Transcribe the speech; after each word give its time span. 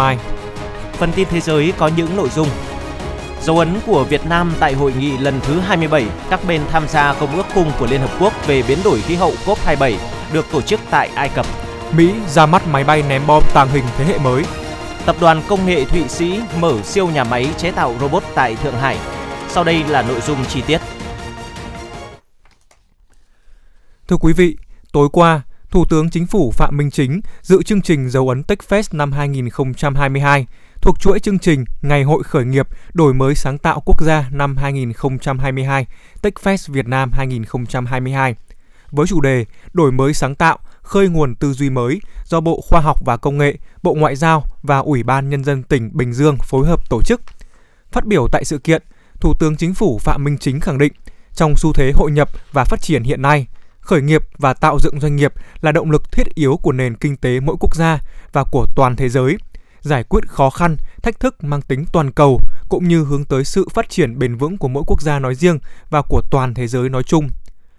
mai. 0.00 0.18
Phần 0.92 1.12
tin 1.12 1.28
thế 1.30 1.40
giới 1.40 1.72
có 1.78 1.90
những 1.96 2.16
nội 2.16 2.28
dung 2.28 2.48
Dấu 3.42 3.58
ấn 3.58 3.80
của 3.86 4.04
Việt 4.04 4.26
Nam 4.26 4.52
tại 4.60 4.74
hội 4.74 4.92
nghị 4.98 5.18
lần 5.18 5.40
thứ 5.42 5.58
27 5.60 6.06
các 6.30 6.40
bên 6.48 6.60
tham 6.70 6.88
gia 6.88 7.14
Công 7.14 7.36
ước 7.36 7.46
khung 7.54 7.72
của 7.78 7.86
Liên 7.86 8.00
Hợp 8.00 8.10
Quốc 8.20 8.46
về 8.46 8.62
biến 8.68 8.78
đổi 8.84 9.00
khí 9.00 9.14
hậu 9.14 9.32
COP27 9.46 9.96
được 10.32 10.46
tổ 10.52 10.60
chức 10.60 10.80
tại 10.90 11.08
Ai 11.14 11.28
Cập. 11.28 11.46
Mỹ 11.96 12.14
ra 12.28 12.46
mắt 12.46 12.66
máy 12.66 12.84
bay 12.84 13.02
ném 13.08 13.26
bom 13.26 13.42
tàng 13.54 13.68
hình 13.68 13.84
thế 13.96 14.04
hệ 14.04 14.18
mới. 14.18 14.44
Tập 15.06 15.16
đoàn 15.20 15.42
công 15.48 15.66
nghệ 15.66 15.84
Thụy 15.84 16.08
Sĩ 16.08 16.40
mở 16.60 16.82
siêu 16.82 17.08
nhà 17.08 17.24
máy 17.24 17.48
chế 17.58 17.70
tạo 17.70 17.94
robot 18.00 18.22
tại 18.34 18.56
Thượng 18.56 18.78
Hải. 18.78 18.98
Sau 19.48 19.64
đây 19.64 19.84
là 19.84 20.02
nội 20.02 20.20
dung 20.20 20.44
chi 20.44 20.62
tiết. 20.66 20.80
Thưa 24.08 24.16
quý 24.16 24.32
vị, 24.32 24.56
tối 24.92 25.08
qua, 25.12 25.42
Thủ 25.76 25.84
tướng 25.84 26.10
Chính 26.10 26.26
phủ 26.26 26.50
Phạm 26.50 26.76
Minh 26.76 26.90
Chính 26.90 27.20
dự 27.42 27.62
chương 27.62 27.82
trình 27.82 28.10
dấu 28.10 28.28
ấn 28.28 28.42
TechFest 28.42 28.82
năm 28.92 29.12
2022 29.12 30.46
thuộc 30.82 31.00
chuỗi 31.00 31.20
chương 31.20 31.38
trình 31.38 31.64
Ngày 31.82 32.02
hội 32.02 32.22
khởi 32.22 32.44
nghiệp 32.44 32.68
đổi 32.94 33.14
mới 33.14 33.34
sáng 33.34 33.58
tạo 33.58 33.82
quốc 33.84 34.02
gia 34.02 34.28
năm 34.30 34.56
2022 34.56 35.86
TechFest 36.22 36.72
Việt 36.72 36.86
Nam 36.86 37.10
2022 37.12 38.34
với 38.90 39.06
chủ 39.06 39.20
đề 39.20 39.44
Đổi 39.72 39.92
mới 39.92 40.14
sáng 40.14 40.34
tạo, 40.34 40.58
khơi 40.82 41.08
nguồn 41.08 41.34
tư 41.34 41.52
duy 41.52 41.70
mới 41.70 42.00
do 42.24 42.40
Bộ 42.40 42.60
Khoa 42.60 42.80
học 42.80 43.00
và 43.04 43.16
Công 43.16 43.38
nghệ, 43.38 43.56
Bộ 43.82 43.94
Ngoại 43.94 44.16
giao 44.16 44.44
và 44.62 44.78
Ủy 44.78 45.02
ban 45.02 45.30
Nhân 45.30 45.44
dân 45.44 45.62
tỉnh 45.62 45.90
Bình 45.92 46.12
Dương 46.12 46.36
phối 46.42 46.66
hợp 46.66 46.90
tổ 46.90 47.02
chức. 47.02 47.20
Phát 47.92 48.06
biểu 48.06 48.28
tại 48.32 48.44
sự 48.44 48.58
kiện, 48.58 48.82
Thủ 49.20 49.34
tướng 49.38 49.56
Chính 49.56 49.74
phủ 49.74 49.98
Phạm 49.98 50.24
Minh 50.24 50.38
Chính 50.38 50.60
khẳng 50.60 50.78
định, 50.78 50.92
trong 51.34 51.56
xu 51.56 51.72
thế 51.72 51.92
hội 51.94 52.10
nhập 52.10 52.30
và 52.52 52.64
phát 52.64 52.80
triển 52.82 53.02
hiện 53.02 53.22
nay, 53.22 53.46
khởi 53.86 54.02
nghiệp 54.02 54.22
và 54.38 54.54
tạo 54.54 54.78
dựng 54.78 55.00
doanh 55.00 55.16
nghiệp 55.16 55.32
là 55.60 55.72
động 55.72 55.90
lực 55.90 56.12
thiết 56.12 56.34
yếu 56.34 56.56
của 56.56 56.72
nền 56.72 56.96
kinh 56.96 57.16
tế 57.16 57.40
mỗi 57.40 57.56
quốc 57.60 57.74
gia 57.74 57.98
và 58.32 58.44
của 58.44 58.66
toàn 58.76 58.96
thế 58.96 59.08
giới, 59.08 59.36
giải 59.80 60.04
quyết 60.04 60.28
khó 60.28 60.50
khăn, 60.50 60.76
thách 61.02 61.20
thức 61.20 61.44
mang 61.44 61.62
tính 61.62 61.84
toàn 61.92 62.10
cầu 62.10 62.40
cũng 62.68 62.88
như 62.88 63.04
hướng 63.04 63.24
tới 63.24 63.44
sự 63.44 63.68
phát 63.74 63.88
triển 63.88 64.18
bền 64.18 64.36
vững 64.36 64.58
của 64.58 64.68
mỗi 64.68 64.82
quốc 64.86 65.02
gia 65.02 65.18
nói 65.18 65.34
riêng 65.34 65.58
và 65.90 66.02
của 66.02 66.22
toàn 66.30 66.54
thế 66.54 66.66
giới 66.66 66.88
nói 66.88 67.02
chung. 67.02 67.28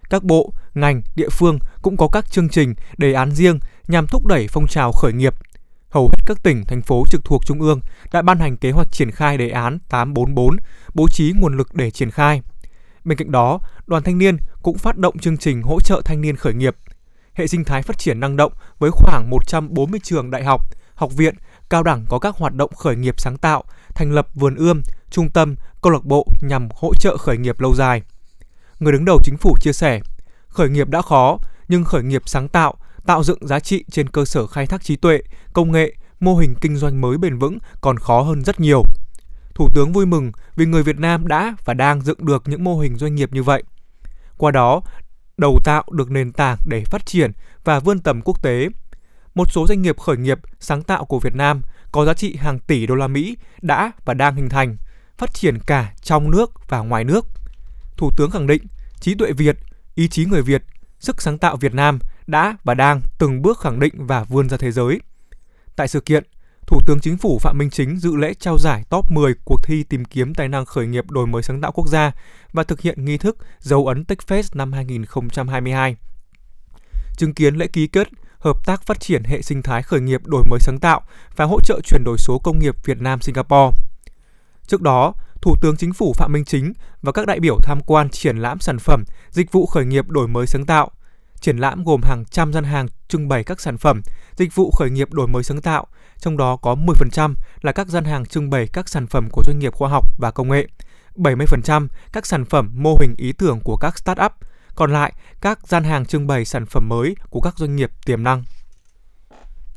Các 0.09 0.23
bộ, 0.23 0.53
ngành, 0.73 1.01
địa 1.15 1.29
phương 1.29 1.59
cũng 1.81 1.97
có 1.97 2.07
các 2.07 2.31
chương 2.31 2.49
trình, 2.49 2.73
đề 2.97 3.13
án 3.13 3.31
riêng 3.31 3.59
nhằm 3.87 4.07
thúc 4.07 4.25
đẩy 4.25 4.47
phong 4.47 4.67
trào 4.67 4.91
khởi 4.91 5.13
nghiệp. 5.13 5.35
Hầu 5.89 6.09
hết 6.13 6.23
các 6.25 6.43
tỉnh, 6.43 6.65
thành 6.65 6.81
phố 6.81 7.03
trực 7.09 7.25
thuộc 7.25 7.45
Trung 7.45 7.61
ương 7.61 7.81
đã 8.11 8.21
ban 8.21 8.39
hành 8.39 8.57
kế 8.57 8.71
hoạch 8.71 8.91
triển 8.91 9.11
khai 9.11 9.37
đề 9.37 9.49
án 9.49 9.79
844, 9.89 10.57
bố 10.93 11.07
trí 11.07 11.33
nguồn 11.39 11.57
lực 11.57 11.75
để 11.75 11.91
triển 11.91 12.11
khai. 12.11 12.41
Bên 13.03 13.17
cạnh 13.17 13.31
đó, 13.31 13.59
đoàn 13.87 14.03
thanh 14.03 14.17
niên 14.17 14.37
cũng 14.67 14.77
phát 14.77 14.97
động 14.97 15.19
chương 15.19 15.37
trình 15.37 15.61
hỗ 15.61 15.79
trợ 15.81 16.01
thanh 16.05 16.21
niên 16.21 16.35
khởi 16.35 16.53
nghiệp. 16.53 16.75
Hệ 17.33 17.47
sinh 17.47 17.63
thái 17.63 17.81
phát 17.81 17.97
triển 17.97 18.19
năng 18.19 18.35
động 18.35 18.53
với 18.79 18.91
khoảng 18.91 19.29
140 19.29 19.99
trường 20.03 20.31
đại 20.31 20.43
học, 20.43 20.61
học 20.95 21.13
viện, 21.13 21.35
cao 21.69 21.83
đẳng 21.83 22.05
có 22.09 22.19
các 22.19 22.35
hoạt 22.35 22.53
động 22.53 22.71
khởi 22.75 22.95
nghiệp 22.95 23.15
sáng 23.17 23.37
tạo, 23.37 23.63
thành 23.95 24.11
lập 24.11 24.27
vườn 24.35 24.55
ươm, 24.55 24.81
trung 25.09 25.29
tâm, 25.29 25.55
câu 25.81 25.93
lạc 25.93 26.05
bộ 26.05 26.27
nhằm 26.41 26.69
hỗ 26.75 26.93
trợ 26.95 27.17
khởi 27.17 27.37
nghiệp 27.37 27.59
lâu 27.59 27.75
dài. 27.75 28.01
Người 28.79 28.93
đứng 28.93 29.05
đầu 29.05 29.19
chính 29.23 29.37
phủ 29.37 29.55
chia 29.61 29.73
sẻ, 29.73 29.99
khởi 30.47 30.69
nghiệp 30.69 30.89
đã 30.89 31.01
khó, 31.01 31.37
nhưng 31.67 31.83
khởi 31.83 32.03
nghiệp 32.03 32.21
sáng 32.25 32.47
tạo, 32.47 32.73
tạo 33.05 33.23
dựng 33.23 33.47
giá 33.47 33.59
trị 33.59 33.85
trên 33.91 34.09
cơ 34.09 34.25
sở 34.25 34.47
khai 34.47 34.65
thác 34.65 34.83
trí 34.83 34.95
tuệ, 34.95 35.19
công 35.53 35.71
nghệ, 35.71 35.93
mô 36.19 36.35
hình 36.35 36.55
kinh 36.61 36.75
doanh 36.75 37.01
mới 37.01 37.17
bền 37.17 37.37
vững 37.37 37.57
còn 37.81 37.97
khó 37.97 38.21
hơn 38.21 38.43
rất 38.43 38.59
nhiều. 38.59 38.83
Thủ 39.55 39.69
tướng 39.73 39.93
vui 39.93 40.05
mừng 40.05 40.31
vì 40.55 40.65
người 40.65 40.83
Việt 40.83 40.99
Nam 40.99 41.27
đã 41.27 41.55
và 41.65 41.73
đang 41.73 42.01
dựng 42.01 42.25
được 42.25 42.43
những 42.45 42.63
mô 42.63 42.79
hình 42.79 42.95
doanh 42.95 43.15
nghiệp 43.15 43.33
như 43.33 43.43
vậy. 43.43 43.63
Qua 44.37 44.51
đó, 44.51 44.81
đầu 45.37 45.59
tạo 45.63 45.83
được 45.91 46.11
nền 46.11 46.31
tảng 46.31 46.57
để 46.65 46.83
phát 46.85 47.05
triển 47.05 47.31
và 47.63 47.79
vươn 47.79 47.99
tầm 47.99 48.21
quốc 48.21 48.43
tế. 48.43 48.69
Một 49.35 49.51
số 49.51 49.67
doanh 49.67 49.81
nghiệp 49.81 49.99
khởi 49.99 50.17
nghiệp 50.17 50.39
sáng 50.59 50.83
tạo 50.83 51.05
của 51.05 51.19
Việt 51.19 51.35
Nam 51.35 51.61
có 51.91 52.05
giá 52.05 52.13
trị 52.13 52.35
hàng 52.35 52.59
tỷ 52.59 52.87
đô 52.87 52.95
la 52.95 53.07
Mỹ 53.07 53.37
đã 53.61 53.91
và 54.05 54.13
đang 54.13 54.35
hình 54.35 54.49
thành, 54.49 54.77
phát 55.17 55.33
triển 55.33 55.59
cả 55.59 55.93
trong 56.01 56.31
nước 56.31 56.69
và 56.69 56.79
ngoài 56.79 57.03
nước. 57.03 57.25
Thủ 57.97 58.11
tướng 58.17 58.31
khẳng 58.31 58.47
định, 58.47 58.63
trí 58.99 59.15
tuệ 59.15 59.31
Việt, 59.31 59.57
ý 59.95 60.07
chí 60.07 60.25
người 60.25 60.41
Việt, 60.41 60.63
sức 60.99 61.21
sáng 61.21 61.37
tạo 61.37 61.55
Việt 61.55 61.73
Nam 61.73 61.99
đã 62.27 62.57
và 62.63 62.73
đang 62.73 63.01
từng 63.17 63.41
bước 63.41 63.59
khẳng 63.59 63.79
định 63.79 63.93
và 64.07 64.23
vươn 64.23 64.49
ra 64.49 64.57
thế 64.57 64.71
giới. 64.71 64.99
Tại 65.75 65.87
sự 65.87 65.99
kiện, 65.99 66.23
Thủ 66.67 66.81
tướng 66.85 66.99
Chính 66.99 67.17
phủ 67.17 67.39
Phạm 67.39 67.57
Minh 67.57 67.69
Chính 67.69 67.97
dự 67.97 68.15
lễ 68.15 68.33
trao 68.33 68.57
giải 68.57 68.83
top 68.89 69.11
10 69.11 69.33
cuộc 69.45 69.63
thi 69.63 69.83
tìm 69.83 70.05
kiếm 70.05 70.33
tài 70.33 70.47
năng 70.47 70.65
khởi 70.65 70.87
nghiệp 70.87 71.11
đổi 71.11 71.27
mới 71.27 71.43
sáng 71.43 71.61
tạo 71.61 71.71
quốc 71.71 71.87
gia 71.87 72.11
và 72.53 72.63
thực 72.63 72.81
hiện 72.81 73.05
nghi 73.05 73.17
thức 73.17 73.37
dấu 73.59 73.87
ấn 73.87 74.03
TechFest 74.03 74.43
năm 74.53 74.73
2022. 74.73 75.95
Chứng 77.17 77.33
kiến 77.33 77.55
lễ 77.55 77.67
ký 77.67 77.87
kết 77.87 78.07
hợp 78.39 78.65
tác 78.65 78.83
phát 78.83 78.99
triển 78.99 79.23
hệ 79.23 79.41
sinh 79.41 79.61
thái 79.61 79.83
khởi 79.83 80.01
nghiệp 80.01 80.21
đổi 80.25 80.43
mới 80.49 80.59
sáng 80.59 80.79
tạo 80.79 81.01
và 81.35 81.45
hỗ 81.45 81.61
trợ 81.61 81.79
chuyển 81.83 82.03
đổi 82.05 82.17
số 82.19 82.39
công 82.43 82.59
nghiệp 82.59 82.75
Việt 82.85 83.01
Nam 83.01 83.21
Singapore. 83.21 83.77
Trước 84.67 84.81
đó, 84.81 85.13
Thủ 85.41 85.55
tướng 85.61 85.77
Chính 85.77 85.93
phủ 85.93 86.13
Phạm 86.13 86.31
Minh 86.31 86.45
Chính 86.45 86.73
và 87.01 87.11
các 87.11 87.27
đại 87.27 87.39
biểu 87.39 87.57
tham 87.63 87.79
quan 87.85 88.09
triển 88.09 88.37
lãm 88.37 88.59
sản 88.59 88.79
phẩm, 88.79 89.03
dịch 89.29 89.51
vụ 89.51 89.65
khởi 89.65 89.85
nghiệp 89.85 90.07
đổi 90.07 90.27
mới 90.27 90.47
sáng 90.47 90.65
tạo. 90.65 90.91
Triển 91.41 91.57
lãm 91.57 91.83
gồm 91.83 92.01
hàng 92.03 92.25
trăm 92.25 92.53
gian 92.53 92.63
hàng 92.63 92.87
trưng 93.07 93.27
bày 93.27 93.43
các 93.43 93.61
sản 93.61 93.77
phẩm, 93.77 94.01
dịch 94.35 94.55
vụ 94.55 94.71
khởi 94.71 94.89
nghiệp 94.89 95.13
đổi 95.13 95.27
mới 95.27 95.43
sáng 95.43 95.61
tạo, 95.61 95.87
trong 96.19 96.37
đó 96.37 96.55
có 96.55 96.75
10% 96.75 97.33
là 97.61 97.71
các 97.71 97.87
gian 97.87 98.03
hàng 98.03 98.25
trưng 98.25 98.49
bày 98.49 98.67
các 98.73 98.89
sản 98.89 99.07
phẩm 99.07 99.29
của 99.31 99.43
doanh 99.45 99.59
nghiệp 99.59 99.73
khoa 99.73 99.89
học 99.89 100.05
và 100.17 100.31
công 100.31 100.49
nghệ, 100.49 100.67
70% 101.15 101.87
các 102.13 102.25
sản 102.25 102.45
phẩm 102.45 102.71
mô 102.73 102.95
hình 102.99 103.15
ý 103.17 103.33
tưởng 103.33 103.59
của 103.63 103.77
các 103.77 103.95
start-up, 104.03 104.29
còn 104.75 104.93
lại 104.93 105.13
các 105.41 105.67
gian 105.67 105.83
hàng 105.83 106.05
trưng 106.05 106.27
bày 106.27 106.45
sản 106.45 106.65
phẩm 106.65 106.89
mới 106.89 107.15
của 107.29 107.41
các 107.41 107.57
doanh 107.57 107.75
nghiệp 107.75 107.91
tiềm 108.05 108.23
năng. 108.23 108.43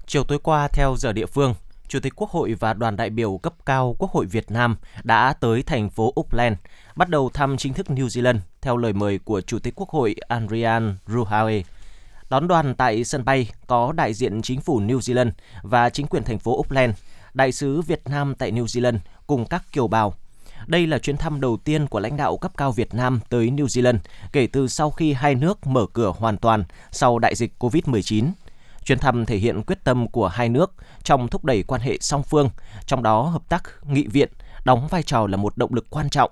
Chiều 0.07 0.25
tối 0.25 0.39
qua 0.39 0.69
theo 0.69 0.97
giờ 0.99 1.13
địa 1.13 1.27
phương, 1.27 1.55
Chủ 1.89 2.01
tịch 2.01 2.13
Quốc 2.17 2.31
hội 2.31 2.55
và 2.55 2.75
đoàn 2.75 2.97
đại 2.97 3.11
biểu 3.11 3.39
cấp 3.39 3.55
cao 3.67 3.97
Quốc 3.99 4.11
hội 4.11 4.27
Việt 4.27 4.51
Nam 4.51 4.77
đã 5.03 5.33
tới 5.33 5.63
thành 5.63 5.91
phố 5.91 6.13
Auckland, 6.17 6.57
bắt 6.97 7.09
đầu 7.09 7.31
thăm 7.35 7.57
chính 7.57 7.75
thức 7.75 7.87
New 7.87 8.07
Zealand 8.07 8.39
theo 8.63 8.77
lời 8.77 8.93
mời 8.93 9.19
của 9.25 9.41
Chủ 9.41 9.59
tịch 9.59 9.75
Quốc 9.77 9.89
hội 9.89 10.15
Adrian 10.29 10.97
Ruhae. 11.07 11.63
Đón 12.31 12.49
đoàn 12.49 12.75
tại 12.75 13.05
sân 13.05 13.25
bay 13.25 13.51
có 13.67 13.93
đại 13.93 14.15
diện 14.15 14.43
chính 14.43 14.61
phủ 14.61 14.81
New 14.81 14.99
Zealand 14.99 15.31
và 15.63 15.91
chính 15.91 16.07
quyền 16.07 16.25
thành 16.25 16.39
phố 16.39 16.55
Auckland, 16.55 16.95
đại 17.35 17.53
sứ 17.53 17.81
Việt 17.81 18.03
Nam 18.05 18.35
tại 18.39 18.53
New 18.53 18.65
Zealand 18.65 18.99
cùng 19.27 19.45
các 19.47 19.73
kiều 19.73 19.89
bào. 19.89 20.15
Đây 20.67 20.87
là 20.87 20.99
chuyến 20.99 21.17
thăm 21.17 21.41
đầu 21.41 21.57
tiên 21.57 21.87
của 21.87 22.01
lãnh 22.01 22.17
đạo 22.17 22.37
cấp 22.37 22.53
cao 22.57 22.73
Việt 22.73 22.95
Nam 22.95 23.21
tới 23.29 23.51
New 23.51 23.67
Zealand 23.67 23.99
kể 24.33 24.47
từ 24.47 24.69
sau 24.69 24.91
khi 24.91 25.13
hai 25.13 25.35
nước 25.35 25.67
mở 25.67 25.87
cửa 25.93 26.13
hoàn 26.19 26.37
toàn 26.37 26.65
sau 26.91 27.19
đại 27.19 27.35
dịch 27.35 27.53
COVID-19. 27.59 28.31
Chuyến 28.85 28.99
thăm 28.99 29.27
thể 29.27 29.37
hiện 29.37 29.63
quyết 29.63 29.85
tâm 29.85 30.09
của 30.09 30.29
hai 30.29 30.49
nước 30.49 30.75
trong 31.03 31.29
thúc 31.29 31.45
đẩy 31.45 31.63
quan 31.63 31.81
hệ 31.81 31.99
song 32.01 32.23
phương, 32.23 32.51
trong 32.87 33.03
đó 33.03 33.23
hợp 33.23 33.43
tác 33.49 33.63
nghị 33.87 34.07
viện 34.07 34.29
đóng 34.65 34.89
vai 34.89 35.03
trò 35.03 35.27
là 35.27 35.37
một 35.37 35.57
động 35.57 35.75
lực 35.75 35.87
quan 35.91 36.11
trọng. 36.11 36.31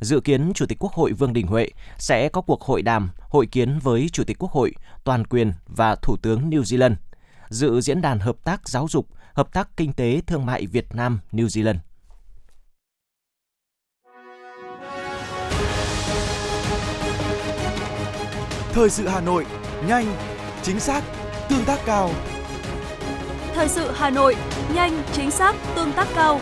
Dự 0.00 0.20
kiến 0.20 0.52
Chủ 0.54 0.66
tịch 0.66 0.78
Quốc 0.78 0.92
hội 0.92 1.12
Vương 1.12 1.32
Đình 1.32 1.46
Huệ 1.46 1.68
sẽ 1.98 2.28
có 2.28 2.40
cuộc 2.40 2.62
hội 2.62 2.82
đàm, 2.82 3.10
hội 3.20 3.46
kiến 3.46 3.78
với 3.78 4.08
Chủ 4.12 4.24
tịch 4.24 4.38
Quốc 4.38 4.52
hội, 4.52 4.72
toàn 5.04 5.26
quyền 5.26 5.52
và 5.66 5.94
Thủ 5.94 6.16
tướng 6.22 6.50
New 6.50 6.62
Zealand. 6.62 6.94
Dự 7.48 7.80
diễn 7.80 8.00
đàn 8.00 8.18
hợp 8.18 8.36
tác 8.44 8.68
giáo 8.68 8.86
dục, 8.90 9.08
hợp 9.34 9.52
tác 9.52 9.68
kinh 9.76 9.92
tế 9.92 10.20
thương 10.26 10.46
mại 10.46 10.66
Việt 10.66 10.94
Nam 10.94 11.20
New 11.32 11.46
Zealand. 11.46 11.78
Thời 18.72 18.90
sự 18.90 19.08
Hà 19.08 19.20
Nội, 19.20 19.46
nhanh, 19.86 20.16
chính 20.62 20.80
xác, 20.80 21.04
tương 21.48 21.64
tác 21.64 21.78
cao. 21.86 22.10
Thời 23.54 23.68
sự 23.68 23.90
Hà 23.94 24.10
Nội, 24.10 24.36
nhanh, 24.74 25.02
chính 25.12 25.30
xác, 25.30 25.56
tương 25.76 25.92
tác 25.92 26.08
cao. 26.14 26.40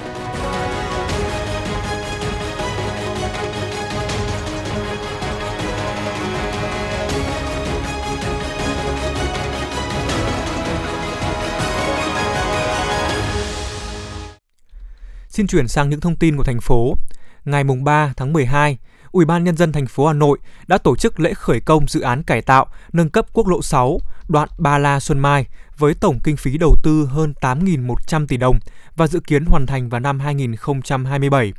Xin 15.33 15.47
chuyển 15.47 15.69
sang 15.69 15.91
những 15.91 16.01
thông 16.01 16.17
tin 16.17 16.37
của 16.37 16.45
thành 16.45 16.61
phố. 16.61 16.97
Ngày 17.45 17.65
mùng 17.65 17.85
3 17.85 18.13
tháng 18.17 18.33
12, 18.33 18.79
Ủy 19.13 19.25
ban 19.25 19.45
nhân 19.45 19.57
dân 19.57 19.73
thành 19.73 19.87
phố 19.87 20.07
Hà 20.07 20.13
Nội 20.13 20.39
đã 20.67 20.79
tổ 20.79 20.97
chức 20.97 21.21
lễ 21.21 21.35
khởi 21.35 21.61
công 21.61 21.87
dự 21.89 22.01
án 22.01 22.23
cải 22.23 22.43
tạo, 22.43 22.67
nâng 22.93 23.11
cấp 23.11 23.27
quốc 23.33 23.49
lộ 23.49 23.63
6, 23.63 23.99
đoạn 24.29 24.49
Ba 24.59 24.79
La 24.79 25.01
Xuân 25.01 25.19
Mai 25.19 25.47
với 25.79 25.95
tổng 25.95 26.19
kinh 26.25 26.37
phí 26.37 26.59
đầu 26.59 26.75
tư 26.83 27.09
hơn 27.11 27.35
8.100 27.41 28.27
tỷ 28.27 28.37
đồng 28.37 28.59
và 28.97 29.07
dự 29.07 29.21
kiến 29.21 29.45
hoàn 29.45 29.67
thành 29.67 29.89
vào 29.89 30.01
năm 30.01 30.21
2027. 30.21 31.53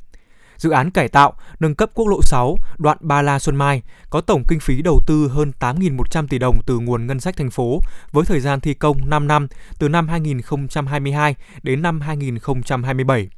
Dự 0.58 0.70
án 0.70 0.92
cải 0.92 1.08
tạo, 1.08 1.34
nâng 1.60 1.76
cấp 1.76 1.90
quốc 1.94 2.08
lộ 2.08 2.22
6, 2.22 2.58
đoạn 2.78 2.98
Ba 3.02 3.22
La 3.22 3.40
Xuân 3.40 3.56
Mai 3.56 3.82
có 4.10 4.22
tổng 4.22 4.44
kinh 4.48 4.60
phí 4.60 4.82
đầu 4.82 5.00
tư 5.08 5.28
hơn 5.28 5.52
8.100 5.60 6.28
tỷ 6.28 6.38
đồng 6.38 6.58
từ 6.66 6.80
nguồn 6.80 7.08
ngân 7.08 7.20
sách 7.20 7.38
thành 7.38 7.52
phố 7.52 7.80
với 8.12 8.26
thời 8.26 8.40
gian 8.40 8.60
thi 8.60 8.74
công 8.74 9.10
5 9.10 9.28
năm 9.28 9.48
từ 9.80 9.90
năm 9.90 10.08
2022 10.08 11.36
đến 11.64 11.82
năm 11.82 12.02
2027. 12.02 13.30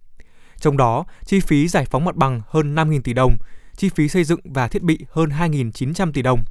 Trong 0.60 0.78
đó, 0.78 1.06
chi 1.26 1.40
phí 1.40 1.68
giải 1.68 1.86
phóng 1.86 2.06
mặt 2.06 2.16
bằng 2.16 2.42
hơn 2.48 2.76
5.000 2.76 3.02
tỷ 3.02 3.14
đồng, 3.14 3.38
chi 3.78 3.90
phí 3.90 4.08
xây 4.10 4.24
dựng 4.24 4.40
và 4.44 4.68
thiết 4.68 4.82
bị 4.82 5.00
hơn 5.12 5.30
2.900 5.30 6.12
tỷ 6.12 6.22
đồng. 6.22 6.44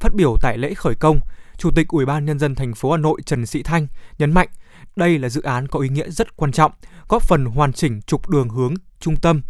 Phát 0.00 0.14
biểu 0.14 0.36
tại 0.42 0.58
lễ 0.58 0.74
khởi 0.74 0.94
công, 0.94 1.20
Chủ 1.56 1.70
tịch 1.70 1.88
Ủy 1.88 2.06
ban 2.06 2.24
nhân 2.24 2.38
dân 2.38 2.54
thành 2.54 2.74
phố 2.74 2.90
Hà 2.90 2.96
Nội 2.96 3.20
Trần 3.26 3.46
Sĩ 3.46 3.62
Thanh 3.62 3.86
nhấn 4.18 4.32
mạnh 4.32 4.48
đây 4.96 5.18
là 5.18 5.28
dự 5.28 5.42
án 5.42 5.68
có 5.68 5.80
ý 5.80 5.88
nghĩa 5.88 6.10
rất 6.10 6.36
quan 6.36 6.52
trọng, 6.52 6.72
góp 7.08 7.22
phần 7.22 7.44
hoàn 7.44 7.72
chỉnh 7.72 8.00
trục 8.02 8.28
đường 8.28 8.48
hướng 8.48 8.74
trung 9.00 9.16
tâm, 9.16 9.42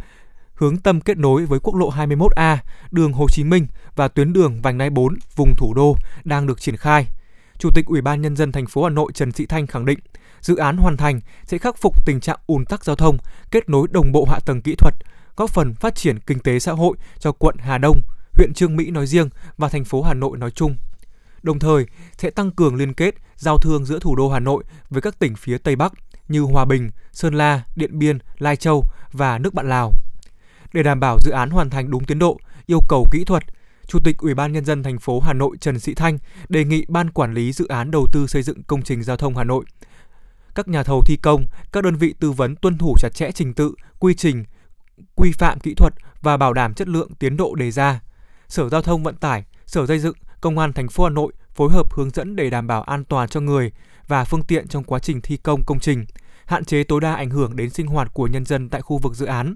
hướng 0.54 0.76
tâm 0.76 1.00
kết 1.00 1.18
nối 1.18 1.46
với 1.46 1.60
quốc 1.62 1.74
lộ 1.74 1.90
21A, 1.90 2.56
đường 2.90 3.12
Hồ 3.12 3.26
Chí 3.28 3.44
Minh 3.44 3.66
và 3.96 4.08
tuyến 4.08 4.32
đường 4.32 4.62
vành 4.62 4.78
đai 4.78 4.90
4 4.90 5.14
vùng 5.36 5.54
thủ 5.56 5.74
đô 5.74 5.96
đang 6.24 6.46
được 6.46 6.60
triển 6.60 6.76
khai. 6.76 7.08
Chủ 7.58 7.70
tịch 7.74 7.86
Ủy 7.86 8.00
ban 8.00 8.22
nhân 8.22 8.36
dân 8.36 8.52
thành 8.52 8.66
phố 8.66 8.84
Hà 8.84 8.90
Nội 8.90 9.12
Trần 9.14 9.32
Sĩ 9.32 9.46
Thanh 9.46 9.66
khẳng 9.66 9.84
định, 9.84 9.98
dự 10.42 10.56
án 10.56 10.76
hoàn 10.76 10.96
thành 10.96 11.20
sẽ 11.44 11.58
khắc 11.58 11.76
phục 11.78 12.06
tình 12.06 12.20
trạng 12.20 12.38
ùn 12.46 12.64
tắc 12.64 12.84
giao 12.84 12.96
thông, 12.96 13.18
kết 13.50 13.68
nối 13.68 13.88
đồng 13.90 14.12
bộ 14.12 14.24
hạ 14.24 14.38
tầng 14.46 14.62
kỹ 14.62 14.74
thuật, 14.74 14.94
góp 15.36 15.50
phần 15.50 15.74
phát 15.74 15.94
triển 15.94 16.18
kinh 16.18 16.38
tế 16.38 16.58
xã 16.58 16.72
hội 16.72 16.96
cho 17.18 17.32
quận 17.32 17.56
Hà 17.58 17.78
Đông, 17.78 18.00
huyện 18.32 18.54
Trương 18.54 18.76
Mỹ 18.76 18.90
nói 18.90 19.06
riêng 19.06 19.28
và 19.56 19.68
thành 19.68 19.84
phố 19.84 20.02
Hà 20.02 20.14
Nội 20.14 20.38
nói 20.38 20.50
chung. 20.50 20.76
Đồng 21.42 21.58
thời 21.58 21.86
sẽ 22.18 22.30
tăng 22.30 22.50
cường 22.50 22.74
liên 22.74 22.94
kết 22.94 23.14
giao 23.36 23.58
thương 23.58 23.84
giữa 23.84 23.98
thủ 23.98 24.16
đô 24.16 24.28
Hà 24.28 24.40
Nội 24.40 24.64
với 24.90 25.02
các 25.02 25.18
tỉnh 25.18 25.34
phía 25.34 25.58
Tây 25.58 25.76
Bắc 25.76 25.92
như 26.28 26.40
Hòa 26.40 26.64
Bình, 26.64 26.90
Sơn 27.12 27.34
La, 27.34 27.62
Điện 27.76 27.98
Biên, 27.98 28.18
Lai 28.38 28.56
Châu 28.56 28.84
và 29.12 29.38
nước 29.38 29.54
bạn 29.54 29.68
Lào. 29.68 29.92
Để 30.72 30.82
đảm 30.82 31.00
bảo 31.00 31.18
dự 31.20 31.30
án 31.30 31.50
hoàn 31.50 31.70
thành 31.70 31.90
đúng 31.90 32.04
tiến 32.04 32.18
độ, 32.18 32.38
yêu 32.66 32.80
cầu 32.88 33.06
kỹ 33.12 33.24
thuật, 33.24 33.44
Chủ 33.86 33.98
tịch 34.04 34.18
Ủy 34.18 34.34
ban 34.34 34.52
nhân 34.52 34.64
dân 34.64 34.82
thành 34.82 34.98
phố 34.98 35.20
Hà 35.20 35.32
Nội 35.32 35.56
Trần 35.60 35.80
Sĩ 35.80 35.94
Thanh 35.94 36.18
đề 36.48 36.64
nghị 36.64 36.84
ban 36.88 37.10
quản 37.10 37.34
lý 37.34 37.52
dự 37.52 37.66
án 37.68 37.90
đầu 37.90 38.06
tư 38.12 38.26
xây 38.26 38.42
dựng 38.42 38.62
công 38.62 38.82
trình 38.82 39.02
giao 39.02 39.16
thông 39.16 39.36
Hà 39.36 39.44
Nội 39.44 39.64
các 40.54 40.68
nhà 40.68 40.82
thầu 40.82 41.02
thi 41.06 41.16
công, 41.16 41.44
các 41.72 41.84
đơn 41.84 41.96
vị 41.96 42.14
tư 42.20 42.32
vấn 42.32 42.56
tuân 42.56 42.78
thủ 42.78 42.94
chặt 42.98 43.08
chẽ 43.14 43.30
trình 43.34 43.54
tự, 43.54 43.74
quy 43.98 44.14
trình, 44.14 44.44
quy 45.14 45.32
phạm 45.32 45.60
kỹ 45.60 45.74
thuật 45.74 45.94
và 46.22 46.36
bảo 46.36 46.52
đảm 46.52 46.74
chất 46.74 46.88
lượng 46.88 47.14
tiến 47.18 47.36
độ 47.36 47.54
đề 47.54 47.70
ra. 47.70 48.00
Sở 48.48 48.68
Giao 48.68 48.82
thông 48.82 49.02
Vận 49.02 49.16
tải, 49.16 49.44
Sở 49.66 49.86
Xây 49.86 49.98
dựng, 49.98 50.16
Công 50.40 50.58
an 50.58 50.72
thành 50.72 50.88
phố 50.88 51.04
Hà 51.04 51.10
Nội 51.10 51.32
phối 51.54 51.72
hợp 51.72 51.94
hướng 51.94 52.10
dẫn 52.10 52.36
để 52.36 52.50
đảm 52.50 52.66
bảo 52.66 52.82
an 52.82 53.04
toàn 53.04 53.28
cho 53.28 53.40
người 53.40 53.72
và 54.08 54.24
phương 54.24 54.42
tiện 54.42 54.68
trong 54.68 54.84
quá 54.84 54.98
trình 54.98 55.20
thi 55.20 55.36
công 55.36 55.64
công 55.64 55.80
trình, 55.80 56.04
hạn 56.46 56.64
chế 56.64 56.84
tối 56.84 57.00
đa 57.00 57.14
ảnh 57.14 57.30
hưởng 57.30 57.56
đến 57.56 57.70
sinh 57.70 57.86
hoạt 57.86 58.14
của 58.14 58.26
nhân 58.26 58.44
dân 58.44 58.68
tại 58.68 58.80
khu 58.80 58.98
vực 58.98 59.14
dự 59.14 59.26
án. 59.26 59.54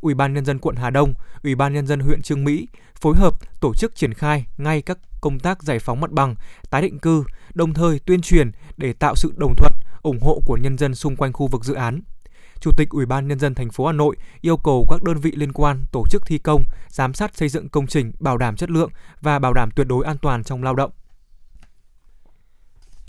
Ủy 0.00 0.14
ban 0.14 0.34
nhân 0.34 0.44
dân 0.44 0.58
quận 0.58 0.76
Hà 0.76 0.90
Đông, 0.90 1.14
Ủy 1.42 1.54
ban 1.54 1.74
nhân 1.74 1.86
dân 1.86 2.00
huyện 2.00 2.22
Trương 2.22 2.44
Mỹ 2.44 2.68
phối 3.00 3.16
hợp 3.16 3.60
tổ 3.60 3.74
chức 3.74 3.96
triển 3.96 4.14
khai 4.14 4.46
ngay 4.56 4.82
các 4.82 4.98
công 5.20 5.38
tác 5.38 5.62
giải 5.62 5.78
phóng 5.78 6.00
mặt 6.00 6.10
bằng, 6.10 6.34
tái 6.70 6.82
định 6.82 6.98
cư, 6.98 7.24
đồng 7.54 7.74
thời 7.74 7.98
tuyên 7.98 8.20
truyền 8.22 8.50
để 8.76 8.92
tạo 8.92 9.14
sự 9.16 9.32
đồng 9.36 9.54
thuận, 9.56 9.69
ủng 10.02 10.20
hộ 10.20 10.42
của 10.46 10.56
nhân 10.56 10.78
dân 10.78 10.94
xung 10.94 11.16
quanh 11.16 11.32
khu 11.32 11.46
vực 11.46 11.64
dự 11.64 11.74
án. 11.74 12.00
Chủ 12.60 12.70
tịch 12.76 12.88
Ủy 12.90 13.06
ban 13.06 13.28
nhân 13.28 13.38
dân 13.38 13.54
thành 13.54 13.70
phố 13.70 13.86
Hà 13.86 13.92
Nội 13.92 14.16
yêu 14.40 14.56
cầu 14.56 14.86
các 14.90 15.02
đơn 15.02 15.16
vị 15.16 15.32
liên 15.36 15.52
quan 15.52 15.84
tổ 15.92 16.04
chức 16.10 16.26
thi 16.26 16.38
công, 16.38 16.62
giám 16.88 17.14
sát 17.14 17.36
xây 17.36 17.48
dựng 17.48 17.68
công 17.68 17.86
trình 17.86 18.12
bảo 18.20 18.38
đảm 18.38 18.56
chất 18.56 18.70
lượng 18.70 18.90
và 19.20 19.38
bảo 19.38 19.54
đảm 19.54 19.70
tuyệt 19.76 19.86
đối 19.86 20.04
an 20.04 20.16
toàn 20.18 20.44
trong 20.44 20.62
lao 20.62 20.74
động. 20.74 20.90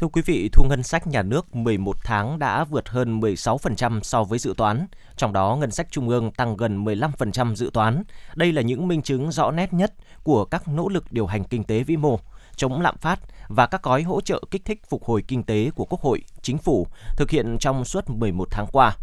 Thưa 0.02 0.08
quý 0.08 0.22
vị, 0.26 0.50
thu 0.54 0.66
ngân 0.70 0.84
sách 0.84 1.08
nhà 1.08 1.24
nước 1.24 1.56
11 1.56 1.98
tháng 2.04 2.40
đã 2.40 2.64
vượt 2.64 2.90
hơn 2.90 3.20
16% 3.20 4.00
so 4.02 4.24
với 4.24 4.40
dự 4.40 4.54
toán, 4.58 4.88
trong 5.18 5.34
đó 5.34 5.58
ngân 5.60 5.72
sách 5.72 5.88
trung 5.92 6.10
ương 6.10 6.32
tăng 6.32 6.58
gần 6.58 6.84
15% 6.84 7.56
dự 7.56 7.70
toán. 7.74 8.04
Đây 8.36 8.52
là 8.52 8.62
những 8.62 8.88
minh 8.88 9.02
chứng 9.02 9.32
rõ 9.32 9.52
nét 9.52 9.74
nhất 9.74 9.94
của 10.24 10.46
các 10.46 10.68
nỗ 10.68 10.90
lực 10.90 11.12
điều 11.12 11.26
hành 11.26 11.44
kinh 11.44 11.64
tế 11.64 11.84
vĩ 11.84 11.98
mô, 11.98 12.20
chống 12.56 12.82
lạm 12.82 12.98
phát 12.98 13.20
và 13.48 13.66
các 13.66 13.84
gói 13.84 14.04
hỗ 14.04 14.22
trợ 14.22 14.44
kích 14.52 14.66
thích 14.66 14.82
phục 14.90 15.04
hồi 15.04 15.24
kinh 15.28 15.44
tế 15.44 15.72
của 15.76 15.86
Quốc 15.86 16.02
hội, 16.02 16.24
Chính 16.42 16.58
phủ 16.58 16.88
thực 17.18 17.30
hiện 17.30 17.58
trong 17.60 17.86
suốt 17.86 18.10
11 18.10 18.48
tháng 18.52 18.68
qua. 18.72 18.96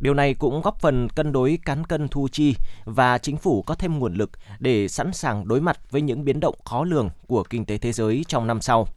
Điều 0.00 0.14
này 0.14 0.34
cũng 0.34 0.62
góp 0.62 0.80
phần 0.80 1.08
cân 1.08 1.32
đối 1.32 1.58
cán 1.64 1.84
cân 1.84 2.08
thu 2.08 2.28
chi 2.32 2.54
và 2.84 3.18
chính 3.18 3.36
phủ 3.36 3.62
có 3.62 3.74
thêm 3.74 3.98
nguồn 3.98 4.14
lực 4.14 4.30
để 4.58 4.88
sẵn 4.88 5.12
sàng 5.12 5.48
đối 5.48 5.60
mặt 5.60 5.78
với 5.90 6.02
những 6.02 6.24
biến 6.24 6.40
động 6.40 6.54
khó 6.64 6.84
lường 6.84 7.08
của 7.26 7.42
kinh 7.42 7.64
tế 7.64 7.78
thế 7.78 7.92
giới 7.92 8.24
trong 8.28 8.46
năm 8.46 8.60
sau. 8.60 8.88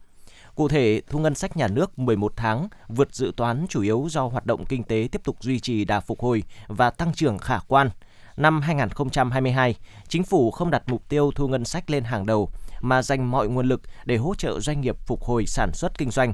Cụ 0.55 0.67
thể, 0.67 1.01
thu 1.09 1.19
ngân 1.19 1.35
sách 1.35 1.57
nhà 1.57 1.67
nước 1.67 1.99
11 1.99 2.33
tháng 2.35 2.67
vượt 2.87 3.15
dự 3.15 3.31
toán 3.35 3.65
chủ 3.69 3.81
yếu 3.81 4.07
do 4.09 4.27
hoạt 4.27 4.45
động 4.45 4.65
kinh 4.65 4.83
tế 4.83 5.07
tiếp 5.11 5.21
tục 5.23 5.35
duy 5.39 5.59
trì 5.59 5.85
đà 5.85 5.99
phục 5.99 6.19
hồi 6.19 6.43
và 6.67 6.89
tăng 6.89 7.13
trưởng 7.13 7.37
khả 7.37 7.59
quan. 7.67 7.89
Năm 8.37 8.61
2022, 8.61 9.75
chính 10.07 10.23
phủ 10.23 10.51
không 10.51 10.71
đặt 10.71 10.83
mục 10.87 11.09
tiêu 11.09 11.31
thu 11.35 11.47
ngân 11.47 11.65
sách 11.65 11.89
lên 11.89 12.03
hàng 12.03 12.25
đầu 12.25 12.49
mà 12.81 13.01
dành 13.01 13.31
mọi 13.31 13.47
nguồn 13.47 13.67
lực 13.67 13.81
để 14.05 14.17
hỗ 14.17 14.35
trợ 14.35 14.59
doanh 14.59 14.81
nghiệp 14.81 14.97
phục 15.05 15.23
hồi 15.23 15.45
sản 15.45 15.73
xuất 15.73 15.97
kinh 15.97 16.11
doanh. 16.11 16.33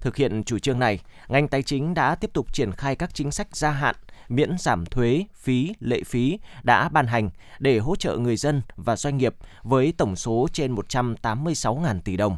Thực 0.00 0.16
hiện 0.16 0.44
chủ 0.44 0.58
trương 0.58 0.78
này, 0.78 1.00
ngành 1.28 1.48
tài 1.48 1.62
chính 1.62 1.94
đã 1.94 2.14
tiếp 2.14 2.30
tục 2.32 2.52
triển 2.52 2.72
khai 2.72 2.96
các 2.96 3.14
chính 3.14 3.30
sách 3.30 3.56
gia 3.56 3.70
hạn, 3.70 3.96
miễn 4.28 4.58
giảm 4.58 4.86
thuế, 4.86 5.24
phí, 5.34 5.74
lệ 5.80 6.02
phí 6.06 6.38
đã 6.62 6.88
ban 6.88 7.06
hành 7.06 7.30
để 7.58 7.78
hỗ 7.78 7.96
trợ 7.96 8.16
người 8.16 8.36
dân 8.36 8.62
và 8.76 8.96
doanh 8.96 9.16
nghiệp 9.16 9.34
với 9.62 9.92
tổng 9.96 10.16
số 10.16 10.48
trên 10.52 10.74
186.000 10.74 12.00
tỷ 12.00 12.16
đồng. 12.16 12.36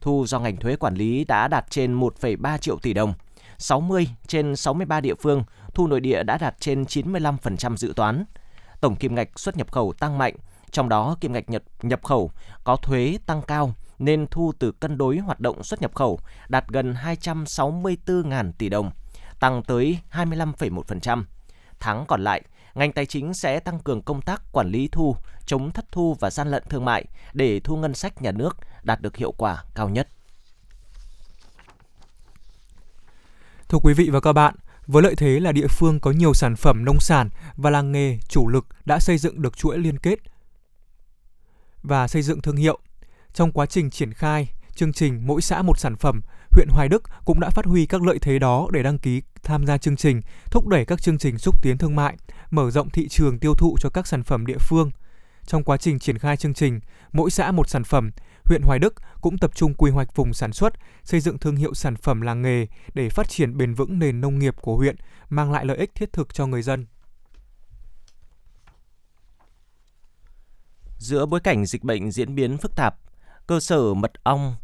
Thu 0.00 0.26
do 0.26 0.40
ngành 0.40 0.56
thuế 0.56 0.76
quản 0.76 0.94
lý 0.94 1.24
đã 1.24 1.48
đạt 1.48 1.70
trên 1.70 2.00
1,3 2.00 2.58
triệu 2.58 2.78
tỷ 2.78 2.92
đồng. 2.92 3.14
60 3.58 4.08
trên 4.26 4.56
63 4.56 5.00
địa 5.00 5.14
phương, 5.14 5.44
thu 5.74 5.86
nội 5.86 6.00
địa 6.00 6.22
đã 6.22 6.38
đạt 6.38 6.54
trên 6.60 6.82
95% 6.82 7.76
dự 7.76 7.92
toán. 7.96 8.24
Tổng 8.80 8.96
kim 8.96 9.14
ngạch 9.14 9.38
xuất 9.38 9.56
nhập 9.56 9.72
khẩu 9.72 9.92
tăng 9.92 10.18
mạnh, 10.18 10.34
trong 10.74 10.88
đó 10.88 11.16
kim 11.20 11.32
ngạch 11.32 11.50
nhập, 11.50 11.62
nhập 11.82 12.04
khẩu 12.04 12.30
có 12.64 12.76
thuế 12.76 13.18
tăng 13.26 13.42
cao 13.42 13.74
nên 13.98 14.26
thu 14.26 14.52
từ 14.58 14.72
cân 14.72 14.98
đối 14.98 15.18
hoạt 15.18 15.40
động 15.40 15.64
xuất 15.64 15.80
nhập 15.80 15.94
khẩu 15.94 16.18
đạt 16.48 16.68
gần 16.68 16.94
264.000 17.04 18.52
tỷ 18.58 18.68
đồng, 18.68 18.90
tăng 19.40 19.62
tới 19.62 19.98
25,1%. 20.10 21.24
Tháng 21.80 22.04
còn 22.08 22.24
lại, 22.24 22.42
ngành 22.74 22.92
tài 22.92 23.06
chính 23.06 23.34
sẽ 23.34 23.60
tăng 23.60 23.78
cường 23.78 24.02
công 24.02 24.22
tác 24.22 24.42
quản 24.52 24.70
lý 24.70 24.88
thu, 24.92 25.16
chống 25.46 25.70
thất 25.70 25.84
thu 25.92 26.16
và 26.20 26.30
gian 26.30 26.48
lận 26.48 26.62
thương 26.68 26.84
mại 26.84 27.04
để 27.32 27.60
thu 27.60 27.76
ngân 27.76 27.94
sách 27.94 28.22
nhà 28.22 28.32
nước 28.32 28.56
đạt 28.82 29.00
được 29.00 29.16
hiệu 29.16 29.32
quả 29.32 29.64
cao 29.74 29.88
nhất. 29.88 30.08
Thưa 33.68 33.78
quý 33.82 33.94
vị 33.94 34.10
và 34.10 34.20
các 34.20 34.32
bạn, 34.32 34.54
với 34.86 35.02
lợi 35.02 35.14
thế 35.16 35.40
là 35.40 35.52
địa 35.52 35.66
phương 35.68 36.00
có 36.00 36.10
nhiều 36.10 36.34
sản 36.34 36.56
phẩm 36.56 36.84
nông 36.84 37.00
sản 37.00 37.28
và 37.56 37.70
làng 37.70 37.92
nghề 37.92 38.18
chủ 38.28 38.48
lực 38.48 38.66
đã 38.84 38.98
xây 39.00 39.18
dựng 39.18 39.42
được 39.42 39.56
chuỗi 39.56 39.78
liên 39.78 39.98
kết 39.98 40.18
và 41.84 42.08
xây 42.08 42.22
dựng 42.22 42.40
thương 42.40 42.56
hiệu. 42.56 42.78
Trong 43.32 43.52
quá 43.52 43.66
trình 43.66 43.90
triển 43.90 44.12
khai 44.12 44.48
chương 44.74 44.92
trình 44.92 45.22
mỗi 45.26 45.42
xã 45.42 45.62
một 45.62 45.78
sản 45.78 45.96
phẩm, 45.96 46.20
huyện 46.50 46.68
Hoài 46.70 46.88
Đức 46.88 47.02
cũng 47.24 47.40
đã 47.40 47.50
phát 47.50 47.64
huy 47.64 47.86
các 47.86 48.02
lợi 48.02 48.18
thế 48.18 48.38
đó 48.38 48.68
để 48.72 48.82
đăng 48.82 48.98
ký 48.98 49.22
tham 49.42 49.66
gia 49.66 49.78
chương 49.78 49.96
trình, 49.96 50.20
thúc 50.50 50.66
đẩy 50.66 50.84
các 50.84 51.02
chương 51.02 51.18
trình 51.18 51.38
xúc 51.38 51.62
tiến 51.62 51.78
thương 51.78 51.96
mại, 51.96 52.16
mở 52.50 52.70
rộng 52.70 52.90
thị 52.90 53.08
trường 53.08 53.38
tiêu 53.38 53.54
thụ 53.54 53.76
cho 53.80 53.90
các 53.90 54.06
sản 54.06 54.22
phẩm 54.22 54.46
địa 54.46 54.58
phương. 54.58 54.90
Trong 55.46 55.64
quá 55.64 55.76
trình 55.76 55.98
triển 55.98 56.18
khai 56.18 56.36
chương 56.36 56.54
trình 56.54 56.80
mỗi 57.12 57.30
xã 57.30 57.52
một 57.52 57.68
sản 57.68 57.84
phẩm, 57.84 58.10
huyện 58.44 58.62
Hoài 58.62 58.78
Đức 58.78 58.94
cũng 59.20 59.38
tập 59.38 59.50
trung 59.54 59.74
quy 59.74 59.90
hoạch 59.90 60.16
vùng 60.16 60.34
sản 60.34 60.52
xuất, 60.52 60.72
xây 61.04 61.20
dựng 61.20 61.38
thương 61.38 61.56
hiệu 61.56 61.74
sản 61.74 61.96
phẩm 61.96 62.20
làng 62.20 62.42
nghề 62.42 62.66
để 62.94 63.08
phát 63.08 63.28
triển 63.28 63.56
bền 63.56 63.74
vững 63.74 63.98
nền 63.98 64.20
nông 64.20 64.38
nghiệp 64.38 64.54
của 64.60 64.76
huyện, 64.76 64.96
mang 65.28 65.52
lại 65.52 65.64
lợi 65.64 65.76
ích 65.76 65.94
thiết 65.94 66.12
thực 66.12 66.34
cho 66.34 66.46
người 66.46 66.62
dân. 66.62 66.86
Giữa 70.98 71.26
bối 71.26 71.40
cảnh 71.40 71.66
dịch 71.66 71.84
bệnh 71.84 72.10
diễn 72.10 72.34
biến 72.34 72.58
phức 72.58 72.76
tạp, 72.76 72.96
cơ 73.46 73.60
sở 73.60 73.94
mật 73.94 74.12
ong 74.22 74.56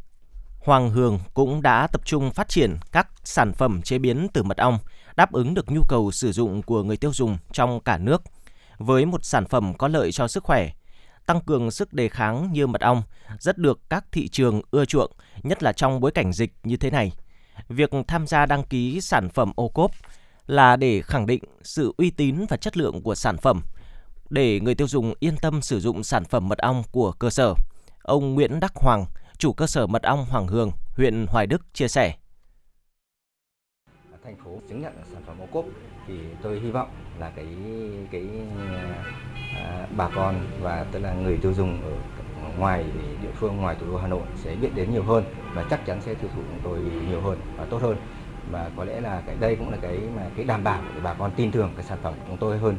Hoàng 0.60 0.90
Hường 0.90 1.18
cũng 1.34 1.62
đã 1.62 1.86
tập 1.86 2.00
trung 2.04 2.30
phát 2.30 2.48
triển 2.48 2.76
các 2.92 3.08
sản 3.24 3.52
phẩm 3.52 3.82
chế 3.82 3.98
biến 3.98 4.26
từ 4.32 4.42
mật 4.42 4.56
ong, 4.56 4.78
đáp 5.16 5.32
ứng 5.32 5.54
được 5.54 5.70
nhu 5.70 5.82
cầu 5.88 6.10
sử 6.10 6.32
dụng 6.32 6.62
của 6.62 6.82
người 6.82 6.96
tiêu 6.96 7.12
dùng 7.12 7.38
trong 7.52 7.80
cả 7.80 7.98
nước. 7.98 8.22
Với 8.78 9.06
một 9.06 9.24
sản 9.24 9.46
phẩm 9.46 9.74
có 9.74 9.88
lợi 9.88 10.12
cho 10.12 10.28
sức 10.28 10.44
khỏe, 10.44 10.70
tăng 11.26 11.40
cường 11.40 11.70
sức 11.70 11.92
đề 11.92 12.08
kháng 12.08 12.52
như 12.52 12.66
mật 12.66 12.80
ong 12.80 13.02
rất 13.38 13.58
được 13.58 13.80
các 13.90 14.04
thị 14.12 14.28
trường 14.28 14.62
ưa 14.70 14.84
chuộng, 14.84 15.12
nhất 15.42 15.62
là 15.62 15.72
trong 15.72 16.00
bối 16.00 16.10
cảnh 16.10 16.32
dịch 16.32 16.52
như 16.62 16.76
thế 16.76 16.90
này. 16.90 17.12
Việc 17.68 17.90
tham 18.08 18.26
gia 18.26 18.46
đăng 18.46 18.64
ký 18.64 19.00
sản 19.00 19.28
phẩm 19.28 19.52
ô 19.56 19.68
cốp 19.68 19.90
là 20.46 20.76
để 20.76 21.02
khẳng 21.02 21.26
định 21.26 21.44
sự 21.62 21.94
uy 21.96 22.10
tín 22.10 22.46
và 22.48 22.56
chất 22.56 22.76
lượng 22.76 23.02
của 23.02 23.14
sản 23.14 23.36
phẩm, 23.36 23.62
để 24.30 24.60
người 24.60 24.74
tiêu 24.74 24.86
dùng 24.88 25.14
yên 25.20 25.36
tâm 25.36 25.62
sử 25.62 25.80
dụng 25.80 26.02
sản 26.02 26.24
phẩm 26.24 26.48
mật 26.48 26.58
ong 26.58 26.82
của 26.92 27.12
cơ 27.12 27.30
sở. 27.30 27.54
Ông 28.02 28.34
Nguyễn 28.34 28.60
Đắc 28.60 28.72
Hoàng, 28.74 29.04
chủ 29.38 29.52
cơ 29.52 29.66
sở 29.66 29.86
mật 29.86 30.02
ong 30.02 30.24
Hoàng 30.30 30.46
Hương, 30.46 30.70
huyện 30.96 31.26
Hoài 31.28 31.46
Đức 31.46 31.62
chia 31.74 31.88
sẻ. 31.88 32.14
Thành 34.24 34.36
phố 34.44 34.50
chứng 34.68 34.82
nhận 34.82 34.92
sản 35.12 35.22
phẩm 35.26 35.38
ô 35.40 35.46
cốp 35.52 35.64
thì 36.06 36.14
tôi 36.42 36.60
hy 36.60 36.70
vọng 36.70 36.88
là 37.18 37.30
cái 37.30 37.46
cái 38.10 38.28
à, 39.54 39.86
bà 39.96 40.08
con 40.14 40.46
và 40.60 40.86
tức 40.92 40.98
là 40.98 41.14
người 41.14 41.38
tiêu 41.42 41.54
dùng 41.54 41.82
ở 41.82 41.92
ngoài 42.58 42.84
địa 43.22 43.32
phương 43.34 43.56
ngoài 43.56 43.76
thủ 43.80 43.86
đô 43.86 43.98
Hà 43.98 44.08
Nội 44.08 44.22
sẽ 44.36 44.54
biết 44.54 44.68
đến 44.74 44.92
nhiều 44.92 45.02
hơn 45.02 45.24
và 45.54 45.66
chắc 45.70 45.86
chắn 45.86 46.00
sẽ 46.02 46.14
tiêu 46.14 46.30
thụ 46.34 46.42
của 46.42 46.58
tôi 46.64 46.78
nhiều 47.08 47.20
hơn 47.20 47.40
và 47.56 47.64
tốt 47.64 47.82
hơn 47.82 47.96
và 48.50 48.70
có 48.76 48.84
lẽ 48.84 49.00
là 49.00 49.22
cái 49.26 49.36
đây 49.40 49.56
cũng 49.56 49.70
là 49.70 49.76
cái 49.82 49.98
mà 50.16 50.30
cái 50.36 50.44
đảm 50.44 50.64
bảo 50.64 50.82
để 50.94 51.00
bà 51.04 51.14
con 51.14 51.30
tin 51.36 51.50
tưởng 51.50 51.72
cái 51.76 51.84
sản 51.84 51.98
phẩm 52.02 52.14
của 52.14 52.24
chúng 52.28 52.36
tôi 52.36 52.58
hơn 52.58 52.76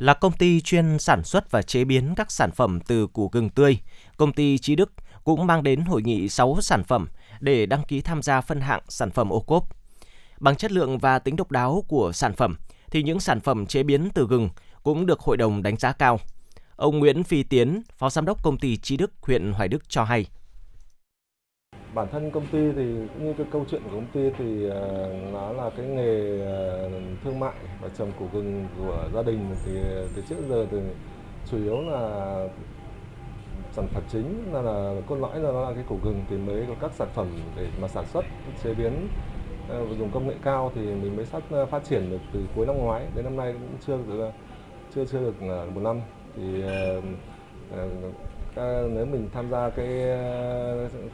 là 0.00 0.14
công 0.14 0.32
ty 0.32 0.60
chuyên 0.60 0.98
sản 0.98 1.24
xuất 1.24 1.50
và 1.50 1.62
chế 1.62 1.84
biến 1.84 2.14
các 2.16 2.30
sản 2.30 2.50
phẩm 2.50 2.80
từ 2.86 3.06
củ 3.06 3.28
gừng 3.28 3.48
tươi, 3.48 3.78
công 4.16 4.32
ty 4.32 4.58
Trí 4.58 4.76
Đức 4.76 4.92
cũng 5.24 5.46
mang 5.46 5.62
đến 5.62 5.80
hội 5.80 6.02
nghị 6.02 6.28
6 6.28 6.58
sản 6.60 6.84
phẩm 6.84 7.08
để 7.40 7.66
đăng 7.66 7.82
ký 7.82 8.00
tham 8.00 8.22
gia 8.22 8.40
phân 8.40 8.60
hạng 8.60 8.82
sản 8.88 9.10
phẩm 9.10 9.32
ô 9.32 9.40
cốp. 9.40 9.68
Bằng 10.40 10.56
chất 10.56 10.72
lượng 10.72 10.98
và 10.98 11.18
tính 11.18 11.36
độc 11.36 11.50
đáo 11.50 11.84
của 11.88 12.12
sản 12.14 12.34
phẩm, 12.36 12.56
thì 12.90 13.02
những 13.02 13.20
sản 13.20 13.40
phẩm 13.40 13.66
chế 13.66 13.82
biến 13.82 14.08
từ 14.14 14.26
gừng 14.26 14.48
cũng 14.82 15.06
được 15.06 15.20
hội 15.20 15.36
đồng 15.36 15.62
đánh 15.62 15.76
giá 15.76 15.92
cao. 15.92 16.20
Ông 16.76 16.98
Nguyễn 16.98 17.24
Phi 17.24 17.42
Tiến, 17.42 17.82
Phó 17.98 18.10
Giám 18.10 18.24
đốc 18.24 18.42
công 18.42 18.58
ty 18.58 18.76
Trí 18.76 18.96
Đức, 18.96 19.12
huyện 19.22 19.52
Hoài 19.52 19.68
Đức 19.68 19.88
cho 19.88 20.04
hay 20.04 20.26
bản 21.94 22.08
thân 22.12 22.30
công 22.30 22.46
ty 22.46 22.72
thì 22.76 22.94
cũng 23.14 23.26
như 23.26 23.34
cái 23.38 23.46
câu 23.50 23.64
chuyện 23.70 23.82
của 23.84 23.90
công 23.90 24.06
ty 24.12 24.30
thì 24.38 24.68
ờ, 24.68 25.12
nó 25.32 25.52
là 25.52 25.70
cái 25.76 25.86
nghề 25.86 26.40
ờ, 26.44 26.90
thương 27.24 27.40
mại 27.40 27.54
và 27.80 27.88
trồng 27.98 28.12
củ 28.18 28.26
gừng 28.32 28.66
của 28.78 29.08
gia 29.14 29.22
đình 29.22 29.54
thì 29.64 29.72
ờ, 29.94 30.06
từ 30.16 30.22
trước 30.28 30.36
giờ 30.48 30.66
thì 30.70 30.78
chủ 31.50 31.56
yếu 31.56 31.80
là 31.80 32.34
sản 33.72 33.86
phẩm 33.94 34.02
chính 34.08 34.52
là, 34.52 34.62
là 34.62 34.94
cốt 35.06 35.16
lõi 35.16 35.40
là 35.40 35.52
nó 35.52 35.68
là 35.68 35.74
cái 35.74 35.84
củ 35.88 35.98
gừng 36.04 36.24
thì 36.30 36.36
mới 36.36 36.64
có 36.68 36.74
các 36.80 36.90
sản 36.94 37.08
phẩm 37.14 37.26
để 37.56 37.66
mà 37.80 37.88
sản 37.88 38.04
xuất 38.06 38.24
chế 38.62 38.74
biến 38.74 39.08
dùng 39.98 40.10
công 40.14 40.28
nghệ 40.28 40.34
cao 40.42 40.72
thì 40.74 40.80
mình 40.80 41.16
mới 41.16 41.24
phát 41.24 41.42
phát 41.70 41.84
triển 41.84 42.10
được 42.10 42.20
từ 42.32 42.40
cuối 42.56 42.66
năm 42.66 42.76
ngoái. 42.76 43.06
Đến 43.14 43.24
năm 43.24 43.36
nay 43.36 43.52
cũng 43.52 43.78
chưa 43.86 43.98
được 44.08 44.30
chưa 44.94 45.04
chưa 45.04 45.20
được 45.20 45.42
một 45.42 45.80
năm. 45.80 46.00
Thì 46.36 46.62
nếu 48.56 49.06
mình 49.06 49.28
tham 49.32 49.50
gia 49.50 49.70
cái 49.70 49.86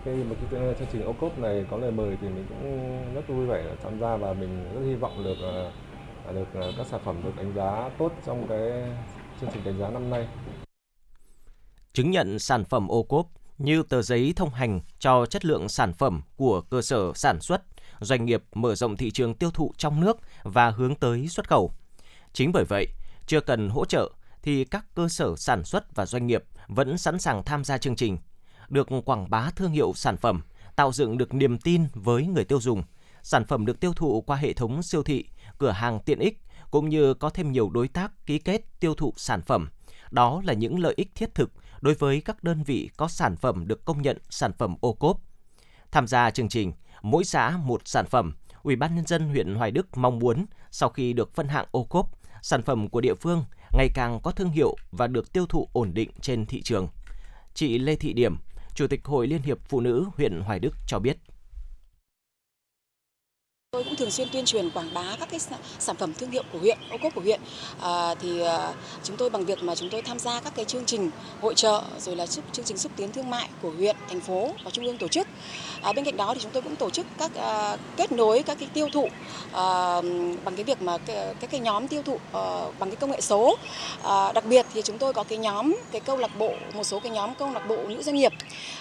cái 0.04 0.14
một 0.14 0.36
cái 0.50 0.74
chương 0.78 0.88
trình 0.92 1.04
ô 1.04 1.12
cốp 1.12 1.38
này 1.38 1.66
có 1.70 1.76
lời 1.76 1.90
mời 1.90 2.16
thì 2.20 2.28
mình 2.28 2.46
cũng 2.48 3.14
rất 3.14 3.28
vui 3.28 3.46
vẻ 3.46 3.64
tham 3.82 4.00
gia 4.00 4.16
và 4.16 4.32
mình 4.32 4.74
rất 4.74 4.80
hy 4.86 4.94
vọng 4.94 5.24
được 5.24 5.36
ờ, 5.42 6.32
được 6.32 6.48
ờ, 6.54 6.72
các 6.76 6.86
sản 6.90 7.00
phẩm 7.04 7.22
được 7.24 7.36
đánh 7.36 7.52
giá 7.56 7.90
tốt 7.98 8.12
trong 8.26 8.46
cái 8.48 8.70
chương 9.40 9.50
trình 9.52 9.64
đánh 9.64 9.78
giá 9.78 9.90
năm 9.90 10.10
nay. 10.10 10.28
Chứng 11.92 12.10
nhận 12.10 12.38
sản 12.38 12.64
phẩm 12.64 12.88
ô 12.88 13.02
cốp 13.02 13.26
như 13.58 13.82
tờ 13.82 14.02
giấy 14.02 14.32
thông 14.36 14.50
hành 14.50 14.80
cho 14.98 15.26
chất 15.26 15.44
lượng 15.44 15.68
sản 15.68 15.92
phẩm 15.92 16.22
của 16.36 16.60
cơ 16.60 16.82
sở 16.82 17.12
sản 17.14 17.40
xuất, 17.40 17.62
doanh 18.00 18.24
nghiệp 18.24 18.42
mở 18.54 18.74
rộng 18.74 18.96
thị 18.96 19.10
trường 19.10 19.34
tiêu 19.34 19.50
thụ 19.50 19.72
trong 19.76 20.00
nước 20.00 20.16
và 20.42 20.70
hướng 20.70 20.94
tới 20.94 21.28
xuất 21.28 21.48
khẩu. 21.48 21.72
Chính 22.32 22.52
bởi 22.52 22.64
vậy, 22.64 22.86
chưa 23.26 23.40
cần 23.40 23.68
hỗ 23.68 23.84
trợ 23.84 24.10
thì 24.42 24.64
các 24.64 24.84
cơ 24.94 25.08
sở 25.08 25.36
sản 25.36 25.64
xuất 25.64 25.94
và 25.94 26.06
doanh 26.06 26.26
nghiệp 26.26 26.44
vẫn 26.68 26.98
sẵn 26.98 27.18
sàng 27.18 27.44
tham 27.44 27.64
gia 27.64 27.78
chương 27.78 27.96
trình, 27.96 28.18
được 28.68 28.88
quảng 29.04 29.30
bá 29.30 29.50
thương 29.50 29.72
hiệu 29.72 29.92
sản 29.94 30.16
phẩm, 30.16 30.42
tạo 30.76 30.92
dựng 30.92 31.18
được 31.18 31.34
niềm 31.34 31.58
tin 31.58 31.86
với 31.94 32.26
người 32.26 32.44
tiêu 32.44 32.60
dùng. 32.60 32.82
Sản 33.22 33.44
phẩm 33.44 33.66
được 33.66 33.80
tiêu 33.80 33.92
thụ 33.92 34.20
qua 34.20 34.36
hệ 34.36 34.52
thống 34.52 34.82
siêu 34.82 35.02
thị, 35.02 35.24
cửa 35.58 35.70
hàng 35.70 36.00
tiện 36.00 36.18
ích 36.18 36.40
cũng 36.70 36.88
như 36.88 37.14
có 37.14 37.30
thêm 37.30 37.52
nhiều 37.52 37.70
đối 37.70 37.88
tác 37.88 38.26
ký 38.26 38.38
kết 38.38 38.80
tiêu 38.80 38.94
thụ 38.94 39.12
sản 39.16 39.42
phẩm. 39.42 39.68
Đó 40.10 40.42
là 40.44 40.52
những 40.52 40.78
lợi 40.78 40.94
ích 40.96 41.14
thiết 41.14 41.34
thực 41.34 41.52
đối 41.80 41.94
với 41.94 42.20
các 42.20 42.44
đơn 42.44 42.62
vị 42.62 42.90
có 42.96 43.08
sản 43.08 43.36
phẩm 43.36 43.66
được 43.66 43.84
công 43.84 44.02
nhận 44.02 44.18
sản 44.30 44.52
phẩm 44.58 44.76
ô 44.80 44.92
cốp. 44.92 45.20
Tham 45.90 46.06
gia 46.06 46.30
chương 46.30 46.48
trình, 46.48 46.72
mỗi 47.02 47.24
xã 47.24 47.56
một 47.56 47.80
sản 47.84 48.06
phẩm, 48.06 48.34
Ủy 48.62 48.76
ban 48.76 48.94
nhân 48.94 49.06
dân 49.06 49.28
huyện 49.28 49.54
Hoài 49.54 49.70
Đức 49.70 49.96
mong 49.96 50.18
muốn 50.18 50.46
sau 50.70 50.88
khi 50.88 51.12
được 51.12 51.34
phân 51.34 51.48
hạng 51.48 51.66
ô 51.70 51.84
cốp, 51.84 52.10
sản 52.42 52.62
phẩm 52.62 52.88
của 52.88 53.00
địa 53.00 53.14
phương 53.14 53.44
ngày 53.76 53.90
càng 53.94 54.20
có 54.20 54.30
thương 54.30 54.50
hiệu 54.50 54.76
và 54.92 55.06
được 55.06 55.32
tiêu 55.32 55.46
thụ 55.46 55.68
ổn 55.72 55.94
định 55.94 56.10
trên 56.20 56.46
thị 56.46 56.62
trường. 56.62 56.88
Chị 57.54 57.78
Lê 57.78 57.96
Thị 57.96 58.12
Điểm, 58.12 58.36
Chủ 58.74 58.86
tịch 58.86 59.04
Hội 59.04 59.26
Liên 59.26 59.42
hiệp 59.42 59.58
Phụ 59.68 59.80
nữ 59.80 60.06
huyện 60.16 60.40
Hoài 60.40 60.58
Đức 60.58 60.74
cho 60.86 60.98
biết. 60.98 61.18
Tôi 63.76 63.84
cũng 63.84 63.96
thường 63.96 64.10
xuyên 64.10 64.28
tuyên 64.32 64.44
truyền 64.44 64.70
quảng 64.70 64.94
bá 64.94 65.02
các 65.20 65.28
cái 65.30 65.40
sản 65.78 65.96
phẩm 65.96 66.14
thương 66.14 66.30
hiệu 66.30 66.42
của 66.52 66.58
huyện, 66.58 66.78
ô 66.90 66.96
cốp 67.02 67.14
của 67.14 67.20
huyện. 67.20 67.40
À, 67.80 68.14
thì 68.14 68.40
à, 68.40 68.72
chúng 69.04 69.16
tôi 69.16 69.30
bằng 69.30 69.44
việc 69.44 69.62
mà 69.62 69.74
chúng 69.74 69.90
tôi 69.90 70.02
tham 70.02 70.18
gia 70.18 70.40
các 70.40 70.52
cái 70.56 70.64
chương 70.64 70.84
trình 70.84 71.10
hội 71.40 71.54
trợ 71.54 71.82
rồi 71.98 72.16
là 72.16 72.26
chương 72.26 72.64
trình 72.64 72.78
xúc 72.78 72.92
tiến 72.96 73.12
thương 73.12 73.30
mại 73.30 73.48
của 73.62 73.70
huyện, 73.70 73.96
thành 74.08 74.20
phố 74.20 74.50
và 74.64 74.70
trung 74.70 74.84
ương 74.84 74.98
tổ 74.98 75.08
chức. 75.08 75.26
À, 75.82 75.92
bên 75.92 76.04
cạnh 76.04 76.16
đó 76.16 76.34
thì 76.34 76.40
chúng 76.42 76.52
tôi 76.52 76.62
cũng 76.62 76.76
tổ 76.76 76.90
chức 76.90 77.06
các 77.18 77.34
à, 77.34 77.76
kết 77.96 78.12
nối 78.12 78.42
các 78.42 78.58
cái 78.60 78.68
tiêu 78.74 78.88
thụ 78.92 79.08
à, 79.52 80.00
bằng 80.44 80.56
cái 80.56 80.64
việc 80.64 80.82
mà 80.82 80.98
cái, 80.98 81.34
cái, 81.40 81.48
cái 81.48 81.60
nhóm 81.60 81.88
tiêu 81.88 82.02
thụ 82.02 82.18
à, 82.32 82.40
bằng 82.78 82.90
cái 82.90 82.96
công 82.96 83.10
nghệ 83.10 83.20
số. 83.20 83.56
À, 84.02 84.32
đặc 84.32 84.44
biệt 84.44 84.66
thì 84.74 84.82
chúng 84.82 84.98
tôi 84.98 85.12
có 85.12 85.22
cái 85.22 85.38
nhóm 85.38 85.76
cái 85.92 86.00
câu 86.00 86.16
lạc 86.16 86.38
bộ 86.38 86.52
một 86.74 86.84
số 86.84 87.00
cái 87.00 87.12
nhóm 87.12 87.34
câu 87.34 87.50
lạc 87.52 87.68
bộ 87.68 87.76
nữ 87.76 88.02
doanh 88.02 88.16
nghiệp 88.16 88.32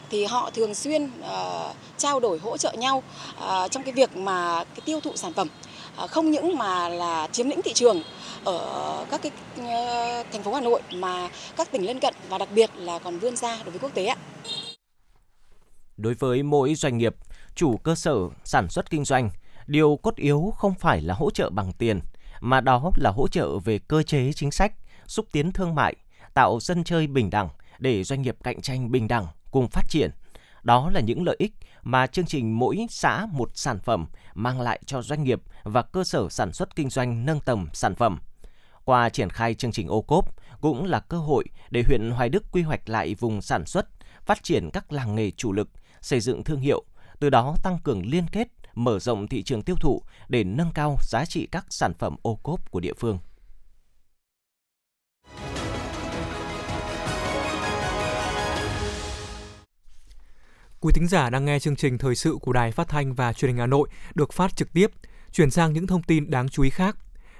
thì 0.09 0.25
họ 0.25 0.49
thường 0.53 0.75
xuyên 0.75 1.09
à, 1.21 1.63
trao 1.97 2.19
đổi 2.19 2.39
hỗ 2.39 2.57
trợ 2.57 2.71
nhau 2.71 3.03
à, 3.39 3.67
trong 3.67 3.83
cái 3.83 3.93
việc 3.93 4.17
mà 4.17 4.63
cái 4.63 4.81
tiêu 4.85 4.99
thụ 4.99 5.11
sản 5.15 5.33
phẩm 5.33 5.47
à, 5.97 6.07
không 6.07 6.31
những 6.31 6.57
mà 6.57 6.89
là 6.89 7.27
chiếm 7.31 7.49
lĩnh 7.49 7.61
thị 7.61 7.73
trường 7.73 8.01
ở 8.43 9.05
các 9.11 9.21
cái 9.21 9.31
ờ, 9.57 10.23
thành 10.31 10.43
phố 10.43 10.53
Hà 10.53 10.61
Nội 10.61 10.81
mà 10.93 11.29
các 11.57 11.71
tỉnh 11.71 11.85
lân 11.85 11.99
cận 11.99 12.13
và 12.29 12.37
đặc 12.37 12.49
biệt 12.55 12.69
là 12.75 12.99
còn 12.99 13.19
vươn 13.19 13.35
ra 13.35 13.57
đối 13.63 13.71
với 13.71 13.79
quốc 13.79 13.93
tế 13.93 14.05
ạ. 14.05 14.17
Đối 15.97 16.13
với 16.13 16.43
mỗi 16.43 16.75
doanh 16.75 16.97
nghiệp, 16.97 17.15
chủ 17.55 17.77
cơ 17.77 17.95
sở 17.95 18.15
sản 18.43 18.69
xuất 18.69 18.89
kinh 18.89 19.05
doanh, 19.05 19.29
điều 19.67 19.99
cốt 20.01 20.15
yếu 20.15 20.53
không 20.57 20.73
phải 20.79 21.01
là 21.01 21.13
hỗ 21.13 21.31
trợ 21.31 21.49
bằng 21.49 21.71
tiền, 21.73 21.99
mà 22.39 22.61
đó 22.61 22.91
là 22.95 23.09
hỗ 23.09 23.27
trợ 23.27 23.59
về 23.59 23.79
cơ 23.79 24.03
chế 24.03 24.31
chính 24.33 24.51
sách, 24.51 24.73
xúc 25.07 25.25
tiến 25.31 25.51
thương 25.51 25.75
mại, 25.75 25.95
tạo 26.33 26.59
sân 26.59 26.83
chơi 26.83 27.07
bình 27.07 27.29
đẳng 27.29 27.49
để 27.79 28.03
doanh 28.03 28.21
nghiệp 28.21 28.37
cạnh 28.43 28.61
tranh 28.61 28.91
bình 28.91 29.07
đẳng 29.07 29.27
cùng 29.51 29.67
phát 29.67 29.89
triển. 29.89 30.11
Đó 30.65 30.89
là 30.89 30.99
những 30.99 31.23
lợi 31.23 31.35
ích 31.39 31.53
mà 31.83 32.07
chương 32.07 32.25
trình 32.25 32.59
mỗi 32.59 32.85
xã 32.89 33.27
một 33.31 33.49
sản 33.53 33.79
phẩm 33.79 34.05
mang 34.35 34.61
lại 34.61 34.81
cho 34.85 35.01
doanh 35.01 35.23
nghiệp 35.23 35.41
và 35.63 35.81
cơ 35.81 36.03
sở 36.03 36.29
sản 36.29 36.53
xuất 36.53 36.75
kinh 36.75 36.89
doanh 36.89 37.25
nâng 37.25 37.39
tầm 37.39 37.67
sản 37.73 37.95
phẩm. 37.95 38.19
Qua 38.83 39.09
triển 39.09 39.29
khai 39.29 39.53
chương 39.53 39.71
trình 39.71 39.87
ô 39.87 40.01
cốp 40.01 40.35
cũng 40.61 40.85
là 40.85 40.99
cơ 40.99 41.17
hội 41.17 41.45
để 41.71 41.83
huyện 41.87 42.11
Hoài 42.11 42.29
Đức 42.29 42.43
quy 42.51 42.61
hoạch 42.61 42.89
lại 42.89 43.15
vùng 43.15 43.41
sản 43.41 43.65
xuất, 43.65 43.87
phát 44.25 44.43
triển 44.43 44.69
các 44.73 44.91
làng 44.91 45.15
nghề 45.15 45.31
chủ 45.31 45.51
lực, 45.51 45.69
xây 46.01 46.19
dựng 46.19 46.43
thương 46.43 46.59
hiệu, 46.59 46.83
từ 47.19 47.29
đó 47.29 47.55
tăng 47.63 47.79
cường 47.83 48.05
liên 48.05 48.25
kết, 48.31 48.47
mở 48.75 48.99
rộng 48.99 49.27
thị 49.27 49.43
trường 49.43 49.61
tiêu 49.61 49.75
thụ 49.75 50.01
để 50.27 50.43
nâng 50.43 50.71
cao 50.73 50.97
giá 51.01 51.25
trị 51.25 51.47
các 51.51 51.65
sản 51.69 51.93
phẩm 51.99 52.15
ô 52.21 52.35
cốp 52.35 52.71
của 52.71 52.79
địa 52.79 52.93
phương. 52.99 53.17
Quý 60.85 60.93
thính 60.93 61.07
giả 61.07 61.29
đang 61.29 61.45
nghe 61.45 61.59
chương 61.59 61.75
trình 61.75 61.97
thời 61.97 62.15
sự 62.15 62.37
của 62.41 62.53
Đài 62.53 62.71
Phát 62.71 62.87
thanh 62.87 63.13
và 63.13 63.33
Truyền 63.33 63.49
hình 63.49 63.57
Hà 63.57 63.65
Nội 63.65 63.89
được 64.15 64.33
phát 64.33 64.55
trực 64.55 64.73
tiếp. 64.73 64.91
Chuyển 65.31 65.51
sang 65.51 65.73
những 65.73 65.87
thông 65.87 66.03
tin 66.03 66.29
đáng 66.29 66.49
chú 66.49 66.63
ý 66.63 66.69
khác. 66.69 66.97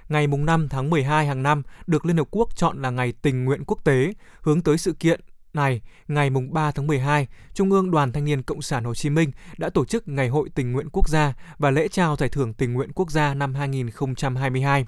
Ngày 0.09 0.27
mùng 0.27 0.45
5 0.45 0.69
tháng 0.69 0.89
12 0.89 1.27
hàng 1.27 1.43
năm 1.43 1.63
được 1.87 2.05
Liên 2.05 2.17
Hợp 2.17 2.27
Quốc 2.31 2.55
chọn 2.55 2.81
là 2.81 2.89
ngày 2.89 3.13
tình 3.21 3.45
nguyện 3.45 3.63
quốc 3.67 3.83
tế, 3.83 4.13
hướng 4.41 4.61
tới 4.61 4.77
sự 4.77 4.93
kiện 4.93 5.21
này, 5.53 5.81
ngày 6.07 6.29
mùng 6.29 6.53
3 6.53 6.71
tháng 6.71 6.87
12, 6.87 7.27
Trung 7.53 7.71
ương 7.71 7.91
Đoàn 7.91 8.11
Thanh 8.11 8.25
niên 8.25 8.43
Cộng 8.43 8.61
sản 8.61 8.83
Hồ 8.83 8.93
Chí 8.93 9.09
Minh 9.09 9.31
đã 9.57 9.69
tổ 9.69 9.85
chức 9.85 10.07
Ngày 10.07 10.29
hội 10.29 10.49
tình 10.55 10.71
nguyện 10.71 10.89
quốc 10.89 11.09
gia 11.09 11.33
và 11.57 11.71
lễ 11.71 11.87
trao 11.87 12.15
giải 12.15 12.29
thưởng 12.29 12.53
tình 12.53 12.73
nguyện 12.73 12.91
quốc 12.95 13.11
gia 13.11 13.33
năm 13.33 13.53
2022 13.55 14.85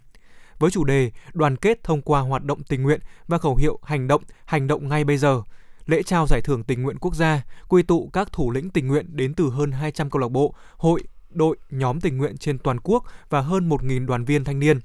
với 0.59 0.71
chủ 0.71 0.83
đề 0.83 1.11
đoàn 1.33 1.55
kết 1.55 1.83
thông 1.83 2.01
qua 2.01 2.21
hoạt 2.21 2.43
động 2.43 2.63
tình 2.63 2.83
nguyện 2.83 2.99
và 3.27 3.37
khẩu 3.37 3.55
hiệu 3.55 3.79
hành 3.83 4.07
động, 4.07 4.23
hành 4.45 4.67
động 4.67 4.87
ngay 4.87 5.03
bây 5.03 5.17
giờ 5.17 5.41
lễ 5.87 6.03
trao 6.03 6.27
giải 6.27 6.41
thưởng 6.41 6.63
tình 6.63 6.81
nguyện 6.81 6.97
quốc 6.99 7.15
gia 7.15 7.41
quy 7.67 7.83
tụ 7.83 8.09
các 8.13 8.31
thủ 8.31 8.51
lĩnh 8.51 8.69
tình 8.69 8.87
nguyện 8.87 9.05
đến 9.09 9.33
từ 9.33 9.49
hơn 9.49 9.71
200 9.71 10.09
câu 10.09 10.19
lạc 10.19 10.31
bộ, 10.31 10.55
hội, 10.77 11.03
đội, 11.29 11.57
nhóm 11.69 12.01
tình 12.01 12.17
nguyện 12.17 12.37
trên 12.37 12.57
toàn 12.57 12.79
quốc 12.83 13.03
và 13.29 13.41
hơn 13.41 13.69
1.000 13.69 14.05
đoàn 14.05 14.25
viên 14.25 14.43
thanh 14.43 14.59
niên. 14.59 14.79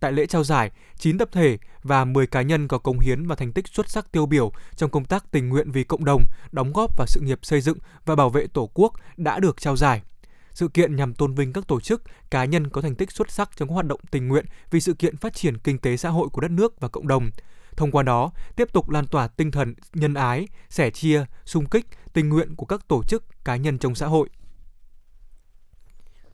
Tại 0.00 0.12
lễ 0.12 0.26
trao 0.26 0.44
giải, 0.44 0.70
9 0.98 1.18
tập 1.18 1.28
thể 1.32 1.58
và 1.82 2.04
10 2.04 2.26
cá 2.26 2.42
nhân 2.42 2.68
có 2.68 2.78
công 2.78 3.00
hiến 3.00 3.26
và 3.26 3.34
thành 3.34 3.52
tích 3.52 3.68
xuất 3.68 3.90
sắc 3.90 4.12
tiêu 4.12 4.26
biểu 4.26 4.52
trong 4.76 4.90
công 4.90 5.04
tác 5.04 5.30
tình 5.30 5.48
nguyện 5.48 5.70
vì 5.70 5.84
cộng 5.84 6.04
đồng, 6.04 6.24
đóng 6.52 6.72
góp 6.72 6.96
vào 6.96 7.06
sự 7.06 7.20
nghiệp 7.20 7.38
xây 7.42 7.60
dựng 7.60 7.78
và 8.04 8.14
bảo 8.14 8.30
vệ 8.30 8.46
Tổ 8.46 8.70
quốc 8.74 8.92
đã 9.16 9.38
được 9.38 9.60
trao 9.60 9.76
giải. 9.76 10.02
Sự 10.52 10.68
kiện 10.68 10.96
nhằm 10.96 11.14
tôn 11.14 11.34
vinh 11.34 11.52
các 11.52 11.66
tổ 11.66 11.80
chức, 11.80 12.02
cá 12.30 12.44
nhân 12.44 12.70
có 12.70 12.80
thành 12.80 12.94
tích 12.94 13.10
xuất 13.10 13.30
sắc 13.30 13.50
trong 13.56 13.68
các 13.68 13.72
hoạt 13.74 13.86
động 13.86 14.00
tình 14.10 14.28
nguyện 14.28 14.44
vì 14.70 14.80
sự 14.80 14.94
kiện 14.94 15.16
phát 15.16 15.34
triển 15.34 15.58
kinh 15.58 15.78
tế 15.78 15.96
xã 15.96 16.08
hội 16.08 16.28
của 16.28 16.40
đất 16.40 16.50
nước 16.50 16.80
và 16.80 16.88
cộng 16.88 17.08
đồng, 17.08 17.30
Thông 17.76 17.90
qua 17.90 18.02
đó, 18.02 18.30
tiếp 18.56 18.72
tục 18.72 18.90
lan 18.90 19.06
tỏa 19.06 19.28
tinh 19.28 19.50
thần 19.50 19.74
nhân 19.94 20.14
ái, 20.14 20.48
sẻ 20.68 20.90
chia, 20.90 21.24
sung 21.44 21.66
kích, 21.66 21.86
tình 22.12 22.28
nguyện 22.28 22.56
của 22.56 22.66
các 22.66 22.88
tổ 22.88 23.02
chức, 23.02 23.44
cá 23.44 23.56
nhân 23.56 23.78
trong 23.78 23.94
xã 23.94 24.06
hội. 24.06 24.28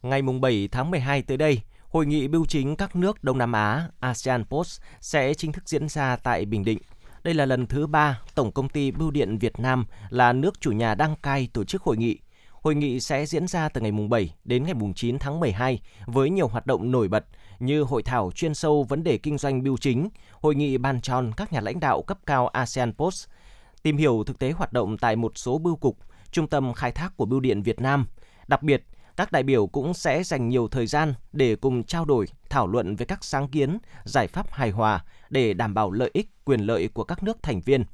Ngày 0.02 0.22
7 0.22 0.68
tháng 0.72 0.90
12 0.90 1.22
tới 1.22 1.36
đây, 1.36 1.60
Hội 1.92 2.06
nghị 2.06 2.28
bưu 2.28 2.46
chính 2.46 2.76
các 2.76 2.96
nước 2.96 3.24
Đông 3.24 3.38
Nam 3.38 3.52
Á 3.52 3.88
ASEAN 4.00 4.44
Post 4.44 4.80
sẽ 5.00 5.34
chính 5.34 5.52
thức 5.52 5.68
diễn 5.68 5.88
ra 5.88 6.16
tại 6.16 6.44
Bình 6.44 6.64
Định. 6.64 6.78
Đây 7.24 7.34
là 7.34 7.46
lần 7.46 7.66
thứ 7.66 7.86
ba 7.86 8.20
Tổng 8.34 8.52
công 8.52 8.68
ty 8.68 8.90
Bưu 8.90 9.10
điện 9.10 9.38
Việt 9.38 9.58
Nam 9.58 9.86
là 10.10 10.32
nước 10.32 10.60
chủ 10.60 10.72
nhà 10.72 10.94
đăng 10.94 11.16
cai 11.16 11.48
tổ 11.52 11.64
chức 11.64 11.82
hội 11.82 11.96
nghị. 11.96 12.18
Hội 12.50 12.74
nghị 12.74 13.00
sẽ 13.00 13.26
diễn 13.26 13.46
ra 13.46 13.68
từ 13.68 13.80
ngày 13.80 13.92
7 14.10 14.34
đến 14.44 14.64
ngày 14.64 14.74
9 14.96 15.18
tháng 15.18 15.40
12 15.40 15.80
với 16.06 16.30
nhiều 16.30 16.48
hoạt 16.48 16.66
động 16.66 16.90
nổi 16.90 17.08
bật 17.08 17.24
như 17.62 17.82
hội 17.82 18.02
thảo 18.02 18.30
chuyên 18.34 18.54
sâu 18.54 18.82
vấn 18.82 19.04
đề 19.04 19.18
kinh 19.18 19.38
doanh 19.38 19.62
bưu 19.62 19.76
chính, 19.76 20.08
hội 20.40 20.54
nghị 20.54 20.78
bàn 20.78 21.00
tròn 21.00 21.32
các 21.36 21.52
nhà 21.52 21.60
lãnh 21.60 21.80
đạo 21.80 22.02
cấp 22.02 22.18
cao 22.26 22.48
ASEAN 22.48 22.92
Post, 22.92 23.28
tìm 23.82 23.96
hiểu 23.96 24.24
thực 24.26 24.38
tế 24.38 24.50
hoạt 24.50 24.72
động 24.72 24.98
tại 24.98 25.16
một 25.16 25.32
số 25.34 25.58
bưu 25.58 25.76
cục, 25.76 25.98
trung 26.30 26.46
tâm 26.46 26.72
khai 26.72 26.92
thác 26.92 27.16
của 27.16 27.24
Bưu 27.24 27.40
điện 27.40 27.62
Việt 27.62 27.80
Nam. 27.80 28.06
Đặc 28.48 28.62
biệt, 28.62 28.84
các 29.16 29.32
đại 29.32 29.42
biểu 29.42 29.66
cũng 29.66 29.94
sẽ 29.94 30.22
dành 30.22 30.48
nhiều 30.48 30.68
thời 30.68 30.86
gian 30.86 31.14
để 31.32 31.56
cùng 31.56 31.84
trao 31.84 32.04
đổi, 32.04 32.26
thảo 32.50 32.66
luận 32.66 32.96
về 32.96 33.06
các 33.06 33.24
sáng 33.24 33.48
kiến, 33.48 33.78
giải 34.04 34.26
pháp 34.26 34.52
hài 34.52 34.70
hòa 34.70 35.04
để 35.30 35.54
đảm 35.54 35.74
bảo 35.74 35.90
lợi 35.90 36.10
ích, 36.12 36.30
quyền 36.44 36.60
lợi 36.60 36.88
của 36.88 37.04
các 37.04 37.22
nước 37.22 37.42
thành 37.42 37.60
viên, 37.60 37.84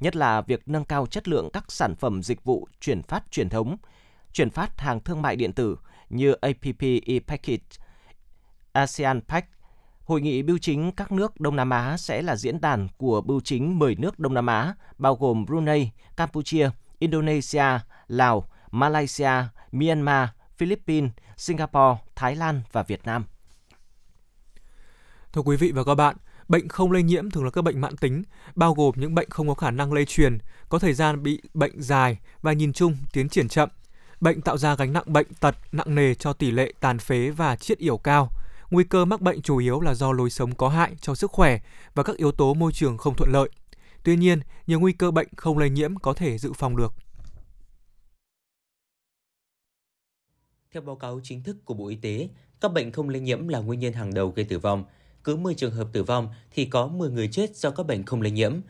nhất 0.00 0.16
là 0.16 0.40
việc 0.40 0.62
nâng 0.66 0.84
cao 0.84 1.06
chất 1.06 1.28
lượng 1.28 1.50
các 1.52 1.72
sản 1.72 1.94
phẩm 1.94 2.22
dịch 2.22 2.44
vụ 2.44 2.68
chuyển 2.80 3.02
phát 3.02 3.30
truyền 3.30 3.48
thống, 3.48 3.76
chuyển 4.32 4.50
phát 4.50 4.80
hàng 4.80 5.00
thương 5.00 5.22
mại 5.22 5.36
điện 5.36 5.52
tử 5.52 5.76
như 6.10 6.32
APP 6.32 6.82
e-package, 7.06 7.87
ASEAN 8.78 9.20
Pact. 9.20 9.46
Hội 10.04 10.20
nghị 10.20 10.42
bưu 10.42 10.58
chính 10.58 10.92
các 10.92 11.12
nước 11.12 11.40
Đông 11.40 11.56
Nam 11.56 11.70
Á 11.70 11.96
sẽ 11.96 12.22
là 12.22 12.36
diễn 12.36 12.60
đàn 12.60 12.88
của 12.96 13.20
bưu 13.20 13.40
chính 13.40 13.78
10 13.78 13.94
nước 13.94 14.18
Đông 14.18 14.34
Nam 14.34 14.46
Á, 14.46 14.74
bao 14.98 15.14
gồm 15.14 15.44
Brunei, 15.44 15.90
Campuchia, 16.16 16.70
Indonesia, 16.98 17.64
Lào 18.06 18.48
Malaysia, 18.70 19.30
Myanmar, 19.72 20.28
Philippines, 20.56 21.10
Singapore, 21.36 21.96
Thái 22.14 22.36
Lan 22.36 22.62
và 22.72 22.82
Việt 22.82 23.00
Nam. 23.04 23.24
Thưa 25.32 25.42
quý 25.42 25.56
vị 25.56 25.72
và 25.72 25.84
các 25.84 25.94
bạn, 25.94 26.16
bệnh 26.48 26.68
không 26.68 26.92
lây 26.92 27.02
nhiễm 27.02 27.30
thường 27.30 27.44
là 27.44 27.50
các 27.50 27.62
bệnh 27.62 27.80
mãn 27.80 27.96
tính, 27.96 28.22
bao 28.54 28.74
gồm 28.74 28.94
những 28.96 29.14
bệnh 29.14 29.30
không 29.30 29.48
có 29.48 29.54
khả 29.54 29.70
năng 29.70 29.92
lây 29.92 30.04
truyền, 30.04 30.38
có 30.68 30.78
thời 30.78 30.92
gian 30.92 31.22
bị 31.22 31.42
bệnh 31.54 31.82
dài 31.82 32.18
và 32.42 32.52
nhìn 32.52 32.72
chung 32.72 32.96
tiến 33.12 33.28
triển 33.28 33.48
chậm. 33.48 33.68
Bệnh 34.20 34.40
tạo 34.40 34.58
ra 34.58 34.74
gánh 34.74 34.92
nặng 34.92 35.04
bệnh 35.06 35.26
tật 35.40 35.56
nặng 35.72 35.94
nề 35.94 36.14
cho 36.14 36.32
tỷ 36.32 36.50
lệ 36.50 36.72
tàn 36.80 36.98
phế 36.98 37.30
và 37.30 37.56
chết 37.56 37.78
yểu 37.78 37.98
cao. 37.98 38.30
Nguy 38.70 38.84
cơ 38.84 39.04
mắc 39.04 39.20
bệnh 39.20 39.42
chủ 39.42 39.56
yếu 39.56 39.80
là 39.80 39.94
do 39.94 40.12
lối 40.12 40.30
sống 40.30 40.54
có 40.54 40.68
hại 40.68 40.94
cho 41.00 41.14
sức 41.14 41.30
khỏe 41.30 41.58
và 41.94 42.02
các 42.02 42.16
yếu 42.16 42.32
tố 42.32 42.54
môi 42.54 42.72
trường 42.72 42.98
không 42.98 43.14
thuận 43.14 43.30
lợi. 43.32 43.48
Tuy 44.02 44.16
nhiên, 44.16 44.40
nhiều 44.66 44.80
nguy 44.80 44.92
cơ 44.92 45.10
bệnh 45.10 45.28
không 45.36 45.58
lây 45.58 45.70
nhiễm 45.70 45.96
có 45.96 46.14
thể 46.14 46.38
dự 46.38 46.52
phòng 46.52 46.76
được. 46.76 46.94
Theo 50.72 50.82
báo 50.82 50.96
cáo 50.96 51.20
chính 51.22 51.42
thức 51.42 51.56
của 51.64 51.74
Bộ 51.74 51.88
Y 51.88 51.96
tế, 51.96 52.28
các 52.60 52.72
bệnh 52.72 52.92
không 52.92 53.08
lây 53.08 53.20
nhiễm 53.20 53.48
là 53.48 53.58
nguyên 53.58 53.80
nhân 53.80 53.92
hàng 53.92 54.14
đầu 54.14 54.32
gây 54.36 54.44
tử 54.44 54.58
vong. 54.58 54.84
Cứ 55.24 55.36
10 55.36 55.54
trường 55.54 55.72
hợp 55.72 55.88
tử 55.92 56.02
vong 56.02 56.28
thì 56.50 56.64
có 56.64 56.86
10 56.86 57.10
người 57.10 57.28
chết 57.28 57.56
do 57.56 57.70
các 57.70 57.86
bệnh 57.86 58.04
không 58.04 58.22
lây 58.22 58.30
nhiễm. 58.30 58.60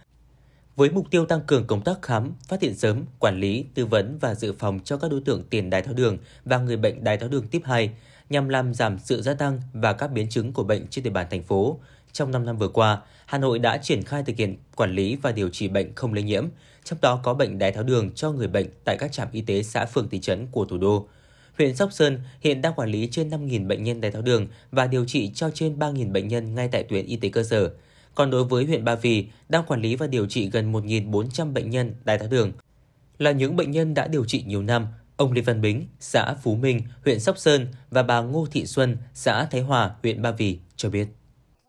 Với 0.77 0.91
mục 0.91 1.11
tiêu 1.11 1.27
tăng 1.27 1.41
cường 1.47 1.67
công 1.67 1.85
tác 1.85 2.03
khám, 2.03 2.33
phát 2.49 2.63
hiện 2.63 2.75
sớm, 2.75 3.05
quản 3.19 3.41
lý, 3.41 3.65
tư 3.75 3.87
vấn 3.87 4.19
và 4.21 4.35
dự 4.35 4.53
phòng 4.53 4.81
cho 4.85 4.97
các 4.97 5.11
đối 5.11 5.21
tượng 5.21 5.45
tiền 5.51 5.71
đái 5.71 5.83
tháo 5.83 5.95
đường 5.95 6.19
và 6.45 6.59
người 6.59 6.77
bệnh 6.77 7.05
đái 7.05 7.17
tháo 7.17 7.29
đường 7.29 7.49
tiếp 7.49 7.63
2 7.65 7.95
nhằm 8.31 8.49
làm 8.49 8.75
giảm 8.75 8.99
sự 8.99 9.23
gia 9.23 9.35
tăng 9.35 9.61
và 9.73 9.93
các 9.93 10.13
biến 10.13 10.29
chứng 10.29 10.53
của 10.53 10.65
bệnh 10.65 10.87
trên 10.87 11.05
địa 11.05 11.11
bàn 11.11 11.27
thành 11.31 11.43
phố. 11.43 11.79
Trong 12.13 12.31
5 12.31 12.47
năm 12.47 12.59
vừa 12.59 12.69
qua, 12.69 13.03
Hà 13.27 13.39
Nội 13.39 13.59
đã 13.59 13.79
triển 13.79 14.03
khai 14.03 14.23
thực 14.23 14.37
hiện 14.37 14.57
quản 14.77 14.93
lý 14.93 15.17
và 15.17 15.33
điều 15.33 15.49
trị 15.49 15.69
bệnh 15.69 15.95
không 15.95 16.15
lây 16.15 16.23
nhiễm, 16.23 16.47
trong 16.85 16.99
đó 17.03 17.21
có 17.23 17.35
bệnh 17.35 17.59
đái 17.59 17.73
tháo 17.73 17.85
đường 17.85 18.11
cho 18.15 18.33
người 18.33 18.49
bệnh 18.49 18.67
tại 18.85 18.97
các 18.99 19.13
trạm 19.13 19.29
y 19.33 19.41
tế 19.41 19.63
xã 19.63 19.85
phường 19.85 20.09
thị 20.09 20.21
trấn 20.21 20.47
của 20.47 20.65
thủ 20.65 20.79
đô. 20.79 21.09
Huyện 21.59 21.77
Sóc 21.77 21.93
Sơn 21.93 22.21
hiện 22.41 22.63
đang 22.63 22.75
quản 22.75 22.91
lý 22.91 23.09
trên 23.11 23.31
5.000 23.31 23.67
bệnh 23.67 23.85
nhân 23.85 24.01
đái 24.01 24.11
tháo 24.11 24.23
đường 24.23 24.47
và 24.73 24.87
điều 24.87 25.05
trị 25.05 25.31
cho 25.35 25.51
trên 25.55 25.79
3.000 25.79 26.13
bệnh 26.13 26.29
nhân 26.29 26.55
ngay 26.55 26.69
tại 26.73 26.83
tuyến 26.83 27.07
y 27.07 27.17
tế 27.17 27.29
cơ 27.29 27.43
sở. 27.43 27.71
Còn 28.15 28.31
đối 28.31 28.45
với 28.45 28.65
huyện 28.65 28.85
Ba 28.85 28.95
Vì, 28.95 29.27
đang 29.49 29.65
quản 29.67 29.83
lý 29.83 29.97
và 29.97 30.07
điều 30.07 30.27
trị 30.27 30.51
gần 30.51 30.73
1.400 30.73 31.53
bệnh 31.53 31.71
nhân 31.71 31.95
đái 32.05 32.19
tháo 32.19 32.29
đường. 32.29 32.53
Là 33.19 33.31
những 33.31 33.57
bệnh 33.57 33.71
nhân 33.71 33.95
đã 33.95 34.07
điều 34.07 34.25
trị 34.25 34.45
nhiều 34.47 34.63
năm, 34.63 34.87
ông 35.19 35.33
Lê 35.33 35.43
Văn 35.43 35.61
Bính, 35.61 35.87
xã 36.01 36.35
Phú 36.43 36.55
Minh, 36.55 36.81
huyện 37.05 37.21
Sóc 37.21 37.39
Sơn 37.39 37.67
và 37.91 38.03
bà 38.03 38.21
Ngô 38.21 38.47
Thị 38.53 38.67
Xuân, 38.67 38.97
xã 39.15 39.47
Thái 39.51 39.61
Hòa, 39.61 39.91
huyện 40.03 40.23
Ba 40.23 40.31
Vì 40.31 40.59
cho 40.77 40.91
biết. 40.91 41.07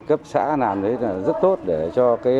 Cấp 0.08 0.20
xã 0.24 0.58
làm 0.58 0.82
đấy 0.82 0.98
là 1.02 1.20
rất 1.20 1.34
tốt 1.42 1.60
để 1.66 1.92
cho 1.96 2.16
cái 2.16 2.34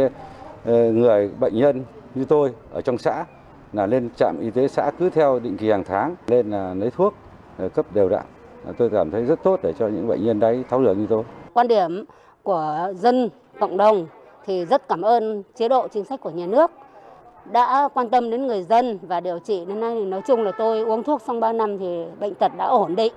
ờ, 0.66 0.92
người 0.92 1.30
bệnh 1.40 1.56
nhân 1.56 1.84
như 2.16 2.26
tôi 2.26 2.52
ở 2.72 2.82
trong 2.82 2.98
xã 2.98 3.26
là 3.74 3.86
lên 3.86 4.10
trạm 4.18 4.40
y 4.42 4.52
tế 4.52 4.68
xã 4.68 4.92
cứ 5.00 5.10
theo 5.10 5.40
định 5.40 5.58
kỳ 5.58 5.70
hàng 5.70 5.84
tháng 5.84 6.16
lên 6.28 6.52
là 6.52 6.74
lấy 6.74 6.92
thuốc 6.92 7.14
cấp 7.74 7.94
đều 7.94 8.10
đặn. 8.10 8.26
Tôi 8.78 8.90
cảm 8.90 9.12
thấy 9.12 9.26
rất 9.26 9.44
tốt 9.44 9.60
để 9.64 9.74
cho 9.80 9.88
những 9.88 10.08
bệnh 10.08 10.26
nhân 10.26 10.40
đáy 10.40 10.64
tháo 10.70 10.82
đường 10.82 11.00
như 11.00 11.08
tôi. 11.10 11.24
Quan 11.54 11.68
điểm 11.68 12.06
của 12.44 12.94
dân 12.96 13.30
cộng 13.60 13.78
đồng 13.78 14.08
thì 14.46 14.66
rất 14.66 14.88
cảm 14.90 15.02
ơn 15.02 15.44
chế 15.56 15.70
độ 15.70 15.88
chính 15.88 16.06
sách 16.06 16.22
của 16.22 16.30
nhà 16.30 16.46
nước 16.46 16.72
đã 17.52 17.90
quan 17.94 18.10
tâm 18.10 18.30
đến 18.30 18.48
người 18.48 18.64
dân 18.64 19.00
và 19.02 19.20
điều 19.20 19.40
trị 19.40 19.66
nên 19.68 19.80
nay 19.80 19.96
nói 19.96 20.22
chung 20.28 20.44
là 20.44 20.52
tôi 20.58 20.82
uống 20.82 21.04
thuốc 21.04 21.22
xong 21.28 21.40
3 21.40 21.54
năm 21.54 21.78
thì 21.80 21.86
bệnh 22.20 22.36
tật 22.36 22.52
đã 22.58 22.66
ổn 22.66 22.96
định. 22.96 23.14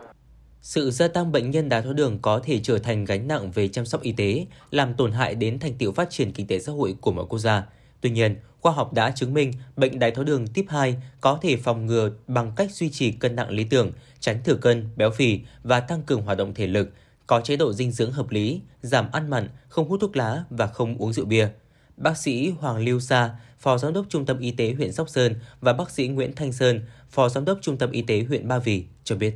Sự 0.62 0.91
gia 0.91 1.09
tăng 1.09 1.33
bệnh 1.33 1.51
nhân 1.51 1.69
đái 1.69 1.83
tháo 1.83 1.93
đường 1.93 2.19
có 2.23 2.41
thể 2.45 2.61
trở 2.62 2.79
thành 2.79 3.05
gánh 3.05 3.29
nặng 3.29 3.51
về 3.51 3.69
chăm 3.69 3.87
sóc 3.87 4.03
y 4.03 4.12
tế, 4.12 4.47
làm 4.71 4.95
tổn 4.95 5.12
hại 5.12 5.35
đến 5.35 5.59
thành 5.59 5.75
tựu 5.79 5.93
phát 5.93 6.11
triển 6.11 6.33
kinh 6.33 6.47
tế 6.47 6.59
xã 6.59 6.73
hội 6.73 6.97
của 7.01 7.12
mọi 7.12 7.25
quốc 7.29 7.39
gia. 7.39 7.67
Tuy 8.01 8.11
nhiên, 8.11 8.37
khoa 8.61 8.73
học 8.73 8.93
đã 8.93 9.11
chứng 9.11 9.35
minh 9.35 9.53
bệnh 9.77 9.99
đái 9.99 10.11
tháo 10.11 10.25
đường 10.25 10.47
tiếp 10.47 10.65
2 10.69 10.97
có 11.21 11.39
thể 11.43 11.57
phòng 11.57 11.87
ngừa 11.87 12.11
bằng 12.27 12.53
cách 12.57 12.71
duy 12.71 12.91
trì 12.91 13.12
cân 13.12 13.37
nặng 13.37 13.51
lý 13.51 13.65
tưởng, 13.65 13.93
tránh 14.21 14.37
thừa 14.45 14.55
cân, 14.55 14.89
béo 14.97 15.11
phì 15.11 15.41
và 15.62 15.81
tăng 15.81 16.03
cường 16.03 16.23
hoạt 16.23 16.39
động 16.39 16.55
thể 16.55 16.67
lực, 16.67 16.89
có 17.27 17.41
chế 17.41 17.57
độ 17.57 17.73
dinh 17.73 17.93
dưỡng 17.93 18.12
hợp 18.12 18.31
lý, 18.31 18.61
giảm 18.83 19.12
ăn 19.12 19.31
mặn, 19.31 19.49
không 19.69 19.89
hút 19.89 20.01
thuốc 20.01 20.17
lá 20.17 20.45
và 20.51 20.67
không 20.67 20.97
uống 20.99 21.12
rượu 21.12 21.27
bia. 21.27 21.49
Bác 21.97 22.16
sĩ 22.16 22.51
Hoàng 22.51 22.85
Lưu 22.85 23.01
Sa, 23.01 23.35
Phó 23.62 23.79
Giám 23.79 23.92
đốc 23.92 24.05
Trung 24.09 24.27
tâm 24.27 24.38
Y 24.38 24.51
tế 24.51 24.75
huyện 24.77 24.92
Sóc 24.92 25.09
Sơn 25.09 25.35
và 25.61 25.72
bác 25.72 25.90
sĩ 25.90 26.09
Nguyễn 26.09 26.33
Thanh 26.37 26.53
Sơn, 26.53 26.81
Phó 27.11 27.29
Giám 27.29 27.44
đốc 27.44 27.59
Trung 27.61 27.77
tâm 27.77 27.90
Y 27.90 28.03
tế 28.03 28.25
huyện 28.29 28.48
Ba 28.48 28.59
Vì 28.59 28.87
cho 29.05 29.16
biết. 29.16 29.35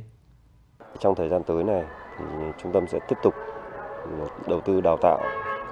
Trong 0.99 1.15
thời 1.15 1.29
gian 1.29 1.43
tới 1.43 1.63
này, 1.63 1.83
thì 2.19 2.25
trung 2.63 2.71
tâm 2.71 2.87
sẽ 2.87 2.99
tiếp 3.07 3.15
tục 3.23 3.33
đầu 4.47 4.61
tư 4.61 4.81
đào 4.81 4.97
tạo 5.01 5.19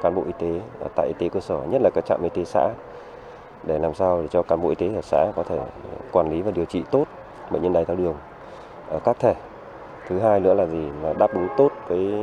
cán 0.04 0.16
bộ 0.16 0.24
y 0.26 0.32
tế 0.40 0.62
tại 0.96 1.08
y 1.08 1.14
tế 1.20 1.30
cơ 1.30 1.40
sở, 1.40 1.64
nhất 1.70 1.82
là 1.82 1.90
các 1.96 2.06
trạm 2.06 2.24
y 2.24 2.30
tế 2.30 2.46
xã 2.46 2.74
để 3.68 3.80
làm 3.80 3.94
sao 3.94 4.22
để 4.22 4.28
cho 4.32 4.42
cán 4.42 4.62
bộ 4.62 4.70
y 4.70 4.76
tế 4.76 4.96
ở 4.96 5.02
xã 5.02 5.32
có 5.36 5.44
thể 5.44 5.60
quản 6.12 6.32
lý 6.32 6.42
và 6.42 6.52
điều 6.52 6.66
trị 6.66 6.84
tốt 6.92 7.06
bệnh 7.52 7.62
nhân 7.62 7.74
đái 7.74 7.86
tháo 7.86 7.96
đường 7.96 8.16
ở 8.90 9.00
các 9.06 9.18
thể. 9.20 9.36
Thứ 10.08 10.20
hai 10.20 10.40
nữa 10.40 10.54
là 10.54 10.66
gì? 10.66 10.90
Là 11.02 11.14
đáp 11.14 11.34
ứng 11.34 11.48
tốt 11.58 11.70
cái 11.90 12.14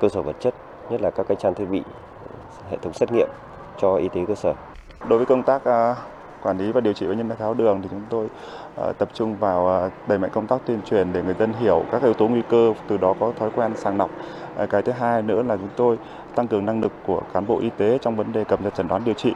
cơ 0.00 0.08
sở 0.08 0.22
vật 0.22 0.36
chất, 0.40 0.54
nhất 0.90 1.00
là 1.00 1.10
các 1.10 1.26
cái 1.28 1.36
trang 1.40 1.54
thiết 1.54 1.66
bị, 1.66 1.82
hệ 2.70 2.76
thống 2.82 2.92
xét 2.92 3.12
nghiệm 3.12 3.28
cho 3.78 3.96
y 3.96 4.08
tế 4.08 4.24
cơ 4.28 4.34
sở. 4.34 4.54
Đối 5.08 5.18
với 5.18 5.26
công 5.26 5.42
tác 5.42 5.64
à, 5.64 5.96
quản 6.42 6.58
lý 6.58 6.72
và 6.72 6.80
điều 6.80 6.92
trị 6.92 7.06
bệnh 7.06 7.18
nhân 7.18 7.28
đái 7.28 7.38
tháo 7.38 7.54
đường 7.54 7.80
thì 7.82 7.88
chúng 7.90 8.02
tôi 8.10 8.26
à, 8.76 8.92
tập 8.98 9.08
trung 9.14 9.36
vào 9.36 9.68
à, 9.68 9.90
đẩy 10.08 10.18
mạnh 10.18 10.30
công 10.34 10.46
tác 10.46 10.62
tuyên 10.66 10.80
truyền 10.90 11.12
để 11.12 11.22
người 11.22 11.34
dân 11.38 11.52
hiểu 11.52 11.84
các 11.92 12.02
yếu 12.02 12.14
tố 12.14 12.28
nguy 12.28 12.42
cơ, 12.50 12.74
từ 12.88 12.96
đó 12.96 13.14
có 13.20 13.32
thói 13.38 13.50
quen 13.56 13.72
sàng 13.76 13.96
lọc. 13.96 14.10
Cái 14.70 14.82
thứ 14.82 14.92
hai 14.92 15.22
nữa 15.22 15.42
là 15.42 15.56
chúng 15.56 15.68
tôi 15.76 15.96
tăng 16.34 16.48
cường 16.48 16.66
năng 16.66 16.80
lực 16.80 16.92
của 17.06 17.22
cán 17.34 17.46
bộ 17.46 17.60
y 17.60 17.70
tế 17.78 17.98
trong 18.02 18.16
vấn 18.16 18.32
đề 18.32 18.44
cập 18.44 18.62
nhật 18.62 18.74
chẩn 18.76 18.88
đoán 18.88 19.04
điều 19.04 19.14
trị. 19.14 19.32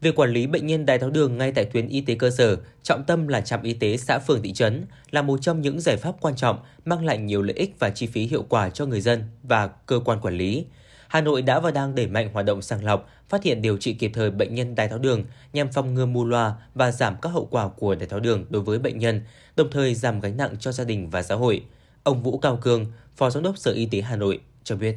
Việc 0.00 0.16
quản 0.16 0.30
lý 0.30 0.46
bệnh 0.46 0.66
nhân 0.66 0.86
đái 0.86 0.98
tháo 0.98 1.10
đường 1.10 1.38
ngay 1.38 1.52
tại 1.52 1.64
tuyến 1.64 1.88
y 1.88 2.00
tế 2.00 2.14
cơ 2.14 2.30
sở, 2.30 2.56
trọng 2.82 3.04
tâm 3.04 3.28
là 3.28 3.40
trạm 3.40 3.62
y 3.62 3.72
tế 3.72 3.96
xã 3.96 4.18
phường 4.18 4.42
thị 4.42 4.52
trấn, 4.52 4.86
là 5.10 5.22
một 5.22 5.38
trong 5.42 5.60
những 5.60 5.80
giải 5.80 5.96
pháp 5.96 6.12
quan 6.20 6.36
trọng 6.36 6.58
mang 6.84 7.04
lại 7.04 7.18
nhiều 7.18 7.42
lợi 7.42 7.56
ích 7.56 7.76
và 7.78 7.90
chi 7.90 8.06
phí 8.06 8.22
hiệu 8.22 8.44
quả 8.48 8.70
cho 8.70 8.86
người 8.86 9.00
dân 9.00 9.22
và 9.42 9.68
cơ 9.86 10.00
quan 10.04 10.20
quản 10.20 10.34
lý. 10.34 10.66
Hà 11.10 11.20
Nội 11.20 11.42
đã 11.42 11.60
và 11.60 11.70
đang 11.70 11.94
đẩy 11.94 12.06
mạnh 12.06 12.30
hoạt 12.32 12.46
động 12.46 12.62
sàng 12.62 12.84
lọc, 12.84 13.08
phát 13.28 13.42
hiện 13.42 13.62
điều 13.62 13.76
trị 13.76 13.92
kịp 13.92 14.10
thời 14.14 14.30
bệnh 14.30 14.54
nhân 14.54 14.74
đái 14.74 14.88
tháo 14.88 14.98
đường 14.98 15.24
nhằm 15.52 15.68
phòng 15.68 15.94
ngừa 15.94 16.06
mù 16.06 16.24
loà 16.24 16.52
và 16.74 16.90
giảm 16.90 17.16
các 17.22 17.28
hậu 17.28 17.48
quả 17.50 17.68
của 17.68 17.94
đái 17.94 18.08
tháo 18.08 18.20
đường 18.20 18.44
đối 18.50 18.62
với 18.62 18.78
bệnh 18.78 18.98
nhân, 18.98 19.20
đồng 19.56 19.70
thời 19.70 19.94
giảm 19.94 20.20
gánh 20.20 20.36
nặng 20.36 20.50
cho 20.60 20.72
gia 20.72 20.84
đình 20.84 21.10
và 21.10 21.22
xã 21.22 21.34
hội. 21.34 21.64
Ông 22.02 22.22
Vũ 22.22 22.38
Cao 22.38 22.58
Cương, 22.62 22.86
Phó 23.16 23.30
Giám 23.30 23.42
đốc 23.42 23.58
Sở 23.58 23.72
Y 23.72 23.86
tế 23.86 24.00
Hà 24.00 24.16
Nội 24.16 24.40
cho 24.64 24.76
biết. 24.76 24.96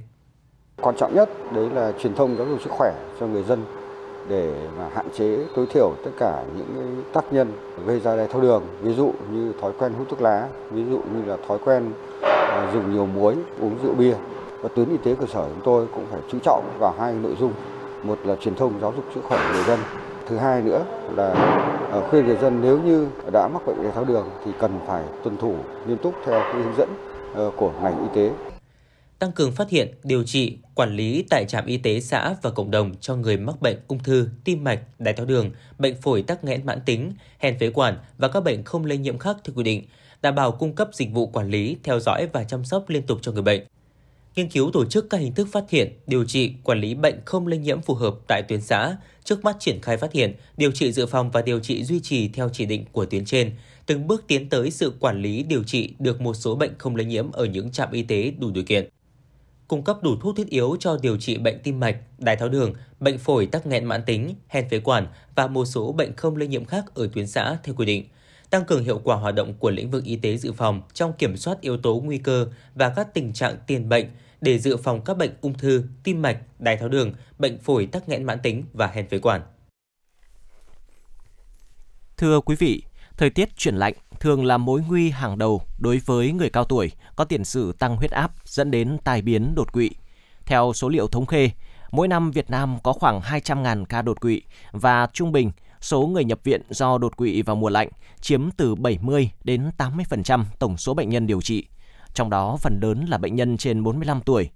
Quan 0.82 0.96
trọng 1.00 1.16
nhất 1.16 1.30
đấy 1.56 1.70
là 1.70 1.92
truyền 2.04 2.16
thông 2.16 2.38
giáo 2.38 2.48
dục 2.48 2.60
sức 2.64 2.72
khỏe 2.72 2.94
cho 3.20 3.28
người 3.28 3.44
dân 3.44 3.66
để 4.30 4.54
mà 4.78 4.90
hạn 4.96 5.08
chế 5.18 5.38
tối 5.56 5.68
thiểu 5.74 5.96
tất 6.06 6.12
cả 6.20 6.44
những 6.58 7.04
tác 7.14 7.34
nhân 7.34 7.52
gây 7.86 8.00
ra 8.00 8.16
đái 8.16 8.28
tháo 8.28 8.42
đường, 8.42 8.64
ví 8.82 8.94
dụ 8.94 9.14
như 9.32 9.54
thói 9.62 9.72
quen 9.80 9.94
hút 9.94 10.08
thuốc 10.10 10.22
lá, 10.22 10.48
ví 10.72 10.84
dụ 10.90 11.02
như 11.16 11.26
là 11.26 11.38
thói 11.48 11.58
quen 11.66 11.94
à, 12.22 12.72
dùng 12.74 12.94
nhiều 12.94 13.06
muối, 13.06 13.36
uống 13.60 13.78
rượu 13.84 13.94
bia. 13.94 14.16
Và 14.64 14.70
tuyến 14.76 14.90
y 14.90 14.98
tế 14.98 15.16
cơ 15.20 15.26
sở 15.34 15.50
chúng 15.50 15.62
tôi 15.66 15.88
cũng 15.96 16.06
phải 16.12 16.20
chú 16.32 16.38
trọng 16.44 16.78
vào 16.80 16.96
hai 17.00 17.14
nội 17.14 17.36
dung. 17.40 17.54
Một 18.04 18.20
là 18.24 18.36
truyền 18.36 18.56
thông 18.56 18.80
giáo 18.82 18.94
dục 18.96 19.06
sức 19.16 19.22
khỏe 19.24 19.52
người 19.54 19.64
dân. 19.64 19.80
Thứ 20.28 20.38
hai 20.38 20.62
nữa 20.62 20.86
là 21.16 21.30
ờ, 21.92 22.08
khuyên 22.10 22.26
người 22.26 22.38
dân 22.42 22.62
nếu 22.62 22.80
như 22.82 23.08
đã 23.34 23.48
mắc 23.48 23.62
bệnh 23.66 23.84
đái 23.84 23.92
tháo 23.92 24.06
đường 24.06 24.30
thì 24.46 24.52
cần 24.60 24.80
phải 24.88 25.04
tuân 25.24 25.38
thủ 25.38 25.56
nghiêm 25.88 25.98
túc 26.04 26.14
theo 26.26 26.40
cái 26.40 26.62
hướng 26.62 26.76
dẫn 26.78 26.90
ờ, 27.34 27.52
của 27.58 27.72
ngành 27.82 27.98
y 28.02 28.08
tế 28.16 28.32
tăng 29.24 29.32
cường 29.32 29.52
phát 29.52 29.70
hiện, 29.70 29.94
điều 30.04 30.24
trị, 30.24 30.58
quản 30.76 30.96
lý 30.96 31.26
tại 31.30 31.46
trạm 31.48 31.66
y 31.66 31.78
tế 31.78 32.00
xã 32.00 32.36
và 32.42 32.52
cộng 32.52 32.72
đồng 32.72 32.92
cho 33.02 33.16
người 33.16 33.38
mắc 33.38 33.62
bệnh 33.62 33.78
ung 33.88 34.00
thư, 34.00 34.30
tim 34.44 34.64
mạch, 34.64 34.80
đái 35.00 35.14
tháo 35.14 35.26
đường, 35.26 35.52
bệnh 35.80 36.02
phổi 36.02 36.22
tắc 36.22 36.44
nghẽn 36.44 36.66
mãn 36.66 36.80
tính, 36.86 37.14
hèn 37.40 37.60
phế 37.60 37.70
quản 37.70 37.98
và 38.18 38.28
các 38.28 38.44
bệnh 38.44 38.64
không 38.64 38.86
lây 38.86 38.98
nhiễm 38.98 39.18
khác 39.18 39.38
theo 39.44 39.54
quy 39.56 39.64
định, 39.64 39.84
đảm 40.22 40.36
bảo 40.36 40.52
cung 40.52 40.76
cấp 40.76 40.90
dịch 40.94 41.12
vụ 41.12 41.28
quản 41.28 41.50
lý, 41.50 41.78
theo 41.84 42.00
dõi 42.00 42.28
và 42.34 42.44
chăm 42.44 42.66
sóc 42.66 42.86
liên 42.88 43.04
tục 43.04 43.18
cho 43.22 43.32
người 43.32 43.42
bệnh. 43.42 43.64
Nghiên 44.36 44.50
cứu 44.50 44.72
tổ 44.72 44.86
chức 44.86 45.10
các 45.10 45.18
hình 45.18 45.34
thức 45.34 45.48
phát 45.52 45.70
hiện, 45.70 46.00
điều 46.08 46.26
trị, 46.26 46.54
quản 46.64 46.80
lý 46.80 46.96
bệnh 46.96 47.20
không 47.26 47.48
lây 47.48 47.60
nhiễm 47.60 47.82
phù 47.82 47.94
hợp 47.94 48.16
tại 48.28 48.42
tuyến 48.48 48.62
xã, 48.62 48.98
trước 49.24 49.44
mắt 49.44 49.56
triển 49.60 49.82
khai 49.82 49.98
phát 49.98 50.12
hiện, 50.12 50.34
điều 50.58 50.72
trị 50.72 50.92
dự 50.92 51.06
phòng 51.06 51.32
và 51.32 51.42
điều 51.42 51.60
trị 51.60 51.84
duy 51.84 52.00
trì 52.00 52.28
theo 52.28 52.50
chỉ 52.54 52.66
định 52.66 52.86
của 52.92 53.06
tuyến 53.06 53.26
trên, 53.26 53.52
từng 53.86 54.08
bước 54.08 54.24
tiến 54.28 54.50
tới 54.50 54.72
sự 54.72 54.94
quản 55.00 55.22
lý 55.22 55.44
điều 55.44 55.64
trị 55.64 55.94
được 56.00 56.22
một 56.22 56.34
số 56.34 56.56
bệnh 56.56 56.72
không 56.78 56.96
lây 56.96 57.06
nhiễm 57.06 57.32
ở 57.32 57.46
những 57.46 57.72
trạm 57.72 57.92
y 57.92 58.04
tế 58.04 58.34
đủ 58.40 58.52
điều 58.52 58.64
kiện 58.64 58.90
cung 59.74 59.84
cấp 59.84 59.98
đủ 60.04 60.16
thuốc 60.22 60.38
thiết 60.38 60.50
yếu 60.50 60.76
cho 60.80 60.98
điều 61.02 61.18
trị 61.18 61.38
bệnh 61.38 61.60
tim 61.64 61.80
mạch, 61.80 61.98
đái 62.18 62.36
tháo 62.36 62.50
đường, 62.50 62.74
bệnh 63.00 63.18
phổi 63.18 63.46
tắc 63.46 63.66
nghẽn 63.66 63.86
mãn 63.86 64.02
tính, 64.06 64.36
hen 64.48 64.70
phế 64.70 64.80
quản 64.80 65.08
và 65.36 65.48
một 65.48 65.66
số 65.66 65.92
bệnh 65.92 66.16
không 66.16 66.36
lây 66.36 66.48
nhiễm 66.48 66.66
khác 66.66 66.86
ở 66.96 67.10
tuyến 67.14 67.28
xã 67.28 67.58
theo 67.64 67.76
quy 67.76 67.86
định. 67.86 68.06
Tăng 68.50 68.66
cường 68.66 68.84
hiệu 68.84 69.02
quả 69.04 69.16
hoạt 69.16 69.36
động 69.36 69.54
của 69.54 69.72
lĩnh 69.72 69.92
vực 69.92 70.04
y 70.04 70.16
tế 70.16 70.38
dự 70.38 70.52
phòng 70.52 70.82
trong 70.94 71.14
kiểm 71.14 71.38
soát 71.38 71.62
yếu 71.62 71.78
tố 71.78 72.02
nguy 72.06 72.18
cơ 72.18 72.48
và 72.76 72.90
các 72.90 73.14
tình 73.14 73.34
trạng 73.34 73.56
tiền 73.68 73.90
bệnh 73.90 74.06
để 74.44 74.60
dự 74.60 74.78
phòng 74.78 75.02
các 75.02 75.18
bệnh 75.18 75.32
ung 75.42 75.54
thư, 75.54 75.84
tim 76.04 76.22
mạch, 76.22 76.38
đái 76.60 76.78
tháo 76.78 76.90
đường, 76.90 77.14
bệnh 77.40 77.60
phổi 77.60 77.86
tắc 77.86 78.10
nghẽn 78.10 78.24
mãn 78.24 78.40
tính 78.44 78.64
và 78.74 78.88
hen 78.88 79.10
phế 79.10 79.20
quản. 79.20 79.42
Thưa 82.18 82.40
quý 82.40 82.56
vị, 82.56 82.84
thời 83.18 83.30
tiết 83.30 83.58
chuyển 83.58 83.76
lạnh 83.76 83.94
thường 84.20 84.46
là 84.46 84.58
mối 84.58 84.84
nguy 84.88 85.10
hàng 85.10 85.38
đầu 85.38 85.62
đối 85.80 86.02
với 86.06 86.32
người 86.32 86.50
cao 86.50 86.66
tuổi 86.66 86.92
có 87.16 87.26
tiền 87.26 87.44
sử 87.44 87.74
tăng 87.80 87.96
huyết 87.96 88.12
áp 88.12 88.32
dẫn 88.46 88.72
đến 88.72 88.98
tai 89.04 89.22
biến 89.22 89.56
đột 89.56 89.74
quỵ. 89.74 89.92
Theo 90.46 90.72
số 90.76 90.90
liệu 90.90 91.08
thống 91.08 91.26
kê, 91.26 91.50
mỗi 91.92 92.08
năm 92.08 92.32
Việt 92.32 92.50
Nam 92.50 92.78
có 92.84 92.94
khoảng 92.94 93.20
200.000 93.20 93.86
ca 93.86 94.02
đột 94.02 94.22
quỵ 94.22 94.42
và 94.72 95.08
trung 95.14 95.32
bình 95.32 95.52
Số 95.84 96.08
người 96.08 96.24
nhập 96.24 96.40
viện 96.44 96.62
do 96.70 96.98
đột 96.98 97.18
quỵ 97.18 97.42
vào 97.42 97.56
mùa 97.56 97.70
lạnh 97.70 97.90
chiếm 98.22 98.52
từ 98.52 98.76
70 98.76 99.30
đến 99.44 99.70
80% 99.78 100.44
tổng 100.60 100.78
số 100.78 100.94
bệnh 100.94 101.10
nhân 101.10 101.28
điều 101.28 101.42
trị, 101.42 101.66
trong 102.14 102.30
đó 102.30 102.58
phần 102.60 102.80
lớn 102.80 103.06
là 103.10 103.18
bệnh 103.18 103.36
nhân 103.36 103.58
trên 103.58 103.84
45 103.84 104.22
tuổi. 104.22 104.50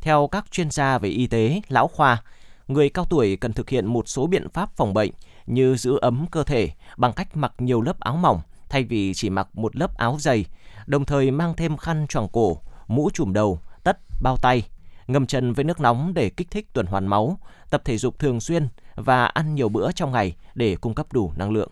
Theo 0.00 0.28
các 0.32 0.50
chuyên 0.50 0.70
gia 0.70 0.98
về 0.98 1.08
y 1.08 1.26
tế, 1.26 1.60
lão 1.68 1.88
khoa, 1.88 2.22
người 2.68 2.88
cao 2.88 3.04
tuổi 3.04 3.36
cần 3.36 3.52
thực 3.52 3.70
hiện 3.70 3.86
một 3.86 4.08
số 4.08 4.26
biện 4.26 4.48
pháp 4.48 4.76
phòng 4.76 4.94
bệnh 4.94 5.10
như 5.46 5.76
giữ 5.76 5.98
ấm 6.00 6.26
cơ 6.30 6.44
thể 6.44 6.70
bằng 6.96 7.12
cách 7.12 7.36
mặc 7.36 7.52
nhiều 7.58 7.80
lớp 7.80 8.00
áo 8.00 8.16
mỏng 8.16 8.40
thay 8.74 8.84
vì 8.84 9.14
chỉ 9.14 9.30
mặc 9.30 9.48
một 9.52 9.76
lớp 9.76 9.96
áo 9.96 10.16
dày, 10.20 10.44
đồng 10.86 11.04
thời 11.04 11.30
mang 11.30 11.54
thêm 11.56 11.76
khăn 11.76 12.06
choàng 12.06 12.28
cổ, 12.32 12.60
mũ 12.86 13.10
trùm 13.10 13.32
đầu, 13.32 13.58
tất, 13.84 13.98
bao 14.22 14.36
tay, 14.42 14.62
ngâm 15.06 15.26
chân 15.26 15.52
với 15.52 15.64
nước 15.64 15.80
nóng 15.80 16.14
để 16.14 16.30
kích 16.30 16.50
thích 16.50 16.66
tuần 16.72 16.86
hoàn 16.86 17.06
máu, 17.06 17.38
tập 17.70 17.82
thể 17.84 17.98
dục 17.98 18.18
thường 18.18 18.40
xuyên 18.40 18.68
và 18.94 19.26
ăn 19.26 19.54
nhiều 19.54 19.68
bữa 19.68 19.92
trong 19.92 20.12
ngày 20.12 20.36
để 20.54 20.76
cung 20.76 20.94
cấp 20.94 21.06
đủ 21.12 21.32
năng 21.36 21.50
lượng. 21.50 21.70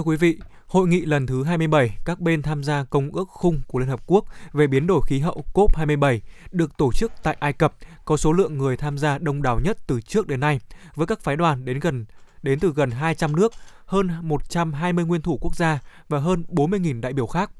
Thưa 0.00 0.04
quý 0.04 0.16
vị, 0.16 0.38
Hội 0.66 0.88
nghị 0.88 1.00
lần 1.00 1.26
thứ 1.26 1.44
27 1.44 1.98
các 2.04 2.20
bên 2.20 2.42
tham 2.42 2.64
gia 2.64 2.84
Công 2.84 3.10
ước 3.12 3.28
khung 3.28 3.60
của 3.66 3.78
Liên 3.78 3.88
Hợp 3.88 4.00
Quốc 4.06 4.24
về 4.52 4.66
biến 4.66 4.86
đổi 4.86 5.00
khí 5.06 5.18
hậu 5.18 5.44
COP27 5.54 6.18
được 6.50 6.76
tổ 6.76 6.92
chức 6.92 7.12
tại 7.22 7.36
Ai 7.40 7.52
Cập 7.52 7.74
có 8.04 8.16
số 8.16 8.32
lượng 8.32 8.58
người 8.58 8.76
tham 8.76 8.98
gia 8.98 9.18
đông 9.18 9.42
đảo 9.42 9.60
nhất 9.60 9.78
từ 9.86 10.00
trước 10.00 10.26
đến 10.26 10.40
nay, 10.40 10.60
với 10.94 11.06
các 11.06 11.20
phái 11.20 11.36
đoàn 11.36 11.64
đến 11.64 11.80
gần 11.80 12.06
đến 12.42 12.60
từ 12.60 12.72
gần 12.76 12.90
200 12.90 13.36
nước, 13.36 13.52
hơn 13.86 14.08
120 14.22 15.04
nguyên 15.04 15.22
thủ 15.22 15.38
quốc 15.40 15.56
gia 15.56 15.78
và 16.08 16.18
hơn 16.18 16.44
40.000 16.48 17.00
đại 17.00 17.12
biểu 17.12 17.26
khác. 17.26 17.50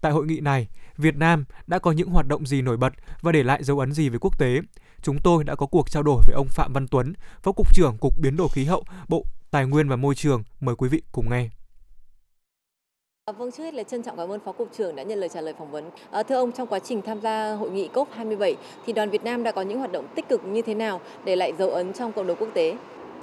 Tại 0.00 0.12
hội 0.12 0.26
nghị 0.26 0.40
này, 0.40 0.68
Việt 0.96 1.16
Nam 1.16 1.44
đã 1.66 1.78
có 1.78 1.92
những 1.92 2.10
hoạt 2.10 2.26
động 2.26 2.46
gì 2.46 2.62
nổi 2.62 2.76
bật 2.76 2.92
và 3.20 3.32
để 3.32 3.42
lại 3.42 3.64
dấu 3.64 3.78
ấn 3.78 3.92
gì 3.92 4.08
với 4.08 4.18
quốc 4.18 4.38
tế? 4.38 4.60
Chúng 5.02 5.18
tôi 5.18 5.44
đã 5.44 5.54
có 5.54 5.66
cuộc 5.66 5.90
trao 5.90 6.02
đổi 6.02 6.22
với 6.26 6.34
ông 6.34 6.48
Phạm 6.48 6.72
Văn 6.72 6.88
Tuấn, 6.88 7.12
Phó 7.42 7.52
Cục 7.52 7.74
trưởng 7.74 7.98
Cục 7.98 8.18
Biến 8.18 8.36
đổi 8.36 8.48
Khí 8.52 8.64
hậu, 8.64 8.84
Bộ 9.08 9.24
Tài 9.50 9.66
nguyên 9.66 9.88
và 9.88 9.96
Môi 9.96 10.14
trường. 10.14 10.42
Mời 10.60 10.74
quý 10.74 10.88
vị 10.88 11.02
cùng 11.12 11.30
nghe. 11.30 11.48
Ờ, 13.28 13.32
vâng, 13.32 13.52
trước 13.52 13.62
hết 13.64 13.74
là 13.74 13.82
trân 13.82 14.02
trọng 14.02 14.16
cảm 14.16 14.28
ơn 14.28 14.40
Phó 14.40 14.52
Cục 14.52 14.68
trưởng 14.72 14.96
đã 14.96 15.02
nhận 15.02 15.18
lời 15.18 15.28
trả 15.28 15.40
lời 15.40 15.54
phỏng 15.58 15.70
vấn. 15.70 15.84
À, 16.10 16.22
thưa 16.22 16.34
ông, 16.34 16.52
trong 16.52 16.66
quá 16.66 16.78
trình 16.78 17.02
tham 17.02 17.20
gia 17.20 17.54
hội 17.54 17.70
nghị 17.70 17.88
COP27 17.94 18.54
thì 18.86 18.92
đoàn 18.92 19.10
Việt 19.10 19.24
Nam 19.24 19.42
đã 19.42 19.52
có 19.52 19.62
những 19.62 19.78
hoạt 19.78 19.92
động 19.92 20.06
tích 20.14 20.28
cực 20.28 20.44
như 20.44 20.62
thế 20.62 20.74
nào 20.74 21.00
để 21.24 21.36
lại 21.36 21.52
dấu 21.58 21.70
ấn 21.70 21.92
trong 21.92 22.12
cộng 22.12 22.26
đồng 22.26 22.36
quốc 22.36 22.48
tế? 22.54 22.76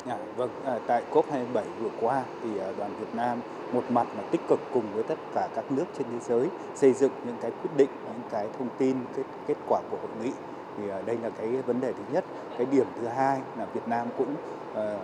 À, 0.08 0.18
vâng, 0.36 0.50
à, 0.66 0.80
tại 0.88 1.04
COP27 1.12 1.64
vừa 1.80 1.90
qua 2.02 2.24
thì 2.44 2.50
à, 2.60 2.68
đoàn 2.78 2.92
Việt 3.00 3.16
Nam 3.16 3.42
một 3.72 3.84
mặt 3.90 4.08
là 4.18 4.24
tích 4.32 4.42
cực 4.50 4.60
cùng 4.74 4.84
với 4.94 5.04
tất 5.04 5.16
cả 5.36 5.48
các 5.56 5.72
nước 5.72 5.86
trên 5.98 6.08
thế 6.12 6.20
giới 6.20 6.48
xây 6.76 6.94
dựng 6.94 7.12
những 7.26 7.38
cái 7.42 7.52
quyết 7.52 7.72
định, 7.78 7.90
những 8.04 8.30
cái 8.32 8.48
thông 8.60 8.70
tin, 8.78 8.96
kết, 9.16 9.24
kết 9.48 9.58
quả 9.68 9.82
của 9.92 9.98
hội 9.98 10.12
nghị. 10.24 10.32
Thì 10.78 10.90
à, 10.90 11.02
đây 11.06 11.18
là 11.24 11.30
cái 11.30 11.48
vấn 11.48 11.82
đề 11.82 11.94
thứ 11.94 12.04
nhất. 12.14 12.26
Cái 12.58 12.68
điểm 12.72 12.86
thứ 13.02 13.08
hai 13.08 13.40
là 13.58 13.66
Việt 13.74 13.88
Nam 13.88 14.08
cũng 14.18 14.36
à, 14.76 14.96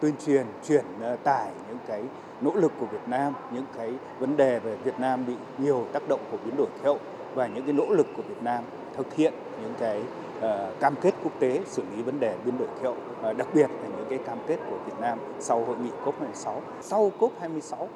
tuyên 0.00 0.14
truyền, 0.26 0.46
truyền 0.68 0.84
ờ, 1.00 1.16
tải 1.16 1.50
những 1.68 1.78
cái 1.86 2.02
nỗ 2.40 2.54
lực 2.54 2.72
của 2.80 2.86
Việt 2.86 3.08
Nam, 3.08 3.32
những 3.52 3.64
cái 3.76 3.92
vấn 4.18 4.36
đề 4.36 4.58
về 4.58 4.76
Việt 4.84 4.98
Nam 4.98 5.26
bị 5.26 5.34
nhiều 5.58 5.86
tác 5.92 6.08
động 6.08 6.20
của 6.30 6.36
biến 6.44 6.56
đổi 6.56 6.66
khí 6.66 6.84
hậu 6.84 6.98
và 7.34 7.46
những 7.46 7.64
cái 7.64 7.72
nỗ 7.72 7.86
lực 7.88 8.06
của 8.16 8.22
Việt 8.22 8.42
Nam 8.42 8.64
thực 8.96 9.14
hiện 9.14 9.34
những 9.62 9.74
cái 9.78 10.02
uh, 10.38 10.80
cam 10.80 10.94
kết 11.00 11.14
quốc 11.24 11.32
tế 11.38 11.60
xử 11.66 11.82
lý 11.96 12.02
vấn 12.02 12.20
đề 12.20 12.36
biến 12.44 12.58
đổi 12.58 12.68
khí 12.68 12.84
hậu, 12.84 12.96
uh, 13.30 13.36
đặc 13.36 13.48
biệt 13.54 13.70
là 13.82 13.88
những 13.96 14.06
cái 14.10 14.18
cam 14.18 14.38
kết 14.46 14.58
của 14.70 14.78
Việt 14.86 15.00
Nam 15.00 15.18
sau 15.40 15.64
hội 15.64 15.76
nghị 15.84 15.90
COP26. 16.04 16.60
Sau 16.80 17.12
COP26 17.18 17.82
uh, 17.82 17.88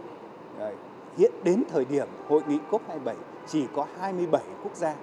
hiện 1.16 1.32
đến 1.44 1.62
thời 1.72 1.84
điểm 1.84 2.08
hội 2.28 2.42
nghị 2.48 2.58
COP27 2.70 3.14
chỉ 3.46 3.66
có 3.74 3.86
27 4.00 4.42
quốc 4.62 4.74
gia 4.74 4.94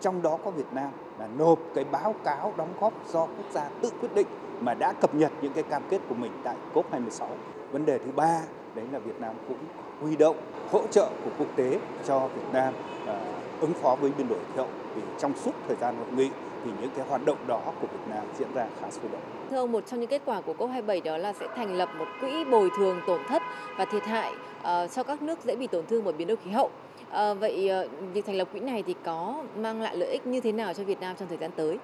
trong 0.00 0.22
đó 0.22 0.38
có 0.44 0.50
Việt 0.50 0.72
Nam 0.72 0.90
là 1.18 1.28
nộp 1.38 1.58
cái 1.74 1.84
báo 1.84 2.14
cáo 2.24 2.52
đóng 2.56 2.72
góp 2.80 2.92
do 3.12 3.20
quốc 3.20 3.46
gia 3.52 3.68
tự 3.82 3.90
quyết 4.00 4.14
định 4.14 4.26
mà 4.60 4.74
đã 4.74 4.92
cập 4.92 5.14
nhật 5.14 5.32
những 5.42 5.52
cái 5.52 5.62
cam 5.62 5.82
kết 5.90 5.98
của 6.08 6.14
mình 6.14 6.32
tại 6.44 6.56
COP26. 6.74 7.26
Vấn 7.72 7.86
đề 7.86 7.98
thứ 7.98 8.10
ba 8.16 8.40
đấy 8.74 8.84
là 8.92 8.98
Việt 8.98 9.20
Nam 9.20 9.34
cũng 9.48 9.58
huy 10.00 10.16
động 10.16 10.36
hỗ 10.70 10.86
trợ 10.90 11.08
của 11.24 11.30
quốc 11.38 11.48
tế 11.56 11.78
cho 12.06 12.28
Việt 12.34 12.52
Nam 12.52 12.74
ờ, 13.06 13.20
ứng 13.60 13.72
phó 13.72 13.96
với 14.00 14.10
biến 14.18 14.28
đổi 14.28 14.38
khí 14.38 14.56
hậu 14.56 14.68
Vì 14.94 15.02
trong 15.18 15.32
suốt 15.44 15.52
thời 15.68 15.76
gian 15.80 15.96
hội 15.96 16.06
nghị 16.16 16.30
thì 16.64 16.70
những 16.80 16.90
cái 16.96 17.06
hoạt 17.08 17.26
động 17.26 17.38
đó 17.46 17.60
của 17.80 17.86
Việt 17.86 18.10
Nam 18.14 18.24
diễn 18.38 18.48
ra 18.54 18.66
khá 18.80 18.90
sôi 18.90 19.10
động. 19.12 19.20
Thưa 19.50 19.56
ông, 19.56 19.72
một 19.72 19.86
trong 19.86 20.00
những 20.00 20.08
kết 20.08 20.22
quả 20.24 20.40
của 20.40 20.54
COP27 20.58 21.02
đó 21.02 21.16
là 21.16 21.32
sẽ 21.32 21.46
thành 21.56 21.74
lập 21.74 21.88
một 21.98 22.06
quỹ 22.20 22.44
bồi 22.44 22.70
thường 22.76 23.00
tổn 23.06 23.20
thất 23.28 23.42
và 23.78 23.84
thiệt 23.84 24.04
hại 24.04 24.32
uh, 24.32 24.90
cho 24.92 25.02
các 25.02 25.22
nước 25.22 25.38
dễ 25.44 25.56
bị 25.56 25.66
tổn 25.66 25.86
thương 25.86 26.04
bởi 26.04 26.12
biến 26.12 26.28
đổi 26.28 26.36
khí 26.44 26.50
hậu. 26.50 26.70
Uh, 27.10 27.40
vậy 27.40 27.70
việc 28.12 28.26
thành 28.26 28.36
lập 28.36 28.48
quỹ 28.52 28.60
này 28.60 28.82
thì 28.82 28.94
có 29.04 29.44
mang 29.56 29.82
lại 29.82 29.96
lợi 29.96 30.08
ích 30.08 30.26
như 30.26 30.40
thế 30.40 30.52
nào 30.52 30.74
cho 30.74 30.84
Việt 30.84 31.00
Nam 31.00 31.16
trong 31.18 31.28
thời 31.28 31.38
gian 31.38 31.50
tới? 31.56 31.78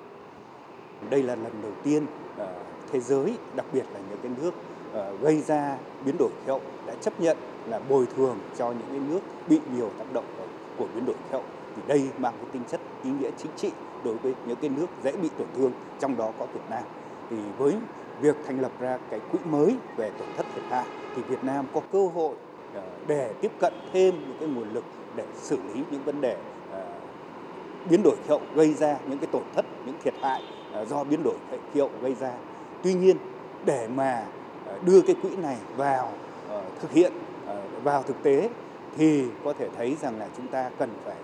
Đây 1.11 1.23
là 1.23 1.37
lần 1.37 1.53
đầu 1.63 1.73
tiên 1.83 2.07
ờ, 2.37 2.55
thế 2.93 3.01
giới, 3.01 3.39
đặc 3.57 3.67
biệt 3.73 3.85
là 3.93 4.01
những 4.11 4.19
cái 4.23 4.33
nước 4.43 4.55
ờ, 4.93 5.17
gây 5.17 5.41
ra 5.41 5.77
biến 6.05 6.17
đổi 6.19 6.31
khí 6.31 6.49
hậu 6.49 6.61
đã 6.87 6.95
chấp 6.95 7.21
nhận 7.21 7.37
là 7.69 7.79
bồi 7.79 8.07
thường 8.17 8.37
cho 8.59 8.67
những 8.67 8.89
cái 8.91 9.01
nước 9.11 9.21
bị 9.49 9.61
nhiều 9.77 9.91
tác 9.99 10.05
động 10.13 10.25
của 10.79 10.87
biến 10.95 11.07
đổi 11.07 11.17
khí 11.17 11.29
hậu. 11.33 11.43
Thì 11.77 11.83
đây 11.87 12.09
mang 12.19 12.35
cái 12.37 12.47
tinh 12.53 12.63
chất 12.71 12.81
ý 13.05 13.11
nghĩa 13.11 13.31
chính 13.39 13.53
trị 13.57 13.71
đối 14.05 14.15
với 14.15 14.35
những 14.47 14.57
cái 14.61 14.71
nước 14.71 14.87
dễ 15.05 15.13
bị 15.17 15.29
tổn 15.39 15.47
thương, 15.57 15.73
trong 15.99 16.17
đó 16.17 16.33
có 16.39 16.47
Việt 16.47 16.71
Nam. 16.71 16.83
Thì 17.31 17.37
với 17.59 17.75
việc 18.21 18.37
thành 18.47 18.61
lập 18.61 18.73
ra 18.81 18.99
cái 19.11 19.21
quỹ 19.33 19.39
mới 19.45 19.77
về 19.97 20.11
tổn 20.19 20.29
thất 20.37 20.47
thiệt 20.55 20.65
hại 20.71 20.87
thì 21.17 21.23
Việt 21.23 21.45
Nam 21.45 21.67
có 21.75 21.81
cơ 21.93 22.07
hội 22.15 22.35
ờ, 22.75 22.83
để 23.07 23.35
tiếp 23.41 23.53
cận 23.61 23.73
thêm 23.93 24.15
những 24.29 24.37
cái 24.41 24.49
nguồn 24.49 24.73
lực 24.75 24.85
để 25.17 25.25
xử 25.35 25.57
lý 25.75 25.85
những 25.91 26.05
vấn 26.05 26.21
đề 26.21 26.37
biến 27.91 28.03
đổi 28.05 28.17
khí 28.17 28.29
hậu 28.29 28.41
gây 28.55 28.75
ra 28.75 28.99
những 29.07 29.19
cái 29.19 29.29
tổn 29.33 29.43
thất, 29.55 29.65
những 29.87 29.95
thiệt 30.05 30.15
hại 30.23 30.43
do 30.91 31.05
biến 31.05 31.23
đổi 31.25 31.37
khí 31.73 31.81
hậu 31.81 31.91
gây 32.03 32.15
ra. 32.15 32.33
Tuy 32.83 32.95
nhiên 32.95 33.17
để 33.65 33.89
mà 33.95 34.25
ờ, 34.67 34.79
đưa 34.85 35.01
cái 35.01 35.17
quỹ 35.23 35.37
này 35.37 35.57
vào 35.77 36.13
ờ, 36.49 36.63
thực 36.81 36.91
hiện 36.93 37.13
ờ, 37.47 37.63
vào 37.83 38.03
thực 38.03 38.23
tế 38.23 38.49
thì 38.97 39.25
có 39.45 39.53
thể 39.53 39.69
thấy 39.77 39.97
rằng 40.03 40.19
là 40.19 40.29
chúng 40.37 40.47
ta 40.47 40.71
cần 40.79 40.91
phải 41.05 41.17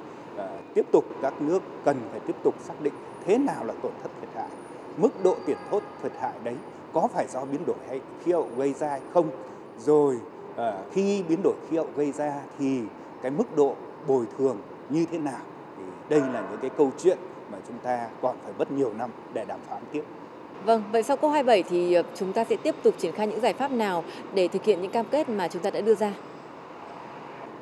tiếp 0.75 0.87
tục 0.93 1.05
các 1.23 1.35
nước 1.41 1.63
cần 1.85 1.97
phải 2.11 2.21
tiếp 2.21 2.37
tục 2.43 2.55
xác 2.61 2.75
định 2.83 2.93
thế 3.27 3.39
nào 3.39 3.65
là 3.65 3.75
tổn 3.83 3.93
thất 4.03 4.11
thiệt 4.21 4.29
hại, 4.35 4.49
mức 4.97 5.09
độ 5.25 5.37
tiền 5.47 5.57
thốt 5.71 5.83
thiệt 6.03 6.13
hại 6.21 6.33
đấy 6.45 6.55
có 6.93 7.09
phải 7.15 7.27
do 7.29 7.45
biến 7.45 7.61
đổi 7.67 7.77
hay 7.89 8.01
khí 8.25 8.33
hậu 8.33 8.49
gây 8.57 8.73
ra 8.73 8.89
hay 8.89 9.01
không, 9.15 9.31
rồi 9.79 10.19
khi 10.93 11.23
biến 11.29 11.41
đổi 11.45 11.55
khí 11.71 11.77
hậu 11.77 11.87
gây 11.97 12.13
ra 12.13 12.35
thì 12.59 12.81
cái 13.23 13.31
mức 13.31 13.57
độ 13.57 13.75
bồi 14.07 14.25
thường 14.39 14.57
như 14.91 15.07
thế 15.13 15.19
nào 15.19 15.41
thì 15.77 15.85
đây 16.09 16.21
là 16.21 16.45
những 16.51 16.61
cái 16.61 16.71
câu 16.77 16.91
chuyện 16.99 17.19
mà 17.53 17.59
chúng 17.69 17.79
ta 17.79 18.09
còn 18.23 18.37
phải 18.45 18.53
mất 18.59 18.71
nhiều 18.71 18.93
năm 18.99 19.11
để 19.35 19.45
đàm 19.45 19.61
phán 19.69 19.83
tiếp. 19.93 20.03
Vâng, 20.65 20.83
vậy 20.93 21.03
sau 21.03 21.17
COP27 21.17 21.63
thì 21.69 21.95
ờ, 21.95 22.03
chúng 22.15 22.33
ta 22.33 22.45
sẽ 22.45 22.57
tiếp 22.57 22.75
tục 22.83 22.95
triển 22.99 23.13
khai 23.13 23.27
những 23.27 23.41
giải 23.41 23.53
pháp 23.53 23.71
nào 23.71 24.05
để 24.35 24.49
thực 24.49 24.65
hiện 24.65 24.83
những 24.83 24.91
cam 24.91 25.07
kết 25.11 25.29
mà 25.29 25.49
chúng 25.49 25.63
ta 25.63 25.71
đã 25.71 25.81
đưa 25.81 25.95
ra? 25.95 26.13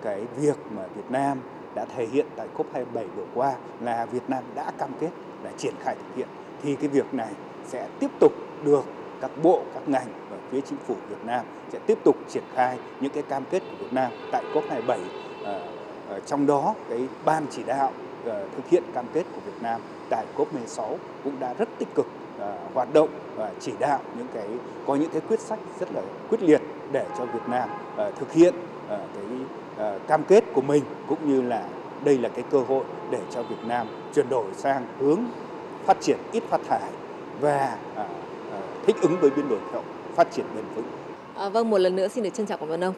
Cái 0.02 0.22
việc 0.36 0.56
mà 0.70 0.82
Việt 0.96 1.10
Nam 1.10 1.38
đã 1.74 1.84
thể 1.96 2.06
hiện 2.06 2.26
tại 2.36 2.46
COP27 2.56 3.06
vừa 3.16 3.26
qua 3.34 3.54
là 3.80 4.06
Việt 4.06 4.22
Nam 4.28 4.42
đã 4.54 4.72
cam 4.78 4.90
kết 5.00 5.10
là 5.44 5.50
triển 5.56 5.74
khai 5.80 5.94
thực 5.94 6.16
hiện 6.16 6.28
thì 6.62 6.76
cái 6.76 6.88
việc 6.88 7.14
này 7.14 7.30
sẽ 7.66 7.88
tiếp 7.98 8.10
tục 8.20 8.32
được 8.64 8.84
các 9.20 9.30
bộ, 9.42 9.62
các 9.74 9.88
ngành 9.88 10.06
và 10.30 10.36
phía 10.50 10.60
chính 10.60 10.78
phủ 10.86 10.94
Việt 11.08 11.24
Nam 11.24 11.44
sẽ 11.72 11.78
tiếp 11.86 11.98
tục 12.04 12.16
triển 12.28 12.44
khai 12.54 12.78
những 13.00 13.12
cái 13.12 13.22
cam 13.22 13.44
kết 13.50 13.62
của 13.70 13.76
Việt 13.84 13.92
Nam 13.92 14.12
tại 14.32 14.44
COP27 14.54 14.98
Ờ, 16.08 16.20
trong 16.26 16.46
đó 16.46 16.74
cái 16.88 17.08
ban 17.24 17.46
chỉ 17.50 17.62
đạo 17.66 17.92
ờ, 17.98 18.03
Ờ, 18.26 18.44
thực 18.56 18.68
hiện 18.68 18.82
cam 18.94 19.04
kết 19.12 19.22
của 19.34 19.40
Việt 19.46 19.62
Nam 19.62 19.80
tại 20.10 20.24
COP16 20.36 20.96
cũng 21.24 21.40
đã 21.40 21.54
rất 21.58 21.68
tích 21.78 21.88
cực 21.94 22.06
ờ, 22.38 22.56
hoạt 22.74 22.94
động 22.94 23.08
và 23.36 23.50
chỉ 23.60 23.72
đạo 23.78 24.00
những 24.18 24.26
cái 24.34 24.48
có 24.86 24.94
những 24.94 25.10
cái 25.10 25.20
quyết 25.28 25.40
sách 25.40 25.58
rất 25.80 25.88
là 25.94 26.00
quyết 26.28 26.42
liệt 26.42 26.60
để 26.92 27.06
cho 27.18 27.24
Việt 27.24 27.48
Nam 27.48 27.68
ờ, 27.96 28.10
thực 28.18 28.32
hiện 28.32 28.54
cái 28.86 29.24
cam 30.06 30.24
kết 30.24 30.44
của 30.52 30.62
mình 30.62 30.84
cũng 31.08 31.18
như 31.28 31.42
là 31.42 31.68
đây 32.04 32.18
là 32.18 32.28
cái 32.28 32.44
cơ 32.50 32.60
hội 32.60 32.84
để 33.10 33.20
cho 33.30 33.42
Việt 33.42 33.64
Nam 33.66 33.86
chuyển 34.14 34.28
đổi 34.30 34.44
sang 34.56 34.86
hướng 35.00 35.18
phát 35.84 35.96
triển 36.00 36.18
ít 36.32 36.42
phát 36.48 36.60
thải 36.68 36.90
và 37.40 37.78
thích 38.86 38.96
ứng 39.02 39.16
với 39.20 39.30
biến 39.30 39.48
đổi 39.48 39.58
khí 39.58 39.72
hậu, 39.72 39.82
phát 40.14 40.32
triển 40.32 40.46
bền 40.56 40.64
vững. 40.74 40.84
À, 41.36 41.48
vâng, 41.48 41.70
một 41.70 41.78
lần 41.78 41.96
nữa 41.96 42.08
xin 42.08 42.24
được 42.24 42.30
trân 42.34 42.46
trọng 42.46 42.60
cảm 42.60 42.68
ơn 42.68 42.84
ông. 42.84 42.94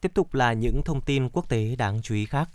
Tiếp 0.00 0.14
tục 0.14 0.34
là 0.34 0.52
những 0.52 0.82
thông 0.82 1.00
tin 1.00 1.28
quốc 1.28 1.48
tế 1.48 1.76
đáng 1.76 2.00
chú 2.02 2.14
ý 2.14 2.26
khác. 2.26 2.48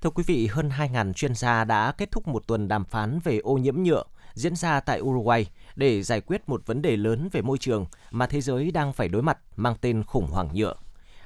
Thưa 0.00 0.10
quý 0.10 0.24
vị, 0.26 0.46
hơn 0.46 0.68
2.000 0.68 1.12
chuyên 1.12 1.34
gia 1.34 1.64
đã 1.64 1.92
kết 1.92 2.10
thúc 2.10 2.28
một 2.28 2.46
tuần 2.46 2.68
đàm 2.68 2.84
phán 2.84 3.18
về 3.24 3.38
ô 3.38 3.54
nhiễm 3.54 3.82
nhựa 3.82 4.02
diễn 4.34 4.56
ra 4.56 4.80
tại 4.80 5.00
Uruguay 5.00 5.46
để 5.76 6.02
giải 6.02 6.20
quyết 6.20 6.48
một 6.48 6.66
vấn 6.66 6.82
đề 6.82 6.96
lớn 6.96 7.28
về 7.32 7.42
môi 7.42 7.58
trường 7.58 7.86
mà 8.10 8.26
thế 8.26 8.40
giới 8.40 8.70
đang 8.70 8.92
phải 8.92 9.08
đối 9.08 9.22
mặt 9.22 9.38
mang 9.56 9.74
tên 9.80 10.02
khủng 10.02 10.26
hoảng 10.26 10.48
nhựa. 10.54 10.74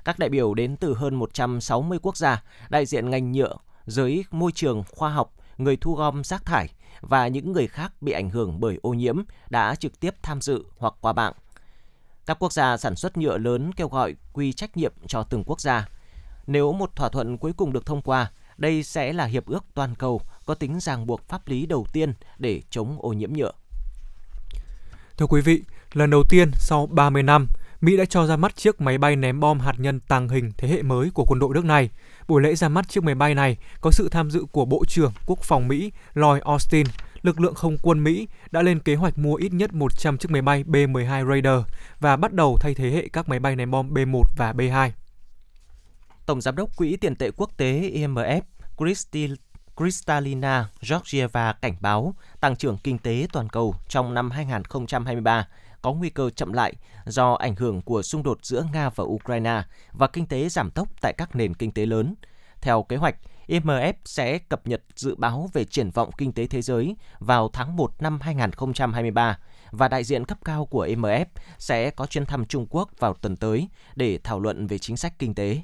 Các 0.05 0.19
đại 0.19 0.29
biểu 0.29 0.55
đến 0.55 0.77
từ 0.77 0.95
hơn 0.95 1.15
160 1.15 1.99
quốc 2.03 2.17
gia, 2.17 2.43
đại 2.69 2.87
diện 2.87 3.11
ngành 3.11 3.33
nhựa, 3.33 3.57
giới 3.87 4.25
môi 4.31 4.53
trường, 4.53 4.85
khoa 4.91 5.11
học, 5.11 5.35
người 5.59 5.77
thu 5.77 5.95
gom 5.95 6.25
rác 6.25 6.45
thải 6.45 6.69
và 7.01 7.29
những 7.29 7.53
người 7.53 7.67
khác 7.67 7.93
bị 8.03 8.13
ảnh 8.13 8.31
hưởng 8.31 8.61
bởi 8.61 8.79
ô 8.83 8.95
nhiễm 8.95 9.17
đã 9.51 9.75
trực 9.75 10.01
tiếp 10.01 10.15
tham 10.23 10.41
dự 10.41 10.65
hoặc 10.79 10.95
qua 11.01 11.13
mạng 11.13 11.33
các 12.31 12.37
quốc 12.41 12.53
gia 12.53 12.77
sản 12.77 12.97
xuất 12.97 13.17
nhựa 13.17 13.39
lớn 13.39 13.71
kêu 13.77 13.89
gọi 13.89 14.15
quy 14.33 14.53
trách 14.53 14.77
nhiệm 14.77 14.93
cho 15.07 15.23
từng 15.23 15.45
quốc 15.45 15.61
gia. 15.61 15.89
Nếu 16.47 16.73
một 16.73 16.97
thỏa 16.97 17.09
thuận 17.09 17.39
cuối 17.39 17.53
cùng 17.53 17.73
được 17.73 17.87
thông 17.87 18.03
qua, 18.03 18.31
đây 18.57 18.83
sẽ 18.83 19.13
là 19.13 19.25
hiệp 19.25 19.47
ước 19.47 19.65
toàn 19.75 19.95
cầu 19.95 20.21
có 20.47 20.55
tính 20.55 20.81
ràng 20.81 21.07
buộc 21.07 21.29
pháp 21.29 21.49
lý 21.49 21.67
đầu 21.67 21.87
tiên 21.93 22.15
để 22.39 22.63
chống 22.71 22.97
ô 23.01 23.13
nhiễm 23.13 23.33
nhựa. 23.33 23.53
Thưa 25.17 25.27
quý 25.27 25.41
vị, 25.41 25.63
lần 25.93 26.11
đầu 26.11 26.23
tiên 26.31 26.51
sau 26.55 26.87
30 26.87 27.23
năm, 27.23 27.47
Mỹ 27.81 27.97
đã 27.97 28.05
cho 28.05 28.27
ra 28.27 28.37
mắt 28.37 28.57
chiếc 28.57 28.81
máy 28.81 28.99
bay 28.99 29.17
ném 29.17 29.41
bom 29.41 29.61
hạt 29.61 29.75
nhân 29.79 30.01
tàng 30.01 30.29
hình 30.29 30.53
thế 30.57 30.69
hệ 30.69 30.83
mới 30.83 31.11
của 31.15 31.25
quân 31.25 31.39
đội 31.39 31.55
nước 31.55 31.65
này. 31.65 31.91
Buổi 32.29 32.43
lễ 32.43 32.55
ra 32.55 32.69
mắt 32.69 32.89
chiếc 32.89 33.05
máy 33.05 33.15
bay 33.15 33.35
này 33.35 33.57
có 33.81 33.91
sự 33.91 34.09
tham 34.09 34.31
dự 34.31 34.45
của 34.53 34.65
Bộ 34.65 34.85
trưởng 34.89 35.13
Quốc 35.27 35.39
phòng 35.43 35.69
Mỹ 35.69 35.93
Lloyd 36.15 36.43
Austin. 36.43 36.87
Lực 37.23 37.41
lượng 37.41 37.55
không 37.55 37.77
quân 37.83 38.05
Mỹ 38.05 38.29
đã 38.51 38.63
lên 38.63 38.81
kế 38.81 38.95
hoạch 38.95 39.19
mua 39.19 39.35
ít 39.35 39.53
nhất 39.53 39.73
100 39.73 40.19
chiếc 40.19 40.31
máy 40.31 40.43
bay 40.43 40.65
B-12 40.65 41.29
Raider 41.29 41.61
và 42.01 42.17
bắt 42.17 42.33
đầu 42.33 42.59
thay 42.61 42.75
thế 42.75 42.91
hệ 42.91 43.09
các 43.09 43.29
máy 43.29 43.39
bay 43.39 43.57
ném 43.57 43.71
bom 43.71 43.95
B-1 43.95 44.23
và 44.37 44.53
B-2. 44.53 44.91
Tổng 46.27 46.41
giám 46.41 46.57
đốc 46.57 46.77
Quỹ 46.77 46.97
tiền 46.97 47.17
tệ 47.17 47.31
quốc 47.37 47.51
tế 47.57 47.91
IMF 47.95 48.41
Christine 48.79 49.35
Kristalina 49.77 50.69
Georgieva 50.91 51.53
cảnh 51.53 51.77
báo 51.81 52.15
tăng 52.41 52.57
trưởng 52.57 52.79
kinh 52.85 52.99
tế 52.99 53.27
toàn 53.33 53.49
cầu 53.49 53.75
trong 53.89 54.15
năm 54.15 54.31
2023 54.31 55.49
có 55.83 55.93
nguy 55.93 56.11
cơ 56.11 56.31
chậm 56.31 56.53
lại 56.53 56.75
do 57.07 57.33
ảnh 57.33 57.57
hưởng 57.57 57.83
của 57.83 58.03
xung 58.03 58.23
đột 58.23 58.39
giữa 58.43 58.65
Nga 58.73 58.91
và 58.91 59.05
Ukraine 59.05 59.63
và 59.93 60.07
kinh 60.07 60.27
tế 60.27 60.49
giảm 60.49 60.71
tốc 60.71 60.89
tại 61.01 61.13
các 61.13 61.37
nền 61.37 61.55
kinh 61.55 61.73
tế 61.73 61.87
lớn. 61.87 62.15
Theo 62.61 62.83
kế 62.83 62.97
hoạch, 62.97 63.17
IMF 63.51 63.93
sẽ 64.05 64.39
cập 64.39 64.67
nhật 64.67 64.83
dự 64.97 65.15
báo 65.15 65.51
về 65.53 65.65
triển 65.65 65.91
vọng 65.91 66.11
kinh 66.19 66.33
tế 66.33 66.47
thế 66.47 66.63
giới 66.63 66.97
vào 67.19 67.51
tháng 67.53 67.77
1 67.77 68.03
năm 68.03 68.21
2023 68.21 69.39
và 69.71 69.89
đại 69.89 70.05
diện 70.05 70.25
cấp 70.25 70.39
cao 70.45 70.67
của 70.67 70.87
IMF 70.87 71.25
sẽ 71.59 71.91
có 71.91 72.07
chuyến 72.07 72.27
thăm 72.27 72.47
Trung 72.47 72.67
Quốc 72.71 72.91
vào 72.99 73.15
tuần 73.15 73.37
tới 73.37 73.69
để 73.97 74.19
thảo 74.25 74.41
luận 74.41 74.67
về 74.67 74.79
chính 74.79 74.97
sách 74.97 75.19
kinh 75.19 75.35
tế. 75.35 75.63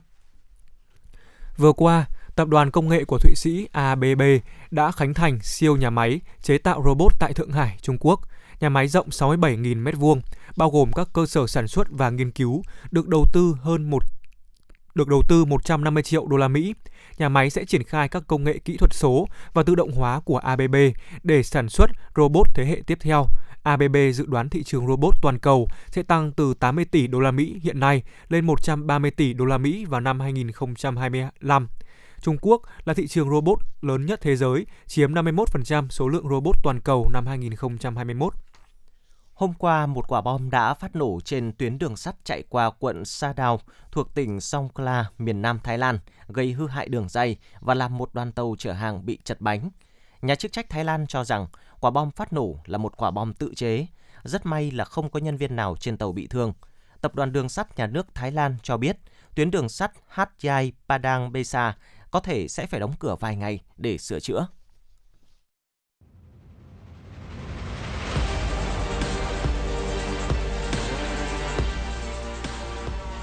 Vừa 1.57 1.73
qua, 1.73 2.07
tập 2.37 2.49
đoàn 2.49 2.71
công 2.71 2.89
nghệ 2.89 3.05
của 3.05 3.19
Thụy 3.19 3.33
Sĩ 3.37 3.69
ABB 3.73 4.23
đã 4.71 4.93
khánh 4.93 5.15
thành 5.15 5.39
siêu 5.43 5.77
nhà 5.77 5.91
máy 5.91 6.21
chế 6.43 6.59
tạo 6.59 6.83
robot 6.87 7.13
tại 7.19 7.33
Thượng 7.33 7.53
Hải, 7.53 7.79
Trung 7.83 7.97
Quốc. 8.01 8.21
Nhà 8.61 8.69
máy 8.69 8.89
rộng 8.89 9.09
67.000 9.09 9.83
m2, 9.85 10.21
bao 10.57 10.71
gồm 10.71 10.93
các 10.93 11.09
cơ 11.13 11.27
sở 11.27 11.47
sản 11.47 11.69
xuất 11.69 11.87
và 11.91 12.11
nghiên 12.11 12.31
cứu, 12.31 12.63
được 12.91 13.09
đầu 13.09 13.25
tư 13.33 13.57
hơn 13.61 13.91
1 13.91 14.03
được 14.97 15.09
đầu 15.09 15.23
tư 15.29 15.45
150 15.45 16.03
triệu 16.03 16.27
đô 16.27 16.37
la 16.37 16.49
Mỹ. 16.49 16.75
Nhà 17.19 17.29
máy 17.29 17.51
sẽ 17.51 17.65
triển 17.65 17.83
khai 17.83 18.09
các 18.09 18.23
công 18.27 18.45
nghệ 18.45 18.59
kỹ 18.59 18.77
thuật 18.77 18.95
số 18.95 19.27
và 19.53 19.63
tự 19.63 19.75
động 19.75 19.93
hóa 19.93 20.21
của 20.21 20.39
ABB 20.39 20.77
để 21.23 21.43
sản 21.43 21.69
xuất 21.69 21.91
robot 22.17 22.47
thế 22.55 22.65
hệ 22.67 22.83
tiếp 22.87 22.99
theo. 23.01 23.27
ABB 23.63 23.97
dự 24.15 24.27
đoán 24.27 24.49
thị 24.49 24.63
trường 24.63 24.87
robot 24.87 25.15
toàn 25.23 25.39
cầu 25.39 25.69
sẽ 25.91 26.03
tăng 26.03 26.33
từ 26.33 26.55
80 26.55 26.85
tỷ 26.85 27.07
đô 27.07 27.21
la 27.21 27.31
Mỹ 27.31 27.61
hiện 27.63 27.81
nay 27.81 28.03
lên 28.29 28.45
130 28.47 29.11
tỷ 29.11 29.33
đô 29.33 29.45
la 29.45 29.59
Mỹ 29.59 29.85
vào 29.85 30.01
năm 30.01 30.21
2025. 30.21 31.69
Trung 32.21 32.37
Quốc 32.41 32.63
là 32.85 32.95
thị 32.95 33.07
trường 33.07 33.31
robot 33.31 33.59
lớn 33.81 34.07
nhất 34.07 34.21
thế 34.23 34.37
giới, 34.37 34.67
chiếm 34.87 35.15
51% 35.15 35.89
số 35.89 36.09
lượng 36.09 36.29
robot 36.29 36.57
toàn 36.63 36.81
cầu 36.81 37.09
năm 37.13 37.27
2021. 37.27 38.35
Hôm 39.37 39.53
qua, 39.53 39.87
một 39.87 40.09
quả 40.09 40.21
bom 40.21 40.51
đã 40.51 40.75
phát 40.75 40.97
nổ 40.97 41.21
trên 41.25 41.53
tuyến 41.53 41.79
đường 41.79 41.97
sắt 41.97 42.25
chạy 42.25 42.43
qua 42.49 42.71
quận 42.79 43.05
Sa 43.05 43.33
Đào 43.33 43.61
thuộc 43.93 44.15
tỉnh 44.15 44.41
Songkhla, 44.41 45.11
miền 45.19 45.43
Nam 45.43 45.61
Thái 45.65 45.79
Lan, 45.79 45.99
gây 46.29 46.53
hư 46.53 46.69
hại 46.69 46.89
đường 46.89 47.09
dây 47.09 47.37
và 47.61 47.75
làm 47.75 47.99
một 47.99 48.15
đoàn 48.15 48.33
tàu 48.33 48.55
chở 48.59 48.73
hàng 48.73 49.07
bị 49.07 49.19
chật 49.25 49.41
bánh. 49.41 49.71
Nhà 50.23 50.35
chức 50.35 50.53
trách 50.53 50.71
Thái 50.71 50.85
Lan 50.85 51.07
cho 51.07 51.25
rằng 51.25 51.47
quả 51.81 51.91
bom 51.91 52.11
phát 52.11 52.33
nổ 52.33 52.57
là 52.67 52.79
một 52.79 52.97
quả 52.97 53.11
bom 53.11 53.33
tự 53.33 53.55
chế. 53.55 53.87
Rất 54.25 54.47
may 54.47 54.71
là 54.71 54.85
không 54.85 55.11
có 55.11 55.21
nhân 55.21 55.37
viên 55.37 55.57
nào 55.57 55.77
trên 55.81 55.97
tàu 55.97 56.13
bị 56.13 56.27
thương. 56.27 56.53
Tập 57.01 57.15
đoàn 57.15 57.33
đường 57.33 57.49
sắt 57.49 57.79
nhà 57.79 57.87
nước 57.87 58.15
Thái 58.15 58.33
Lan 58.33 58.57
cho 58.63 58.77
biết 58.77 58.97
tuyến 59.35 59.51
đường 59.51 59.69
sắt 59.69 59.93
Hat 60.09 60.31
Yai 60.45 60.73
Padang 60.89 61.33
Besa 61.33 61.77
có 62.11 62.21
thể 62.21 62.49
sẽ 62.49 62.67
phải 62.67 62.81
đóng 62.81 62.93
cửa 62.99 63.17
vài 63.21 63.37
ngày 63.37 63.61
để 63.77 63.99
sửa 63.99 64.21
chữa. 64.21 64.47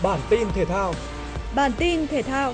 Bản 0.03 0.19
tin 0.29 0.47
thể 0.53 0.65
thao 0.65 0.93
Bản 1.55 1.71
tin 1.77 2.07
thể 2.07 2.21
thao 2.21 2.53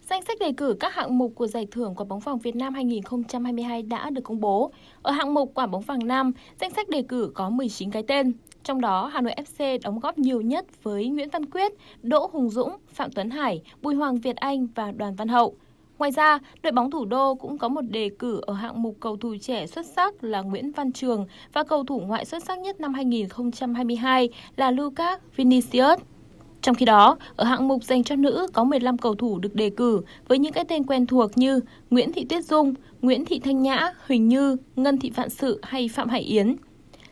Danh 0.00 0.22
sách 0.22 0.38
đề 0.40 0.52
cử 0.56 0.76
các 0.80 0.94
hạng 0.94 1.18
mục 1.18 1.32
của 1.34 1.46
giải 1.46 1.66
thưởng 1.70 1.94
quả 1.94 2.04
bóng 2.04 2.20
vàng 2.20 2.38
Việt 2.38 2.56
Nam 2.56 2.74
2022 2.74 3.82
đã 3.82 4.10
được 4.10 4.22
công 4.24 4.40
bố. 4.40 4.72
Ở 5.02 5.12
hạng 5.12 5.34
mục 5.34 5.52
quả 5.54 5.66
bóng 5.66 5.82
vàng 5.82 6.06
nam, 6.06 6.32
danh 6.60 6.70
sách 6.70 6.88
đề 6.88 7.02
cử 7.02 7.32
có 7.34 7.50
19 7.50 7.90
cái 7.90 8.02
tên. 8.02 8.32
Trong 8.64 8.80
đó, 8.80 9.06
Hà 9.06 9.20
Nội 9.20 9.34
FC 9.36 9.78
đóng 9.82 10.00
góp 10.00 10.18
nhiều 10.18 10.40
nhất 10.40 10.66
với 10.82 11.08
Nguyễn 11.08 11.30
Văn 11.30 11.46
Quyết, 11.46 11.72
Đỗ 12.02 12.30
Hùng 12.32 12.50
Dũng, 12.50 12.76
Phạm 12.94 13.10
Tuấn 13.12 13.30
Hải, 13.30 13.62
Bùi 13.82 13.94
Hoàng 13.94 14.16
Việt 14.16 14.36
Anh 14.36 14.66
và 14.74 14.92
Đoàn 14.92 15.14
Văn 15.14 15.28
Hậu. 15.28 15.54
Ngoài 16.00 16.10
ra, 16.10 16.38
đội 16.62 16.72
bóng 16.72 16.90
thủ 16.90 17.04
đô 17.04 17.34
cũng 17.34 17.58
có 17.58 17.68
một 17.68 17.80
đề 17.80 18.10
cử 18.18 18.40
ở 18.46 18.54
hạng 18.54 18.82
mục 18.82 18.96
cầu 19.00 19.16
thủ 19.16 19.34
trẻ 19.40 19.66
xuất 19.66 19.86
sắc 19.86 20.24
là 20.24 20.40
Nguyễn 20.40 20.72
Văn 20.72 20.92
Trường 20.92 21.26
và 21.52 21.62
cầu 21.62 21.84
thủ 21.84 22.00
ngoại 22.00 22.24
xuất 22.24 22.44
sắc 22.44 22.58
nhất 22.58 22.80
năm 22.80 22.94
2022 22.94 24.28
là 24.56 24.70
Lucas 24.70 25.20
Vinicius. 25.36 25.98
Trong 26.62 26.74
khi 26.74 26.84
đó, 26.84 27.16
ở 27.36 27.44
hạng 27.44 27.68
mục 27.68 27.84
dành 27.84 28.04
cho 28.04 28.16
nữ 28.16 28.46
có 28.52 28.64
15 28.64 28.98
cầu 28.98 29.14
thủ 29.14 29.38
được 29.38 29.54
đề 29.54 29.70
cử 29.70 30.02
với 30.28 30.38
những 30.38 30.52
cái 30.52 30.64
tên 30.64 30.84
quen 30.84 31.06
thuộc 31.06 31.38
như 31.38 31.60
Nguyễn 31.90 32.12
Thị 32.12 32.24
Tuyết 32.24 32.44
Dung, 32.44 32.74
Nguyễn 33.02 33.24
Thị 33.24 33.38
Thanh 33.38 33.62
Nhã, 33.62 33.92
Huỳnh 34.06 34.28
Như, 34.28 34.56
Ngân 34.76 34.98
Thị 34.98 35.10
Vạn 35.10 35.30
Sự 35.30 35.60
hay 35.62 35.88
Phạm 35.88 36.08
Hải 36.08 36.20
Yến. 36.20 36.56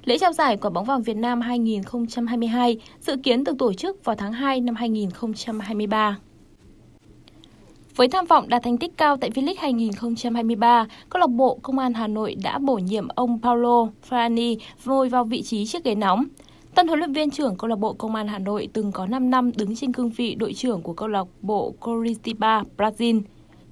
Lễ 0.05 0.19
trao 0.19 0.33
giải 0.33 0.57
quả 0.57 0.71
bóng 0.71 0.85
vàng 0.85 1.03
Việt 1.03 1.17
Nam 1.17 1.41
2022 1.41 2.81
dự 3.01 3.17
kiến 3.23 3.45
được 3.45 3.59
tổ 3.59 3.73
chức 3.73 4.05
vào 4.05 4.17
tháng 4.17 4.33
2 4.33 4.61
năm 4.61 4.75
2023. 4.75 6.19
Với 7.99 8.09
tham 8.09 8.27
vọng 8.27 8.49
đạt 8.49 8.63
thành 8.63 8.79
tích 8.79 8.97
cao 8.97 9.17
tại 9.17 9.31
V-League 9.31 9.55
2023, 9.59 10.87
câu 11.09 11.21
lạc 11.21 11.31
bộ 11.31 11.59
Công 11.63 11.79
an 11.79 11.95
Hà 11.95 12.07
Nội 12.07 12.37
đã 12.43 12.59
bổ 12.59 12.75
nhiệm 12.75 13.09
ông 13.09 13.39
Paulo 13.43 13.87
Frani 14.09 14.57
ngồi 14.85 15.09
vào 15.09 15.25
vị 15.25 15.43
trí 15.43 15.67
chiếc 15.67 15.85
ghế 15.85 15.95
nóng. 15.95 16.25
Tân 16.75 16.89
huấn 16.89 16.99
luyện 16.99 17.13
viên 17.13 17.31
trưởng 17.31 17.57
câu 17.57 17.69
lạc 17.69 17.77
bộ 17.77 17.93
Công 17.93 18.15
an 18.15 18.29
Hà 18.29 18.39
Nội 18.39 18.69
từng 18.73 18.93
có 18.93 19.07
5 19.07 19.31
năm 19.31 19.51
đứng 19.57 19.77
trên 19.77 19.93
cương 19.93 20.11
vị 20.11 20.35
đội 20.35 20.53
trưởng 20.53 20.83
của 20.83 20.93
câu 20.93 21.09
lạc 21.09 21.25
bộ 21.41 21.75
Coritiba, 21.81 22.63
Brazil. 22.77 23.21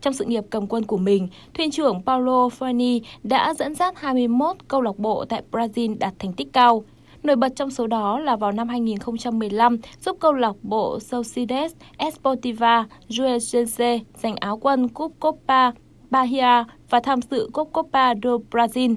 Trong 0.00 0.12
sự 0.12 0.24
nghiệp 0.24 0.44
cầm 0.50 0.66
quân 0.66 0.84
của 0.84 0.96
mình, 0.96 1.28
thuyền 1.54 1.70
trưởng 1.70 2.02
Paulo 2.06 2.48
Frani 2.58 3.00
đã 3.22 3.54
dẫn 3.54 3.74
dắt 3.74 3.94
21 4.00 4.56
câu 4.68 4.80
lạc 4.80 4.98
bộ 4.98 5.24
tại 5.24 5.42
Brazil 5.52 5.98
đạt 5.98 6.14
thành 6.18 6.32
tích 6.32 6.52
cao. 6.52 6.84
Nổi 7.26 7.36
bật 7.36 7.56
trong 7.56 7.70
số 7.70 7.86
đó 7.86 8.18
là 8.18 8.36
vào 8.36 8.52
năm 8.52 8.68
2015 8.68 9.78
giúp 10.04 10.16
câu 10.20 10.32
lạc 10.32 10.56
bộ 10.62 11.00
Sociedad 11.00 11.72
Esportiva 11.96 12.86
Juelense 13.08 13.98
giành 14.22 14.36
áo 14.36 14.58
quân 14.58 14.88
Cúp 14.88 15.20
Copa 15.20 15.70
Bahia 16.10 16.64
và 16.90 17.00
tham 17.00 17.20
dự 17.30 17.48
Cúp 17.52 17.72
Copa 17.72 18.14
do 18.22 18.38
Brazil. 18.50 18.94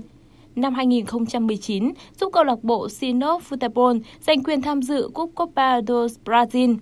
Năm 0.55 0.73
2019, 0.73 1.91
giúp 2.19 2.29
câu 2.33 2.43
lạc 2.43 2.63
bộ 2.63 2.89
Sinop 2.89 3.43
Futebol 3.49 3.99
giành 4.21 4.43
quyền 4.43 4.61
tham 4.61 4.81
dự 4.81 5.09
Cúp 5.13 5.31
Copa 5.35 5.77
do 5.77 6.07
Brazil. 6.25 6.75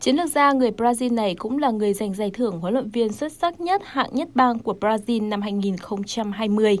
Chiến 0.00 0.16
lược 0.16 0.30
gia 0.30 0.52
người 0.52 0.70
Brazil 0.70 1.14
này 1.14 1.34
cũng 1.34 1.58
là 1.58 1.70
người 1.70 1.92
giành 1.92 2.14
giải 2.14 2.30
thưởng 2.34 2.60
huấn 2.60 2.74
luyện 2.74 2.90
viên 2.90 3.12
xuất 3.12 3.32
sắc 3.32 3.60
nhất 3.60 3.82
hạng 3.84 4.10
nhất 4.12 4.28
bang 4.34 4.58
của 4.58 4.74
Brazil 4.80 5.28
năm 5.28 5.42
2020. 5.42 6.78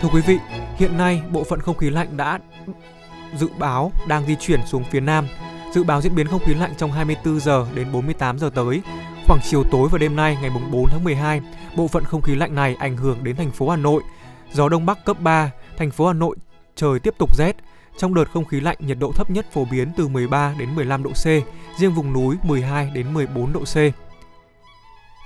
Thưa 0.00 0.08
quý 0.12 0.20
vị, 0.20 0.38
hiện 0.76 0.96
nay 0.96 1.22
bộ 1.32 1.44
phận 1.44 1.60
không 1.60 1.76
khí 1.76 1.90
lạnh 1.90 2.16
đã 2.16 2.38
dự 3.36 3.48
báo 3.58 3.92
đang 4.08 4.26
di 4.26 4.36
chuyển 4.36 4.60
xuống 4.66 4.84
phía 4.84 5.00
Nam. 5.00 5.26
Dự 5.74 5.84
báo 5.84 6.00
diễn 6.00 6.14
biến 6.14 6.26
không 6.26 6.44
khí 6.44 6.54
lạnh 6.54 6.72
trong 6.76 6.92
24 6.92 7.40
giờ 7.40 7.66
đến 7.74 7.92
48 7.92 8.38
giờ 8.38 8.50
tới. 8.54 8.82
Khoảng 9.26 9.40
chiều 9.42 9.64
tối 9.70 9.88
và 9.92 9.98
đêm 9.98 10.16
nay 10.16 10.38
ngày 10.42 10.50
4 10.72 10.86
tháng 10.90 11.04
12, 11.04 11.40
bộ 11.76 11.88
phận 11.88 12.04
không 12.04 12.22
khí 12.22 12.34
lạnh 12.34 12.54
này 12.54 12.76
ảnh 12.78 12.96
hưởng 12.96 13.24
đến 13.24 13.36
thành 13.36 13.50
phố 13.50 13.68
Hà 13.68 13.76
Nội. 13.76 14.02
Gió 14.52 14.68
đông 14.68 14.86
bắc 14.86 15.04
cấp 15.04 15.20
3, 15.20 15.50
thành 15.76 15.90
phố 15.90 16.06
Hà 16.06 16.12
Nội 16.12 16.36
trời 16.76 16.98
tiếp 16.98 17.14
tục 17.18 17.36
rét. 17.36 17.56
Trong 17.98 18.14
đợt 18.14 18.24
không 18.32 18.44
khí 18.44 18.60
lạnh, 18.60 18.76
nhiệt 18.80 18.98
độ 19.00 19.12
thấp 19.12 19.30
nhất 19.30 19.46
phổ 19.52 19.64
biến 19.64 19.92
từ 19.96 20.08
13 20.08 20.54
đến 20.58 20.74
15 20.74 21.02
độ 21.02 21.10
C, 21.10 21.26
riêng 21.78 21.94
vùng 21.94 22.12
núi 22.12 22.36
12 22.42 22.90
đến 22.94 23.14
14 23.14 23.52
độ 23.52 23.60
C. 23.60 23.76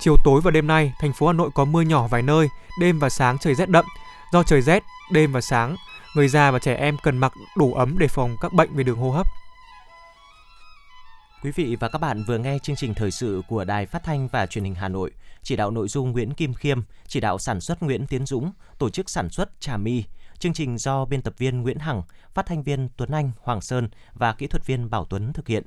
Chiều 0.01 0.17
tối 0.25 0.41
và 0.45 0.51
đêm 0.51 0.67
nay, 0.67 0.93
thành 1.01 1.13
phố 1.13 1.27
Hà 1.27 1.33
Nội 1.33 1.51
có 1.55 1.65
mưa 1.65 1.83
nhỏ 1.83 2.07
vài 2.09 2.23
nơi, 2.23 2.49
đêm 2.81 2.99
và 2.99 3.09
sáng 3.09 3.39
trời 3.39 3.55
rét 3.55 3.69
đậm, 3.69 3.85
Do 4.33 4.43
trời 4.43 4.63
rét, 4.63 4.83
đêm 5.13 5.33
và 5.33 5.41
sáng, 5.41 5.77
người 6.17 6.29
già 6.29 6.51
và 6.51 6.59
trẻ 6.59 6.75
em 6.75 6.97
cần 7.03 7.19
mặc 7.19 7.33
đủ 7.57 7.75
ấm 7.75 7.99
để 7.99 8.09
phòng 8.09 8.37
các 8.41 8.53
bệnh 8.53 8.75
về 8.75 8.85
đường 8.85 8.99
hô 8.99 9.11
hấp. 9.11 9.27
Quý 11.43 11.51
vị 11.51 11.77
và 11.81 11.89
các 11.89 11.99
bạn 11.99 12.25
vừa 12.29 12.39
nghe 12.39 12.59
chương 12.63 12.77
trình 12.77 12.95
thời 12.95 13.11
sự 13.11 13.43
của 13.49 13.65
Đài 13.65 13.87
Phát 13.87 14.05
thanh 14.05 14.29
và 14.29 14.47
Truyền 14.47 14.65
hình 14.65 14.75
Hà 14.75 14.89
Nội, 14.89 15.11
chỉ 15.43 15.57
đạo 15.57 15.71
nội 15.71 15.89
dung 15.89 16.13
Nguyễn 16.13 16.35
Kim 16.35 16.55
Khiêm, 16.55 16.81
chỉ 17.07 17.21
đạo 17.21 17.39
sản 17.39 17.61
xuất 17.61 17.83
Nguyễn 17.83 18.07
Tiến 18.07 18.27
Dũng, 18.27 18.53
tổ 18.79 18.91
chức 18.91 19.11
sản 19.11 19.31
xuất 19.31 19.61
Trà 19.61 19.77
My. 19.77 20.05
Chương 20.39 20.53
trình 20.53 20.79
do 20.79 21.05
biên 21.05 21.23
tập 21.23 21.35
viên 21.39 21.63
Nguyễn 21.63 21.79
Hằng, 21.79 22.03
phát 22.35 22.47
thanh 22.47 22.63
viên 22.63 22.89
Tuấn 22.97 23.11
Anh, 23.11 23.31
Hoàng 23.43 23.61
Sơn 23.61 23.89
và 24.13 24.33
kỹ 24.33 24.47
thuật 24.47 24.67
viên 24.67 24.91
Bảo 24.91 25.05
Tuấn 25.05 25.33
thực 25.33 25.49
hiện. 25.49 25.65